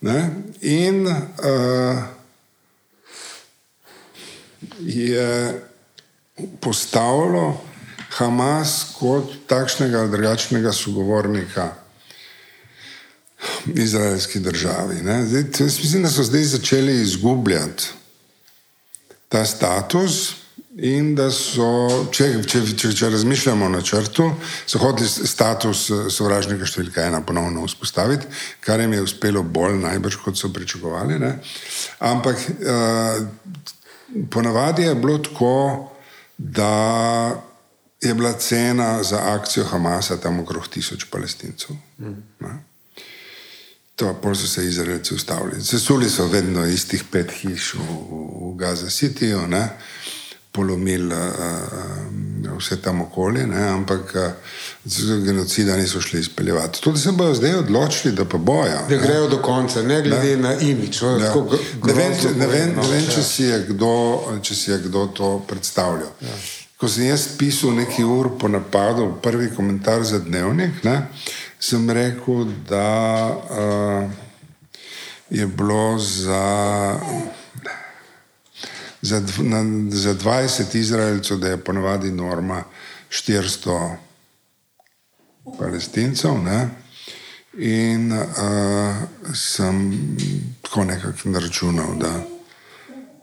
ne? 0.00 0.30
in 0.60 1.06
uh, 1.06 2.19
je 4.80 5.60
postavilo 6.60 7.60
Hamas 8.10 8.84
kot 8.98 9.32
takšnega 9.46 10.00
ali 10.00 10.10
drugačnega 10.10 10.72
sogovornika 10.72 11.70
izraelski 13.74 14.40
državi. 14.40 14.96
Zdaj, 15.26 15.44
mislim, 15.60 16.02
da 16.02 16.10
so 16.10 16.22
zdaj 16.22 16.42
začeli 16.42 17.02
izgubljati 17.02 17.88
ta 19.28 19.44
status. 19.44 20.40
In 20.80 21.14
da 21.18 21.26
so, 21.34 22.06
če, 22.14 22.28
če, 22.46 22.60
če, 22.78 22.92
če 22.94 23.08
razmišljamo 23.10 23.66
o 23.66 23.72
načrtu, 23.74 24.28
so 24.70 24.78
hoteli 24.78 25.08
status 25.28 25.80
sovražnega 26.14 26.64
številka 26.64 27.02
ena 27.08 27.18
ponovno 27.26 27.66
vzpostaviti, 27.66 28.30
kar 28.64 28.80
jim 28.80 28.94
je 28.94 29.02
uspelo 29.02 29.42
bolj, 29.42 29.80
najbrž 29.82 30.20
kot 30.22 30.38
so 30.38 30.48
pričakovali. 30.54 31.18
Ne? 31.20 31.32
Ampak 32.06 32.46
uh, 32.54 33.18
ponavadi 34.30 34.82
je 34.82 34.94
bilo 34.94 35.18
tako, 35.18 35.88
da 36.38 36.70
je 38.00 38.14
bila 38.14 38.32
cena 38.32 39.02
za 39.02 39.20
akcijo 39.24 39.64
Hamasa 39.64 40.16
tam 40.16 40.40
okrog 40.40 40.68
tisoč 40.68 41.04
palestincev. 41.10 41.76
Mm. 41.98 42.46
To, 43.96 44.14
pol 44.22 44.34
so 44.34 44.46
se 44.46 44.66
Izraelci 44.66 45.14
ustavili. 45.14 45.64
Sesuli 45.64 46.10
so 46.10 46.26
vedno 46.26 46.64
istih 46.66 47.04
pet 47.12 47.32
hiš 47.32 47.74
v, 47.74 47.78
v 47.80 48.56
Gaza 48.56 48.86
Cityju, 48.86 49.44
polomili 50.52 51.14
uh, 51.14 51.20
vse 52.60 52.76
tam 52.82 53.00
okolje, 53.02 53.46
ne? 53.46 53.64
ampak 53.68 54.14
uh, 54.14 55.24
genocida 55.24 55.76
niso 55.76 56.00
šli 56.00 56.20
izpeljevati. 56.20 56.80
Tudi 56.80 57.00
se 57.00 57.12
bodo 57.12 57.34
zdaj 57.34 57.54
odločili, 57.54 58.14
da 58.14 58.24
pa 58.24 58.38
bojo. 58.38 58.78
Da 58.88 58.96
grejo 58.96 59.28
do 59.28 59.42
konca, 59.42 59.82
ne 59.82 60.02
glede 60.02 60.36
ne? 60.36 60.42
na 60.42 60.54
imič. 60.54 61.00
No, 61.00 61.16
ja. 61.18 61.34
Ne 61.84 61.92
vem, 61.92 62.12
ne 62.36 62.46
vem, 62.46 62.74
ne 62.76 62.88
vem 62.90 63.06
če, 63.10 63.22
si 63.22 63.52
kdo, 63.68 63.92
če 64.42 64.54
si 64.54 64.70
je 64.70 64.78
kdo 64.86 65.06
to 65.06 65.36
predstavljal. 65.48 66.12
Ja. 66.20 66.40
Ko 66.80 66.88
sem 66.88 67.10
jaz 67.10 67.26
pisal 67.36 67.74
nekaj 67.76 68.04
ur 68.08 68.30
po 68.40 68.48
napadu, 68.48 69.10
prvi 69.22 69.50
komentar 69.56 70.04
za 70.04 70.18
dnevnik, 70.18 70.84
ne? 70.84 71.02
sem 71.60 71.90
rekel, 71.90 72.46
da 72.68 72.86
uh, 73.28 74.10
je 75.30 75.46
bilo 75.46 75.98
za, 75.98 76.96
za, 79.02 79.22
na, 79.38 79.88
za 79.90 80.14
20 80.14 80.76
Izraelcev, 80.76 81.38
da 81.38 81.48
je 81.48 81.64
ponovadi 81.64 82.12
norma 82.12 82.64
400 83.10 83.96
palestincev. 85.58 86.38
Ne? 86.44 86.68
In 87.58 88.12
uh, 88.12 88.26
sem 89.34 90.06
tako 90.62 90.84
nekako 90.84 91.28
naračunal, 91.28 91.94
da, 91.98 92.12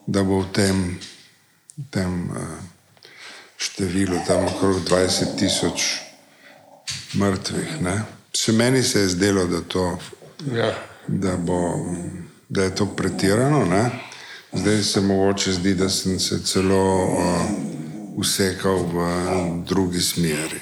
da 0.07 0.23
bo 0.23 0.41
v 0.41 0.51
tem, 0.51 0.99
tem 1.89 2.29
uh, 2.31 2.41
številu 3.57 4.19
tam 4.27 4.45
okrog 4.45 4.83
20 4.83 5.37
tisoč 5.39 5.87
mrtvih. 7.15 7.79
Ne? 7.81 7.95
Še 8.35 8.51
meni 8.51 8.83
se 8.83 9.05
je 9.05 9.13
zdelo, 9.15 9.47
da, 9.47 9.61
to, 9.61 9.87
ja. 10.51 10.73
da, 11.07 11.37
bo, 11.37 11.87
da 12.49 12.67
je 12.67 12.75
to 12.75 12.85
pretirano. 12.95 13.63
Ne? 13.65 13.89
Zdaj 14.53 14.83
se 14.83 15.01
mogoče 15.01 15.51
zdi, 15.51 15.75
da 15.75 15.89
sem 15.89 16.19
se 16.19 16.43
celo 16.43 17.05
uh, 17.05 17.41
usekal 18.15 18.77
v 18.77 18.97
drugi 19.65 20.01
smeri. 20.01 20.59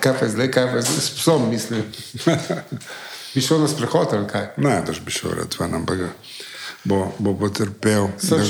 kaj 0.00 0.18
pa 0.20 0.28
zdaj, 0.28 0.50
kaj 0.50 0.72
pa 0.72 0.80
zdaj, 0.80 1.00
s 1.00 1.10
psom 1.10 1.50
mislim? 1.50 1.82
bi 3.34 3.40
šel 3.40 3.60
na 3.60 3.68
sprehod 3.68 4.08
ali 4.12 4.28
kaj? 4.28 4.46
Ne, 4.56 4.82
da 4.86 4.92
bi 5.04 5.10
šel 5.10 5.30
rad 5.30 5.56
ven, 5.60 5.74
ampak 5.74 5.98
bo, 6.84 7.12
bo 7.18 7.34
potrpel. 7.34 8.08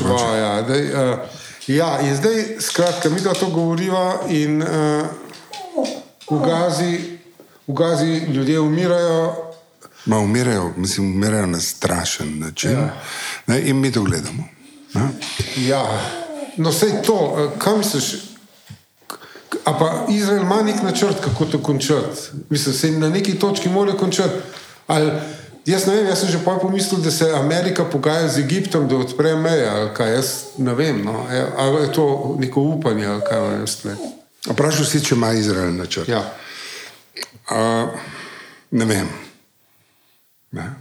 Bo, 0.08 0.34
ja, 0.36 0.62
dej, 0.62 0.90
uh, 0.90 1.18
ja, 1.66 1.98
in 2.00 2.16
zdaj, 2.16 2.56
skratka, 2.60 3.10
mi 3.10 3.20
da 3.20 3.34
to 3.34 3.46
govoriva 3.46 4.20
in 4.28 4.62
uh, 4.62 4.68
v 6.30 6.42
Gazi, 6.46 7.18
v 7.66 7.72
Gazi 7.74 8.26
ljudje 8.28 8.60
umirajo. 8.60 9.51
Ma 10.06 10.18
umirajo, 10.18 10.72
mislim, 10.76 11.06
umirajo 11.06 11.46
na 11.46 11.60
strašen 11.60 12.38
način. 12.38 12.70
Ja. 12.70 12.94
Ne, 13.46 13.62
in 13.68 13.80
mi 13.80 13.92
to 13.92 14.02
gledamo. 14.02 14.44
Ne? 14.94 15.08
Ja, 15.56 16.02
no, 16.56 16.70
vse 16.70 17.02
to, 17.06 17.36
eh, 17.38 17.58
kaj 17.58 17.76
misliš? 17.78 18.14
A 19.64 19.78
pa 19.78 20.06
Izrael 20.10 20.42
ima 20.42 20.62
nek 20.62 20.82
načrt, 20.82 21.20
kako 21.24 21.44
to 21.44 21.62
končati. 21.62 22.20
Mislim, 22.50 22.74
se 22.74 22.90
na 22.90 23.08
neki 23.08 23.38
točki 23.38 23.68
mora 23.68 23.92
končati. 23.92 24.34
Ali, 24.86 25.10
jaz 25.66 25.86
ne 25.86 25.94
vem, 25.94 26.06
jaz 26.06 26.20
sem 26.20 26.28
že 26.28 26.38
pomislil, 26.44 27.00
da 27.00 27.10
se 27.10 27.30
Amerika 27.30 27.84
pogaja 27.84 28.28
z 28.28 28.38
Egiptom, 28.38 28.88
da 28.88 28.96
odpre 28.96 29.36
meje. 29.36 29.92
Jaz 29.98 30.26
ne 30.58 30.74
vem, 30.74 31.04
no. 31.04 31.26
ali 31.56 31.82
je 31.82 31.92
to 31.92 32.36
neko 32.38 32.60
upanje 32.60 33.06
ali 33.06 33.22
kaj. 33.28 33.94
Vprašal 34.50 34.84
si, 34.84 35.04
če 35.04 35.14
ima 35.14 35.32
Izrael 35.32 35.74
načrt. 35.74 36.08
Ja. 36.08 36.24
Uh, 37.50 37.90
ne 38.70 38.84
vem. 38.84 39.31
Ne. 40.52 40.74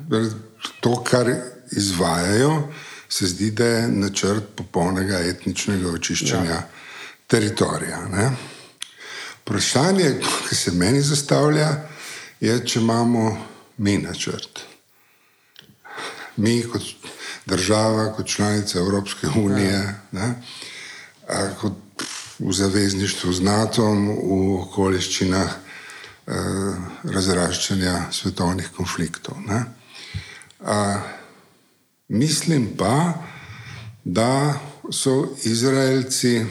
To, 0.80 1.04
kar 1.04 1.30
izvajajo, 1.72 2.68
se 3.10 3.28
zdi, 3.28 3.52
da 3.52 3.66
je 3.66 3.88
načrt 3.88 4.44
popolnega 4.56 5.20
etničnega 5.20 5.92
očiščenja 5.92 6.52
ja. 6.52 6.68
teritorija. 7.28 8.02
Ne. 8.12 8.30
Vprašanje, 9.42 10.14
ki 10.50 10.56
se 10.56 10.72
meni 10.72 11.02
zastavlja, 11.02 11.70
je, 12.40 12.56
če 12.66 12.80
imamo 12.80 13.38
mi 13.78 13.98
načrt. 13.98 14.64
Mi, 16.38 16.62
kot 16.64 16.84
država, 17.46 18.14
kot 18.16 18.28
članica 18.28 18.80
Evropske 18.80 19.28
unije, 19.28 19.72
ja. 19.72 19.96
ne, 20.12 20.30
kot 21.60 22.06
v 22.40 22.54
zavezništvu 22.54 23.34
z 23.34 23.44
NATO, 23.44 23.86
v 23.92 24.40
okoliščinah 24.62 25.52
razraščanja 27.04 28.12
svetovnih 28.12 28.70
konfliktov. 28.76 29.38
A, 30.60 31.02
mislim 32.08 32.70
pa, 32.78 33.14
da 34.04 34.60
so 34.92 35.36
Izraelci 35.44 36.46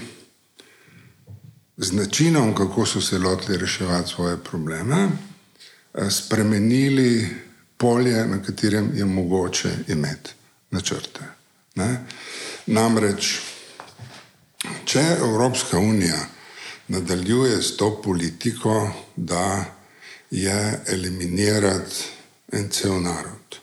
z 1.77 1.93
načinom, 1.93 2.55
kako 2.55 2.87
so 2.87 3.01
se 3.01 3.19
lotili 3.19 3.59
reševati 3.59 4.11
svoje 4.11 4.37
probleme, 4.37 5.09
eh, 5.95 6.11
spremenili 6.11 7.29
polje, 7.77 8.27
na 8.27 8.43
katerem 8.43 8.91
je 8.95 9.05
mogoče 9.05 9.71
imeti 9.89 10.31
načrte. 10.71 11.21
Ne? 11.75 12.05
Namreč 12.67 13.41
Če 14.85 15.03
Evropska 15.19 15.79
unija 15.79 16.19
nadaljuje 16.91 17.63
s 17.63 17.77
to 17.77 18.03
politiko, 18.03 18.91
da 19.17 19.65
je 20.31 20.81
eliminirati 20.87 22.05
en 22.53 22.69
cel 22.71 23.03
narod, 23.03 23.59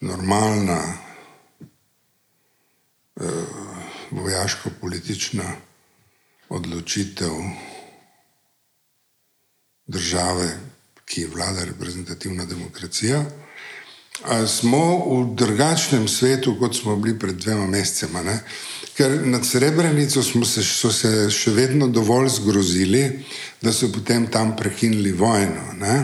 normalna 0.00 0.82
eh, 3.16 3.30
vojaško-politična 4.10 5.56
odločitev 6.48 7.32
države, 9.86 10.58
ki 11.04 11.20
je 11.20 11.28
vlada 11.28 11.64
reprezentativna 11.64 12.44
demokracija, 12.44 13.24
smo 14.46 15.04
v 15.06 15.34
drugačnem 15.34 16.08
svetu, 16.08 16.56
kot 16.58 16.76
smo 16.76 16.96
bili 16.96 17.18
pred 17.18 17.36
dvema 17.36 17.66
mesecema. 17.66 18.22
Ne? 18.22 18.40
Ker 18.96 19.26
nad 19.26 19.44
Srebrenico 19.44 20.22
se, 20.22 20.62
so 20.64 20.88
se 20.88 21.10
še 21.28 21.52
vedno 21.52 21.88
dovolj 21.92 22.30
zgrozili, 22.38 23.02
da 23.60 23.72
so 23.72 23.90
potem 23.92 24.24
tam 24.32 24.54
prekinili 24.56 25.12
vojno. 25.12 25.74
Ne? 25.76 25.96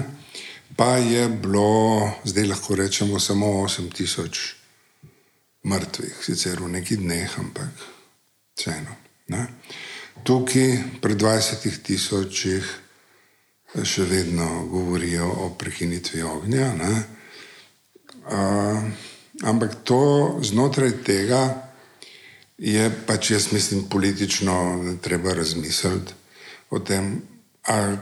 Pa 0.76 0.98
je 1.00 1.28
bilo, 1.28 2.10
zdaj 2.24 2.50
lahko 2.50 2.76
rečemo, 2.76 3.20
samo 3.20 3.46
8000 3.64 4.42
mrtvih, 5.64 6.20
sicer 6.20 6.60
v 6.60 6.68
nekih 6.76 7.00
dneh, 7.00 7.38
ampak 7.40 7.88
vseeno. 8.58 9.00
Tukaj, 10.22 11.00
pred 11.00 11.16
20 11.16 11.80
tisočih, 11.86 12.68
še 13.72 14.04
vedno 14.04 14.66
govorijo 14.68 15.32
o 15.46 15.50
prekinitvi 15.56 16.22
ognja. 16.28 16.74
Ne? 16.76 16.94
Uh, 18.28 18.84
ampak 19.48 19.80
to 19.88 20.36
znotraj 20.44 21.00
tega 21.08 21.71
je 22.62 22.90
pač, 23.06 23.30
jaz 23.30 23.52
mislim, 23.52 23.88
politično 23.90 24.54
treba 25.02 25.34
razmisliti 25.34 26.14
o 26.70 26.78
tem, 26.78 27.22
ali, 27.62 27.96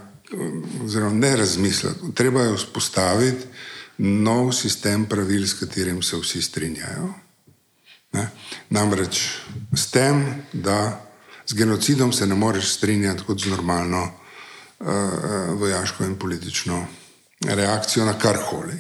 oziroma 0.84 1.16
ne 1.16 1.36
razmisliti. 1.36 2.12
Treba 2.14 2.42
je 2.42 2.56
vzpostaviti 2.56 3.46
nov 3.98 4.52
sistem 4.52 5.06
pravil, 5.08 5.46
s 5.46 5.56
katerim 5.60 6.02
se 6.02 6.16
vsi 6.16 6.42
strinjajo. 6.42 7.08
Ne? 8.12 8.28
Namreč 8.70 9.22
s 9.76 9.86
tem, 9.90 10.24
da 10.52 11.06
z 11.46 11.54
genocidom 11.54 12.12
se 12.12 12.26
ne 12.26 12.34
moreš 12.34 12.74
strinjati 12.76 13.24
kot 13.26 13.40
z 13.40 13.50
normalno 13.50 14.02
uh, 14.04 14.86
vojaško 15.60 16.04
in 16.04 16.18
politično 16.18 16.86
reakcijo 17.40 18.04
na 18.04 18.18
karkoli. 18.18 18.76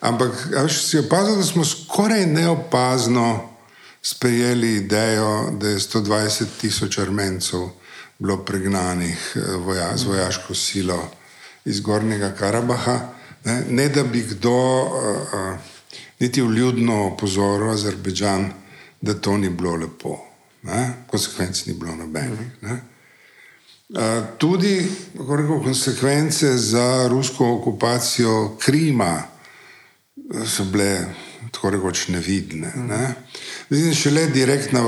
Ampak 0.00 0.32
veš, 0.50 0.80
si 0.82 0.98
opazil, 0.98 1.36
da 1.36 1.44
smo 1.44 1.64
skoraj 1.64 2.26
neopazno 2.26 3.55
sprejeli 4.06 4.76
idejo, 4.76 5.50
da 5.50 5.68
je 5.68 5.78
120 5.78 6.44
tisoč 6.60 6.98
armencev 6.98 7.68
bilo 8.18 8.44
pregnanih 8.44 9.32
eh, 9.36 9.56
voja, 9.56 9.96
z 9.96 10.04
vojaško 10.04 10.54
silo 10.54 11.10
iz 11.64 11.80
Gornjega 11.80 12.32
Karabaha, 12.38 13.00
ne, 13.44 13.64
ne 13.70 13.88
da 13.88 14.02
bi 14.04 14.22
kdo 14.22 14.82
uh, 14.82 15.58
niti 16.20 16.42
vljudno 16.42 17.06
opozoril 17.06 17.70
Azerbejdžan, 17.70 18.52
da 19.00 19.14
to 19.14 19.36
ni 19.36 19.48
bilo 19.50 19.76
lepo. 19.76 20.18
Konsekvenc 21.06 21.66
ni 21.66 21.74
bilo 21.74 21.96
nobenih. 21.96 22.38
Uh, 22.62 22.78
tudi 24.38 24.88
rekel, 25.14 25.62
konsekvence 25.62 26.56
za 26.56 27.08
rusko 27.08 27.52
okupacijo 27.54 28.56
Krima 28.58 29.22
so 30.46 30.64
bile 30.64 31.04
tako 31.52 31.70
rekoč 31.70 32.08
nevidne. 32.08 32.72
Ne? 32.76 33.14
Zdaj, 33.70 33.94
šele 33.94 34.26
direktna 34.34 34.82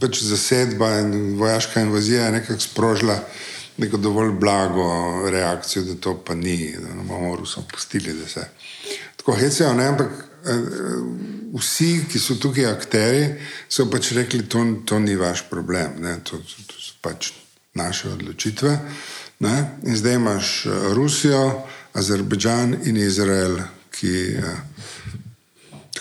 pač 0.00 0.22
zasedba 0.22 0.90
in 1.00 1.36
vojaška 1.38 1.80
invazija 1.80 2.24
je 2.24 2.32
nekako 2.32 2.60
sprožila 2.60 3.18
neko 3.76 3.96
dovolj 3.96 4.32
blago 4.40 4.86
reakcijo, 5.30 5.82
da 5.84 5.94
to 5.94 6.14
pa 6.26 6.34
ni, 6.34 6.74
da 6.78 6.94
ne 6.94 7.02
bomo 7.02 7.36
Rusom 7.36 7.64
pustili, 7.72 8.12
da 8.12 8.28
se 8.28 8.48
tako 9.16 9.32
hecejo. 9.32 9.70
Ampak 9.70 10.10
eh, 10.46 10.52
vsi, 11.58 12.04
ki 12.12 12.18
so 12.18 12.34
tukaj 12.34 12.66
akteri, 12.66 13.34
so 13.68 13.90
pač 13.90 14.12
rekli, 14.12 14.46
to, 14.48 14.64
to 14.86 14.98
ni 14.98 15.16
vaš 15.16 15.48
problem, 15.50 15.98
to, 16.24 16.38
to, 16.38 16.66
to 16.66 16.78
so 16.78 16.94
pač 17.02 17.32
naše 17.74 18.08
odločitve. 18.08 18.78
Ne? 19.40 19.56
In 19.82 19.96
zdaj 19.96 20.14
imaš 20.14 20.66
eh, 20.66 20.70
Rusijo, 20.94 21.64
Azerbejdžan 21.94 22.78
in 22.84 22.96
Izrael, 22.96 23.58
ki. 23.94 24.14
Uh, 24.38 24.73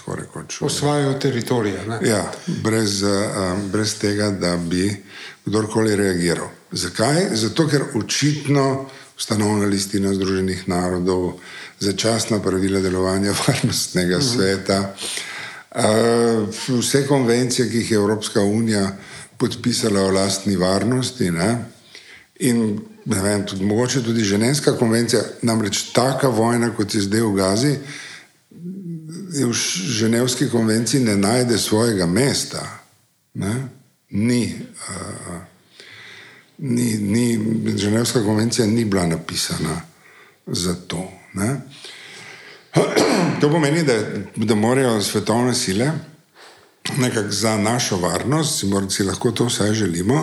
tako 0.05 0.15
rekoč. 0.15 0.61
Osvajajo 0.61 1.13
teritorije. 1.13 1.79
Ja, 2.01 2.31
brez, 2.47 3.03
um, 3.03 3.71
brez 3.71 3.95
tega, 3.99 4.29
da 4.31 4.57
bi 4.57 5.03
kdorkoli 5.45 5.95
reagiral. 5.95 6.47
Zakaj? 6.71 7.27
Zato, 7.33 7.67
ker 7.67 7.83
očitno 7.95 8.89
ustanovna 9.17 9.65
listina 9.65 10.13
Združenih 10.13 10.67
narodov, 10.67 11.39
začasna 11.79 12.39
pravila 12.41 12.79
delovanja 12.81 13.33
varnostnega 13.47 14.17
mhm. 14.17 14.25
sveta, 14.27 14.93
uh, 15.75 16.49
vse 16.79 17.07
konvencije, 17.07 17.69
ki 17.69 17.77
jih 17.77 17.91
je 17.91 17.95
Evropska 17.95 18.41
unija 18.41 18.91
podpisala 19.37 20.01
o 20.01 20.11
lastni 20.11 20.55
varnosti. 20.55 21.31
Ne? 21.31 21.65
In 22.39 22.79
vem, 23.05 23.45
tudi, 23.45 23.65
mogoče 23.65 24.03
tudi 24.03 24.23
ženska 24.23 24.77
konvencija, 24.77 25.21
namreč 25.41 25.91
taka 25.93 26.27
vojna, 26.27 26.73
kot 26.75 26.95
je 26.95 27.01
zdaj 27.01 27.21
v 27.21 27.33
Gazi, 27.35 27.75
v 29.41 29.53
Ženevski 29.87 30.49
konvenciji 30.49 31.01
ne 31.01 31.17
najde 31.17 31.57
svojega 31.57 32.05
mesta. 32.05 32.79
Ne? 33.33 33.67
Ni, 34.09 34.55
uh, 34.89 35.35
ni, 36.57 36.97
ni, 36.97 37.39
Ženevska 37.77 38.23
konvencija 38.23 38.67
ni 38.67 38.85
bila 38.85 39.07
napisana 39.07 39.81
za 40.47 40.75
to. 40.87 41.11
Ne? 41.33 41.61
To 43.41 43.49
pomeni, 43.49 43.83
da, 43.83 43.93
da 44.35 44.55
morajo 44.55 45.01
svetovne 45.01 45.53
sile 45.53 45.91
za 47.29 47.57
našo 47.57 47.97
varnost, 47.97 48.59
si, 48.59 48.65
mora, 48.65 48.89
si 48.89 49.03
lahko 49.03 49.31
to 49.31 49.45
vsaj 49.45 49.73
želimo, 49.73 50.21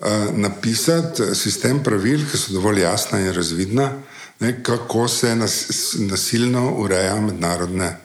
uh, 0.00 0.06
napisati 0.32 1.34
sistem 1.34 1.82
pravil, 1.82 2.24
ki 2.30 2.38
so 2.38 2.52
dovolj 2.52 2.80
jasna 2.80 3.20
in 3.20 3.32
razvidna, 3.32 3.92
ne, 4.40 4.62
kako 4.62 5.08
se 5.08 5.36
nas, 5.36 5.66
nasilno 5.98 6.70
ureja 6.70 7.20
mednarodne 7.20 7.96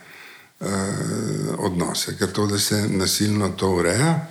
odnose. 1.58 2.18
Ker 2.18 2.32
to, 2.32 2.47
da 2.47 2.60
se 2.60 2.88
nasilno 2.88 3.49
to 3.49 3.70
ureja, 3.70 4.28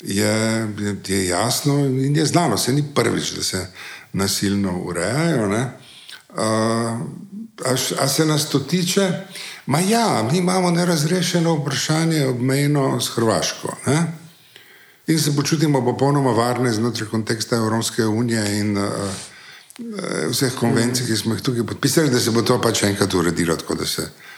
je, 0.00 0.68
je 1.06 1.26
jasno 1.26 1.78
in 1.78 2.16
je 2.16 2.26
znano, 2.26 2.58
se 2.58 2.72
ni 2.72 2.84
prvič, 2.94 3.32
da 3.32 3.42
se 3.42 3.66
nasilno 4.12 4.78
urejajo. 4.78 5.46
Uh, 5.48 6.42
a, 7.64 7.74
a 8.00 8.08
se 8.08 8.26
nas 8.26 8.48
to 8.48 8.58
tiče? 8.58 9.12
Ma 9.66 9.80
ja, 9.80 10.28
mi 10.32 10.38
imamo 10.38 10.70
nerazrešeno 10.70 11.54
vprašanje 11.54 12.26
obmejno 12.26 13.00
s 13.00 13.08
Hrvaško. 13.08 13.76
Ne? 13.86 14.12
In 15.06 15.20
se 15.20 15.36
počutimo 15.36 15.84
popolnoma 15.84 16.30
varne 16.30 16.72
znotraj 16.72 17.08
konteksta 17.08 17.56
Evropske 17.56 18.04
unije 18.04 18.58
in 18.58 18.78
uh, 18.78 18.90
vseh 20.30 20.54
konvencij, 20.54 21.06
ki 21.06 21.16
smo 21.16 21.34
jih 21.34 21.42
tukaj 21.42 21.66
podpisali, 21.66 22.10
da 22.10 22.20
se 22.20 22.30
bo 22.30 22.42
to 22.42 22.60
pač 22.60 22.82
enkrat 22.82 23.14
uredilo, 23.14 23.56
tako 23.56 23.74
da 23.74 23.86
se 23.86 24.02
uh, 24.02 24.33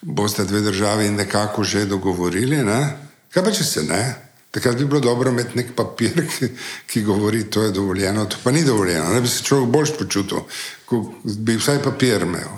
boste 0.00 0.44
dve 0.44 0.60
državi 0.60 1.10
nekako 1.10 1.64
že 1.64 1.84
dogovorili. 1.84 2.56
Ne? 2.64 2.96
Kaj 3.32 3.44
pa 3.44 3.50
če 3.50 3.64
se 3.64 3.82
ne? 3.82 4.14
Takrat 4.50 4.76
bi 4.76 4.86
bilo 4.86 5.00
dobro 5.00 5.30
imeti 5.30 5.58
nek 5.58 5.74
papir, 5.76 6.22
ki, 6.32 6.48
ki 6.86 7.02
govori, 7.02 7.44
da 7.44 7.60
je 7.60 7.70
dovoljeno, 7.70 8.24
to 8.24 8.36
pa 8.44 8.50
ni 8.50 8.64
dovoljeno. 8.64 9.12
Da 9.14 9.20
bi 9.20 9.28
se 9.28 9.44
človek 9.44 9.68
bolj 9.68 9.92
počutil, 9.98 10.38
ko 10.86 11.14
bi 11.24 11.56
vsaj 11.56 11.82
papir 11.84 12.22
imel. 12.22 12.48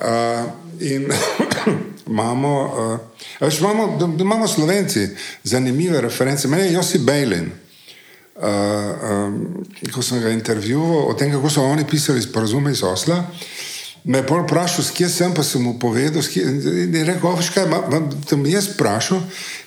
Uh, 0.00 0.50
in 0.80 1.10
imamo, 2.10 2.52
uh, 2.64 2.98
veš, 3.40 3.58
imamo, 3.60 3.96
da, 4.00 4.06
da 4.06 4.22
imamo 4.22 4.48
slovenci 4.48 5.08
zanimive 5.44 6.00
reference. 6.00 6.48
Mene 6.48 6.66
je 6.66 6.72
Josi 6.72 6.98
Bejlin. 6.98 7.50
Uh, 8.40 8.46
um, 8.46 9.64
ko 9.92 10.02
sem 10.02 10.20
ga 10.20 10.30
intervjuval 10.32 11.10
o 11.10 11.14
tem, 11.14 11.32
kako 11.32 11.50
so 11.50 11.62
oni 11.62 11.84
pisali 11.84 12.22
sporozume 12.22 12.72
iz 12.72 12.80
Osla, 12.82 13.18
uh, 13.18 13.50
Me 14.04 14.18
je 14.18 14.26
pol 14.26 14.44
vprašal, 14.46 14.84
kje 14.96 15.08
sem, 15.12 15.34
pa 15.36 15.42
sem 15.44 15.62
mu 15.62 15.74
povedal, 15.78 16.22
da 16.22 16.98
je 16.98 17.04
rekel, 17.04 17.36
kaj, 17.54 17.66
da 18.30 18.36
mi 18.36 18.52
je 18.52 18.62
vprašal, 18.72 19.20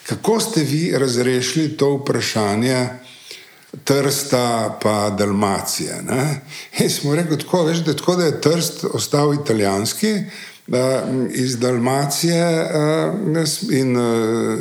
kako 0.09 0.39
ste 0.39 0.63
vi 0.63 0.91
razrešili 0.97 1.77
to 1.77 1.95
vprašanje 2.01 2.87
Trsta 3.83 4.77
pa 4.81 5.09
Dalmacije. 5.09 6.01
Ne? 6.01 6.41
In 6.79 6.89
smo 6.89 7.15
rekli, 7.15 7.39
tako, 7.39 7.63
veš, 7.63 7.77
da, 7.77 7.93
tako, 7.93 8.15
da 8.15 8.25
je 8.25 8.41
Trst 8.41 8.85
ostal 8.93 9.33
italijanski, 9.33 10.13
da 10.67 11.03
iz 11.33 11.59
Dalmacije 11.59 12.69
in 13.71 13.97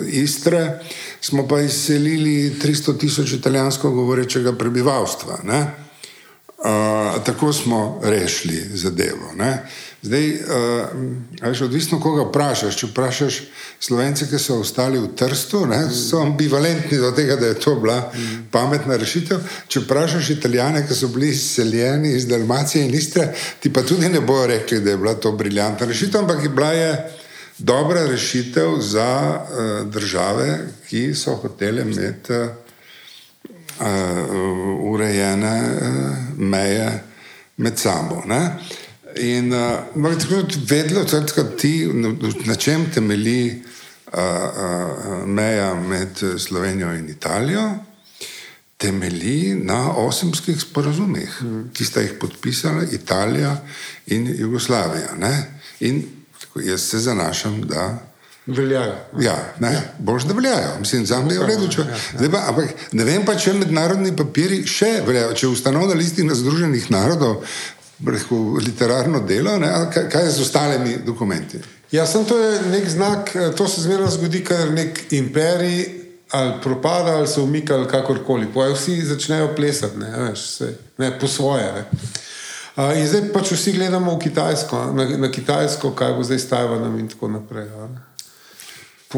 Istre 0.09 0.81
smo 1.20 1.49
pa 1.49 1.61
izselili 1.61 2.55
300 2.62 2.99
tisoč 2.99 3.33
italijansko 3.33 3.91
govorečega 3.91 4.53
prebivalstva. 4.53 5.39
Ne? 5.45 5.82
Tako 7.24 7.52
smo 7.52 8.00
rešili 8.04 8.66
zadevo. 8.74 9.32
Ne? 9.36 9.62
Zdaj, 10.02 10.30
uh, 10.30 11.62
odvisno, 11.62 12.00
koga 12.00 12.22
vprašaš. 12.22 12.76
Če 12.76 12.86
vprašaš 12.90 13.36
slovence, 13.80 14.26
ki 14.30 14.38
so 14.38 14.56
ostali 14.62 14.98
v 14.98 15.12
Trstu, 15.18 15.60
ne, 15.66 15.84
so 15.94 16.18
ambivalentni 16.22 16.98
do 16.98 17.12
tega, 17.14 17.36
da 17.36 17.50
je 17.50 17.58
to 17.62 17.76
bila 17.78 18.12
pametna 18.50 18.96
rešitev. 18.98 19.42
Če 19.68 19.84
vprašaš 19.84 20.30
italijane, 20.36 20.84
ki 20.86 20.94
so 20.98 21.10
bili 21.14 21.30
izseljeni 21.30 22.16
iz 22.16 22.26
Dalmacije 22.26 22.84
in 22.86 22.94
Istre, 22.94 23.28
ti 23.60 23.72
pa 23.72 23.82
tudi 23.86 24.08
ne 24.08 24.20
bojo 24.20 24.46
rekli, 24.50 24.80
da 24.80 24.90
je 24.90 24.96
bila 24.96 25.14
to 25.14 25.32
briljantna 25.32 25.86
rešitev, 25.86 26.20
ampak 26.20 26.42
je 26.42 26.48
bila 26.48 26.72
je 26.72 26.90
dobra 27.58 28.06
rešitev 28.06 28.78
za 28.80 29.10
uh, 29.38 29.86
države, 29.86 30.58
ki 30.88 31.14
so 31.14 31.38
hotele 31.42 31.82
imeti. 31.82 32.32
Uh, 32.32 32.61
uh, 33.83 34.93
urejene 34.93 35.61
uh, 35.61 36.39
meje 36.39 37.03
med 37.57 37.78
sabo. 37.78 38.22
Ne? 38.26 38.59
In 39.16 39.53
uh, 39.53 40.18
tako 40.18 40.35
je 40.35 40.45
vedelo, 40.68 41.05
da 41.05 41.57
ti 41.57 41.91
na 42.45 42.55
čem 42.55 42.87
temelji 42.95 43.62
uh, 44.12 44.18
uh, 44.18 45.26
meja 45.26 45.74
med 45.74 46.18
Slovenijo 46.39 46.95
in 46.95 47.09
Italijo. 47.09 47.70
Temelji 48.76 49.55
na 49.55 49.93
osemskih 49.97 50.61
sporazumih, 50.61 51.39
mm. 51.43 51.70
ki 51.72 51.85
sta 51.85 52.01
jih 52.01 52.16
podpisala 52.20 52.83
Italija 52.93 53.57
in 54.07 54.35
Jugoslavija. 54.39 55.14
Ne? 55.18 55.61
In 55.80 56.03
tako, 56.41 56.61
jaz 56.61 56.83
se 56.83 56.99
zanašam, 56.99 57.62
da 57.62 58.11
Veljajo. 58.47 58.95
Ja, 59.22 59.36
ne, 59.61 59.70
boš 59.99 60.24
da 60.26 60.34
veljajo. 60.34 60.78
Mislim, 60.80 61.07
za 61.07 61.20
me 61.20 61.34
je 61.34 61.40
v 61.40 61.47
redu. 61.47 61.68
Če, 61.70 61.84
ja, 61.86 61.99
ja. 62.24 62.30
Pa, 62.30 62.40
ampak 62.51 62.72
ne 62.93 63.05
vem 63.07 63.22
pa, 63.26 63.36
če 63.38 63.55
mednarodni 63.55 64.16
papiri 64.18 64.64
še 64.66 64.97
veljajo. 65.07 65.36
Če 65.38 65.51
ustanovna 65.53 65.95
listina 65.95 66.34
Združenih 66.34 66.90
narodov, 66.90 67.45
rekel, 68.03 68.59
literarno 68.66 69.22
delo, 69.28 69.55
ne, 69.62 69.70
kaj, 69.95 70.09
kaj 70.11 70.26
je 70.26 70.34
z 70.34 70.43
ostalimi 70.43 70.97
dokumenti? 71.07 71.62
Ja, 71.95 72.07
sem 72.09 72.24
to 72.26 72.38
je 72.40 72.59
nek 72.72 72.88
znak, 72.90 73.30
eh, 73.36 73.53
to 73.55 73.68
se 73.68 73.84
zmerno 73.84 74.11
zgodi, 74.11 74.43
ker 74.45 74.72
nek 74.74 75.05
imperij 75.12 76.03
ali 76.32 76.53
propada 76.62 77.12
ali 77.20 77.28
se 77.28 77.40
umika 77.40 77.74
ali 77.74 77.88
kakorkoli. 77.88 78.49
Poje 78.55 78.74
vsi 78.74 79.03
začnejo 79.05 79.55
plesati, 79.57 79.99
ne, 79.99 80.11
veš, 80.18 80.47
se, 80.57 80.74
ne, 80.99 81.18
po 81.20 81.28
svoje. 81.28 81.72
Ne. 81.72 81.84
Uh, 82.72 82.97
in 82.97 83.05
zdaj 83.07 83.26
pač 83.34 83.51
vsi 83.53 83.74
gledamo 83.76 84.14
v 84.16 84.18
Kitajsko, 84.18 84.78
na, 84.97 85.05
na 85.20 85.28
Kitajsko, 85.28 85.90
kaj 85.93 86.14
bo 86.16 86.24
zdaj 86.24 86.38
s 86.38 86.49
Tajvanom 86.49 86.97
in 86.99 87.09
tako 87.09 87.28
naprej. 87.28 87.68
Ne. 87.68 88.01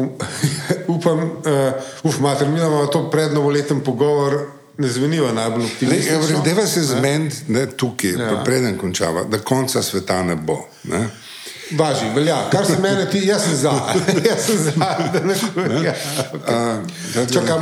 upam, 0.95 1.23
uh, 1.23 1.29
uf, 2.03 2.19
mater, 2.19 2.49
mi 2.49 2.59
imamo 2.59 2.85
to 2.85 3.09
prednovoleten 3.11 3.83
pogovor. 3.83 4.39
Ne 4.77 4.87
zvenijo 4.87 5.33
najbolj 5.33 5.65
optimistično. 5.65 6.41
Deva 6.43 6.65
se 6.67 6.81
zmeniti 6.83 7.45
tukaj, 7.77 8.11
ja. 8.11 8.41
preden 8.45 8.77
končava, 8.77 9.23
da 9.23 9.39
konca 9.39 9.81
sveta 9.81 10.23
ne 10.23 10.35
bo. 10.35 10.57
Ne? 10.83 11.07
Važi, 11.71 12.05
velja. 12.15 12.49
Kar 12.51 12.65
se 12.65 12.77
mene 12.81 13.09
ti, 13.09 13.21
jaz 13.27 13.43
sem 13.43 13.55
za. 13.55 13.71
jaz 14.29 14.45
sem 14.45 14.57
za, 14.57 14.71
da 15.13 15.19
ne 15.25 15.35
škoda. 15.35 15.93
Čakaj, 17.33 17.57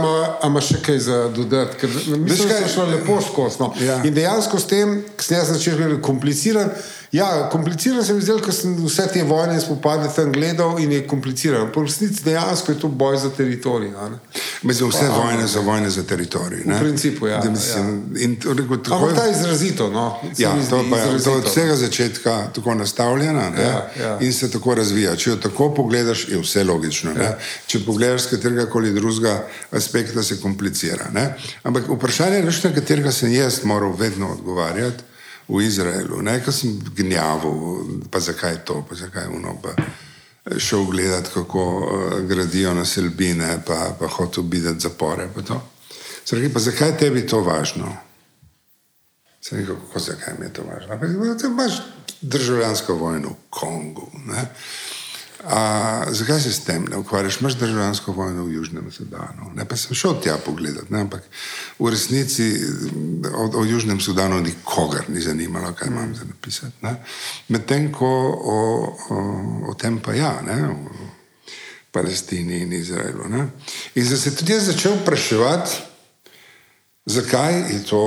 ima 0.47 0.61
še 0.61 0.81
kaj 0.83 0.99
za 0.99 1.19
dodati, 1.35 1.77
ker 1.79 1.89
mislim, 2.17 2.49
da 2.49 2.55
je 2.55 2.67
šlo 2.73 2.85
lepo 2.91 3.21
skozi. 3.21 3.61
No. 3.61 3.71
Ja. 3.79 4.01
In 4.03 4.13
dejansko 4.13 4.59
s 4.59 4.67
tem, 4.67 4.97
ko 5.15 5.23
sem 5.23 5.37
jaz 5.37 5.53
začel 5.53 5.79
biti 5.79 6.01
kompliciran, 6.03 6.73
ja, 7.13 7.49
kompliciran 7.49 8.03
se 8.03 8.13
mi 8.13 8.21
zdel, 8.21 8.39
ker 8.41 8.53
sem 8.53 8.73
vse 8.77 9.05
te 9.07 9.21
vojne 9.23 9.59
spopade 9.61 10.09
tam 10.15 10.31
gledal 10.31 10.79
in 10.79 10.91
je 10.91 11.03
kompliciran. 11.07 11.69
Po 11.71 11.83
resnici 11.83 12.23
dejansko 12.23 12.71
je 12.71 12.79
to 12.79 12.87
boj 12.89 13.17
za 13.17 13.29
teritorij. 13.29 13.91
ne. 13.91 14.17
Mislim, 14.63 14.89
vse 14.89 15.07
Pa, 15.07 15.13
vojne 15.15 15.47
so 15.47 15.61
vojne 15.61 15.89
za 15.89 16.03
teritorij. 16.03 16.63
ne. 16.65 16.75
V 16.75 16.79
principu, 16.79 17.27
ja, 17.27 17.37
Da 17.37 17.49
mislim, 17.49 18.03
in 18.17 18.35
rekel, 18.35 18.77
takoj- 18.77 18.93
Ampak 18.93 19.15
ta 19.15 19.23
je 19.23 19.31
izrazito. 19.31 19.89
No. 19.89 20.17
Ja, 20.37 20.55
to 20.69 20.83
pa 20.89 20.97
je 20.97 21.05
od 21.29 21.45
vsega 21.45 21.75
začetka 21.75 22.47
tako 22.53 22.73
nastavljena 22.75 23.49
ne, 23.49 23.61
Ja, 23.63 23.89
ja. 24.01 24.17
in 24.19 24.33
se 24.33 24.51
tako 24.51 24.75
razvija. 24.75 25.15
Če 25.15 25.29
jo 25.29 25.35
tako 25.35 25.69
pogledaš, 25.69 26.27
je 26.29 26.39
vse 26.39 26.63
logično. 26.63 27.11
Ja. 27.11 27.37
Če 27.67 27.85
pogledaš 27.85 28.21
z 28.21 28.29
katerega 28.29 28.65
koli 28.65 28.91
drugega 28.91 29.43
aspekta, 29.71 30.23
se 30.23 30.41
komplicira. 30.41 31.05
Ne. 31.13 31.35
Ampak 31.63 31.83
vprašanje, 31.89 32.41
veš, 32.41 32.63
na 32.63 32.73
katerega 32.73 33.11
sem 33.11 33.31
jaz 33.31 33.63
moral 33.63 33.93
vedno 33.93 34.31
odgovarjati 34.31 35.03
v 35.47 35.61
Izraelu, 35.61 36.21
ne, 36.21 36.37
ko 36.43 36.51
sem 36.51 36.79
gnjavil, 36.95 38.07
pa 38.11 38.19
zakaj 38.19 38.63
to, 38.65 38.85
pa 38.89 38.95
zakaj 38.95 39.27
uno. 39.27 39.57
Pa, 39.63 39.75
Šel 40.59 40.83
gledati, 40.91 41.29
kako 41.33 41.61
uh, 41.63 42.19
gradijo 42.27 42.73
naselbine, 42.75 43.61
pa, 43.67 43.95
pa 43.99 44.07
hotel 44.11 44.43
videti 44.43 44.79
zapore. 44.79 45.29
Pa 45.35 45.41
to. 45.41 45.61
Sem 46.25 46.39
rekel, 46.39 46.53
pa 46.53 46.59
zakaj 46.59 46.89
je 46.89 46.97
tebi 46.97 47.23
to 47.27 47.39
važno? 47.39 47.87
Sem 49.41 49.59
rekel, 49.59 49.75
kako 49.75 49.99
zakaj 49.99 50.33
mi 50.39 50.45
je 50.45 50.53
to 50.53 50.65
važno? 50.67 50.93
Ampak 50.93 51.39
ti 51.39 51.47
imaš 51.47 51.79
državljansko 52.21 52.95
vojno 52.95 53.29
v 53.29 53.35
Kongu. 53.49 54.11
Ne? 54.27 54.45
A, 55.43 56.05
zakaj 56.11 56.39
se 56.39 56.53
s 56.53 56.63
tem 56.63 56.85
ne 56.89 56.97
ukvarjaš? 56.97 57.41
Imaš 57.41 57.55
državljansko 57.59 58.11
vojno 58.11 58.45
v 58.45 58.53
Južnem 58.53 58.91
Sudanu. 58.91 59.51
Ne? 59.55 59.65
Pa 59.65 59.75
sem 59.75 59.95
šel 59.95 60.21
tja 60.23 60.37
pogledat, 60.45 60.89
ne? 60.89 61.01
ampak 61.03 61.23
v 61.79 61.91
resnici 61.91 62.53
o, 63.33 63.49
o 63.59 63.65
Južnem 63.65 63.99
Sudanu 63.99 64.39
nikogar 64.41 65.09
ni 65.09 65.21
zanimalo, 65.21 65.73
kaj 65.73 65.87
imam 65.87 66.15
za 66.15 66.23
napisati. 66.25 66.95
Medtem 67.49 67.91
ko 67.91 68.07
o, 68.07 68.59
o, 69.09 69.19
o 69.71 69.73
tem 69.75 69.99
pa 69.99 70.15
ja. 70.15 70.39
Ne? 70.41 70.69
O, 70.69 71.11
Palestini 71.93 72.63
in 72.63 72.71
Izraelu. 72.73 73.29
Ne? 73.29 73.47
In 73.95 74.05
sem 74.05 74.17
se 74.17 74.35
tudi 74.35 74.55
jaz 74.55 74.65
začel 74.65 74.95
vpraševati, 75.01 75.75
zakaj 77.05 77.59
je 77.69 77.83
to 77.85 78.05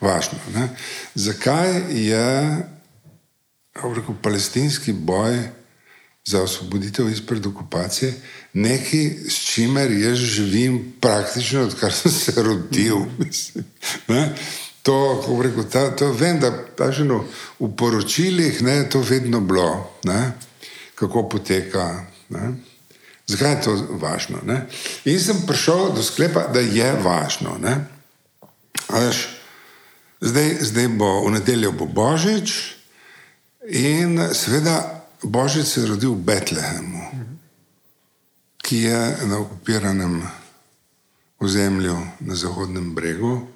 važno. 0.00 0.38
Ne? 0.54 0.68
Zakaj 1.14 1.72
je 1.96 2.26
rekel, 3.74 4.14
palestinski 4.22 4.92
boj 4.92 5.38
za 6.24 6.42
osvoboditev 6.42 7.08
izpred 7.08 7.46
okupacije 7.46 8.14
nekaj, 8.52 9.10
s 9.28 9.34
čimer 9.34 9.90
jaz 9.90 10.18
živim 10.18 10.94
praktično, 11.00 11.62
odkar 11.62 11.92
sem 11.92 12.12
se 12.12 12.42
rodil. 12.42 12.96
mislim, 13.18 13.64
ne. 14.08 14.34
To, 14.82 15.16
kako 15.20 15.42
rekel, 15.42 15.64
ta, 15.72 15.96
to 15.96 16.12
vem, 16.12 16.40
da 16.40 16.52
paženo, 16.76 17.24
v 17.60 17.68
poročilih 17.76 18.62
ne, 18.62 18.72
je 18.72 18.90
to 18.90 19.00
vedno 19.00 19.40
bilo, 19.40 19.90
ne, 20.04 20.32
kako 20.94 21.28
poteka. 21.28 22.06
Ne. 22.28 22.52
Zakaj 23.26 23.52
je 23.52 23.62
to 23.62 23.74
važno? 23.90 24.38
Ne? 24.46 24.66
In 25.04 25.20
sem 25.20 25.42
prišel 25.46 25.92
do 25.94 26.02
sklepa, 26.02 26.48
da 26.50 26.60
je 26.60 26.88
važno. 27.02 27.58
Veš, 28.88 29.20
zdaj, 30.20 30.56
zdaj 30.60 30.88
bo 30.88 31.10
v 31.26 31.36
nedeljo 31.36 31.72
bo 31.72 31.86
Božič 31.86 32.74
in 33.68 34.18
seveda 34.34 34.99
Božič 35.22 35.76
je 35.76 35.86
rodil 35.86 36.14
v 36.16 36.24
Betlehemu, 36.24 37.04
ki 38.60 38.76
je 38.88 39.00
na 39.26 39.38
okupiranem 39.38 40.22
ozemlju 41.40 41.96
na 42.20 42.34
Zahodnem 42.34 42.94
bregu 42.94 43.48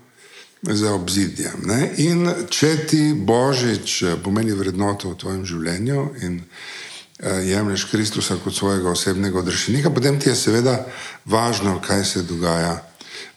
za 0.62 0.94
obzidjem. 0.94 1.60
Ne? 1.64 1.92
In 1.96 2.24
če 2.48 2.88
ti 2.88 3.12
Božič 3.12 4.02
eh, 4.02 4.16
pomeni 4.16 4.56
vrednoto 4.56 5.12
v 5.12 5.20
tvojem 5.20 5.44
življenju 5.44 6.00
in 6.24 6.40
eh, 6.40 7.44
jemliš 7.44 7.84
Kristusa 7.92 8.40
kot 8.40 8.56
svojega 8.56 8.88
osebnega 8.88 9.38
odrešenika, 9.38 9.92
potem 9.92 10.16
ti 10.20 10.32
je 10.32 10.36
seveda 10.36 10.78
važno, 11.28 11.76
kaj 11.84 12.04
se 12.04 12.24
dogaja 12.24 12.80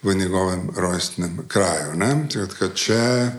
v 0.04 0.16
njegovem 0.16 0.70
rojstnem 0.76 1.44
kraju. 1.48 1.96
ne. 2.00 2.28
Skratka, 2.32 2.72
Če, 2.72 3.32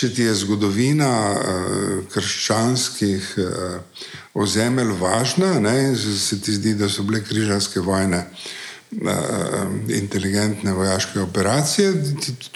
če 0.00 0.08
ti 0.16 0.24
je 0.24 0.34
zgodovina 0.44 1.10
eh, 1.36 1.96
krščanskih 2.08 3.26
eh, 3.36 4.04
ozemelj 4.40 4.94
važna 5.00 5.58
ne, 5.60 5.74
se 5.96 6.38
ti 6.40 6.54
zdi, 6.56 6.72
da 6.78 6.88
so 6.88 7.04
bile 7.04 7.20
križarske 7.24 7.82
vojne 7.84 8.22
eh, 8.24 9.74
inteligentne 9.98 10.72
vojaške 10.72 11.20
operacije, 11.20 11.92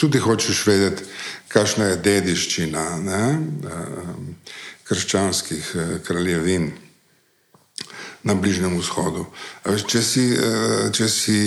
tudi 0.01 0.22
hočeš 0.24 0.62
vedeti, 0.70 1.05
kakšna 1.53 1.90
je 1.90 1.99
dediščina 2.07 2.84
ne, 3.05 3.26
krščanskih 4.88 5.68
kraljevin 6.07 6.70
na 8.24 8.34
Bližnjem 8.40 8.74
vzhodu. 8.80 9.26
Če 9.86 10.01
si, 10.03 10.24
če 10.97 11.09
si 11.12 11.38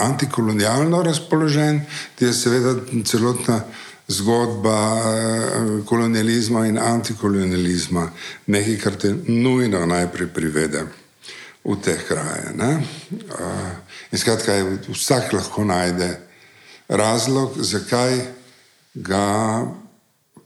antikolonialno 0.00 1.02
razpoložen, 1.04 1.82
ti 2.16 2.26
je 2.26 2.34
seveda 2.34 2.74
celotna 3.06 3.60
zgodba 4.08 4.78
eh, 5.00 5.84
kolonializma 5.84 6.66
in 6.66 6.78
antikolonializma 6.78 8.10
nekaj, 8.46 8.78
kar 8.78 8.96
te 8.96 9.12
nujno 9.26 9.86
najprej 9.86 10.28
privede 10.34 10.86
v 11.64 11.76
te 11.82 11.98
kraje. 12.08 12.52
ne. 12.56 12.72
Eh, 13.12 13.76
In 14.10 14.18
skratka, 14.18 14.52
vsak 14.88 15.32
lahko 15.32 15.64
najde 15.64 16.20
razlog, 16.88 17.52
zakaj 17.60 18.20
ga 18.94 19.66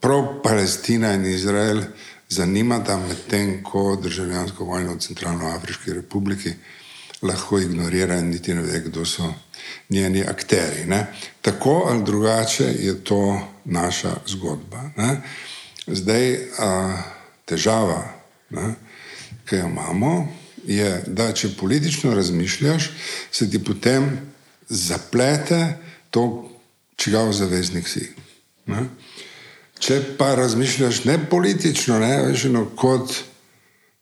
prav 0.00 0.42
Palestina 0.42 1.12
in 1.14 1.26
Izrael 1.26 1.82
zanimata, 2.28 2.96
medtem 2.96 3.62
ko 3.62 3.96
državljansko 4.02 4.64
vojno 4.64 4.94
v 4.94 4.98
Centralnoafriški 4.98 5.92
republiki 5.92 6.54
lahko 7.22 7.58
ignorira 7.58 8.18
in 8.18 8.30
niti 8.30 8.54
ne 8.54 8.62
ve, 8.62 8.80
kdo 8.80 9.04
so 9.04 9.34
njeni 9.90 10.24
akteri. 10.24 10.84
Ne? 10.86 11.06
Tako 11.40 11.84
ali 11.88 12.04
drugače 12.04 12.64
je 12.64 13.04
to 13.04 13.51
naša 13.64 14.14
zgodba. 14.26 14.90
Ne? 14.96 15.20
Zdaj, 15.86 16.38
a, 16.58 16.70
težava, 17.44 18.04
ne, 18.50 18.74
ki 19.48 19.56
jo 19.56 19.68
imamo, 19.68 20.28
je, 20.66 20.90
da 21.06 21.32
če 21.34 21.56
politično 21.58 22.14
razmišljaš, 22.14 22.90
se 23.32 23.50
ti 23.50 23.58
potem 23.64 24.08
zaplete 24.68 25.78
to, 26.10 26.48
čigav 26.96 27.32
zaveznik 27.32 27.88
si. 27.88 28.06
Ne? 28.66 28.86
Če 29.82 29.98
pa 30.18 30.34
razmišljaš 30.38 31.04
ne 31.04 31.18
politično, 31.30 31.98
ne, 31.98 32.12
veš, 32.28 32.46
no, 32.54 32.68
kot 32.78 33.16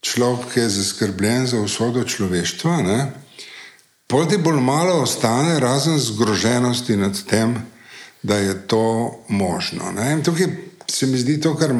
človek, 0.04 0.50
ki 0.52 0.60
je 0.60 0.74
zaskrbljen 0.76 1.46
za 1.46 1.60
usodo 1.64 2.04
človeštva, 2.04 2.76
pol 4.10 4.26
ti 4.28 4.36
bolj 4.36 4.60
malo 4.60 5.00
ostane, 5.02 5.56
razen 5.60 5.98
zgroženosti 5.98 6.96
nad 7.00 7.16
tem, 7.24 7.56
da 8.22 8.36
je 8.36 8.66
to 8.66 9.18
možno. 9.28 9.92
Ne. 9.92 10.12
In 10.12 10.22
tukaj 10.22 10.46
se 10.86 11.06
mi 11.06 11.18
zdi 11.18 11.40
to, 11.40 11.54
kar 11.56 11.72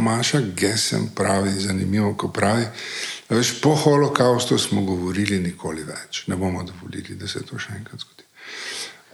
Maša 0.00 0.40
Gesem 0.40 1.10
pravi, 1.14 1.50
zanimivo, 1.50 2.14
ko 2.14 2.28
pravi. 2.28 2.64
Veš, 3.28 3.60
po 3.60 3.74
holokaustu 3.74 4.58
smo 4.58 4.82
govorili 4.82 5.38
nikoli 5.38 5.84
več, 5.84 6.26
ne 6.26 6.36
bomo 6.36 6.62
dovolili, 6.62 7.14
da 7.14 7.28
se 7.28 7.42
to 7.46 7.58
še 7.58 7.76
enkrat 7.78 8.00
zgodi. 8.00 8.26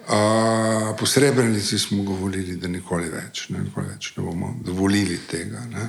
A, 0.08 0.94
po 0.98 1.06
srebrenici 1.06 1.78
smo 1.78 2.02
govorili, 2.02 2.56
da 2.56 2.68
nikoli 2.68 3.10
več, 3.12 3.48
ne, 3.50 3.60
nikoli 3.66 3.90
več 3.92 4.12
ne 4.16 4.24
bomo 4.24 4.54
dovolili 4.64 5.18
tega. 5.28 5.60
Ne. 5.72 5.88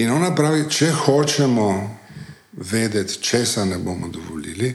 In 0.00 0.14
ona 0.14 0.30
pravi, 0.34 0.64
če 0.70 0.92
hočemo 1.04 1.68
vedeti, 2.52 3.20
česa 3.22 3.64
ne 3.64 3.78
bomo 3.78 4.08
dovolili, 4.08 4.72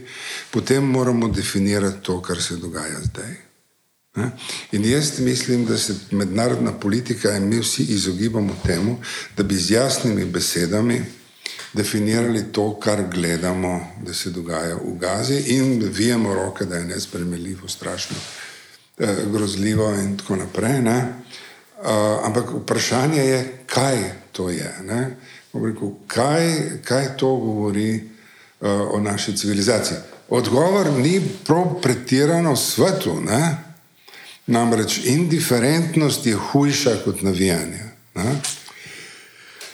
potem 0.52 0.85
moramo 0.85 1.27
definirati 1.27 2.03
to, 2.03 2.22
kar 2.22 2.41
se 2.41 2.60
dogaja 2.61 3.02
zdaj. 3.07 3.52
In 4.72 4.85
jaz 4.85 5.19
mislim, 5.19 5.65
da 5.65 5.77
se 5.77 5.95
mednarodna 6.11 6.73
politika 6.73 7.35
in 7.35 7.48
mi 7.48 7.60
vsi 7.60 7.84
izogibamo 7.84 8.56
temu, 8.65 8.98
da 9.38 9.44
bi 9.44 9.56
z 9.56 9.72
jasnimi 9.72 10.26
besedami 10.26 11.06
definirali 11.73 12.44
to, 12.52 12.80
kar 12.80 13.03
gledamo, 13.14 13.88
da 14.06 14.14
se 14.14 14.30
dogaja 14.30 14.76
v 14.76 14.98
Gazi, 14.99 15.44
in 15.48 15.90
vijemo 15.94 16.34
roke, 16.34 16.65
da 16.65 16.76
je 16.76 16.85
nespremljivo, 16.85 17.68
strašno, 17.68 18.15
eh, 18.99 19.15
grozljivo 19.31 19.94
in 19.94 20.18
tako 20.18 20.35
naprej. 20.35 20.81
Ne? 20.81 21.14
Uh, 21.84 21.90
ampak 22.26 22.45
vprašanje 22.53 23.22
je, 23.22 23.57
kaj 23.65 24.14
to 24.31 24.49
je. 24.49 24.76
Rekel, 25.53 25.91
kaj, 26.07 26.69
kaj 26.84 27.18
to 27.18 27.27
govori 27.27 27.95
uh, 27.95 28.69
o 28.69 28.99
naši 28.99 29.38
civilizaciji? 29.38 29.98
Odgovor 30.30 30.91
ni 30.91 31.22
prav 31.45 31.81
pretirano 31.81 32.56
svetu. 32.56 33.22
Ne? 33.22 33.73
Namreč 34.48 34.98
indiferentnost 35.06 36.26
je 36.26 36.36
hujša 36.36 36.98
kot 37.06 37.22
navijanje. 37.22 37.84
Ne? 38.15 38.36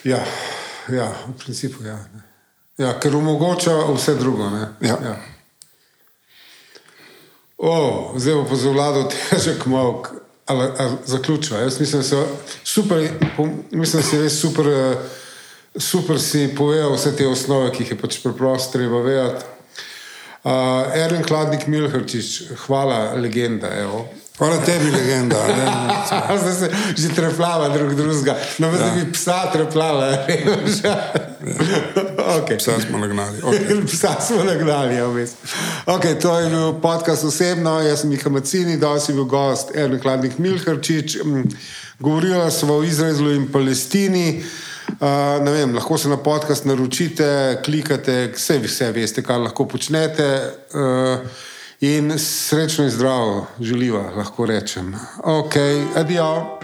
Ja, 0.04 0.24
Ja, 0.92 1.12
v 1.28 1.38
principu 1.38 1.84
ja. 1.84 1.98
ja 2.78 2.94
ker 3.00 3.14
omogoča 3.16 3.74
vse 3.94 4.14
drugo. 4.18 4.48
Ja. 4.80 4.96
Ja. 5.02 5.16
O, 7.58 8.14
zdaj 8.16 8.34
bo 8.34 8.44
pa 8.48 8.56
za 8.56 8.70
vlado 8.70 9.04
težek 9.12 9.66
mok. 9.66 10.14
Ali, 10.46 10.66
ali 10.78 10.96
zaključujem. 11.06 11.62
Jaz 11.62 11.80
mislim, 11.80 12.02
da 12.02 12.08
so 12.08 12.26
super, 12.64 13.08
mislim, 13.70 14.02
da 14.02 14.08
si 14.08 14.18
res 14.18 14.40
super, 14.40 14.66
eh, 14.66 14.96
super 15.78 16.18
si 16.20 16.48
povedal 16.56 16.96
vse 16.96 17.12
te 17.16 17.28
osnove, 17.28 17.70
ki 17.70 17.84
jih 17.84 17.92
je 17.94 17.98
pač 17.98 18.18
preprosto 18.22 18.78
treba 18.78 18.98
vedeti. 19.04 19.44
Uh, 20.40 20.88
Erlen 20.96 21.22
Kladnik 21.22 21.66
Milhrčič, 21.68 22.56
hvala, 22.64 23.12
legenda. 23.14 23.68
Evo. 23.76 24.08
Hvala 24.40 24.56
tebi, 24.64 24.90
legenda. 24.90 25.36
Zdaj 26.38 26.54
se 26.60 26.70
že 26.96 27.08
treplava 27.14 27.68
drug 27.68 27.94
drugega. 27.94 28.36
No, 28.58 28.72
zdaj 28.76 28.88
ja. 28.88 28.94
bi 28.94 29.12
psa 29.12 29.50
treplala. 29.52 30.06
ja. 30.84 31.12
okay. 32.40 32.58
Psa 32.58 32.80
smo 32.80 32.98
nagnali. 32.98 33.40
Okay. 33.42 33.84
psa 33.92 34.16
smo 34.20 34.44
nagnali, 34.44 34.94
ja, 34.94 35.06
vmes. 35.06 35.34
Okay, 35.86 36.20
to 36.20 36.38
je 36.38 36.48
bil 36.48 36.80
podcast 36.80 37.24
osebno, 37.24 37.80
jaz 37.80 38.00
sem 38.00 38.10
Miha 38.10 38.30
Macini, 38.30 38.78
da 38.80 39.00
si 39.00 39.12
bil 39.12 39.24
gost 39.24 39.76
Erlen 39.76 40.00
Kladnik 40.00 40.38
Milhrčič. 40.38 41.18
Mm, 41.24 41.44
govorila 41.98 42.50
smo 42.50 42.74
o 42.74 42.82
Izraelu 42.82 43.32
in 43.32 43.52
Palestini. 43.52 44.42
Uh, 44.88 45.52
vem, 45.52 45.74
lahko 45.74 45.98
se 45.98 46.08
na 46.08 46.16
podcast 46.16 46.64
naročite, 46.64 47.60
klikate, 47.64 48.32
vse 48.36 48.58
vse 48.58 48.92
veste, 48.92 49.22
kaj 49.22 49.36
lahko 49.36 49.68
počnete. 49.68 50.32
Uh, 50.72 51.28
in 51.80 52.18
srečno 52.18 52.84
in 52.84 52.90
zdravo, 52.90 53.46
želiva, 53.60 54.12
lahko 54.16 54.46
rečem. 54.46 54.94
Ok, 55.24 55.54
adijo. 55.96 56.60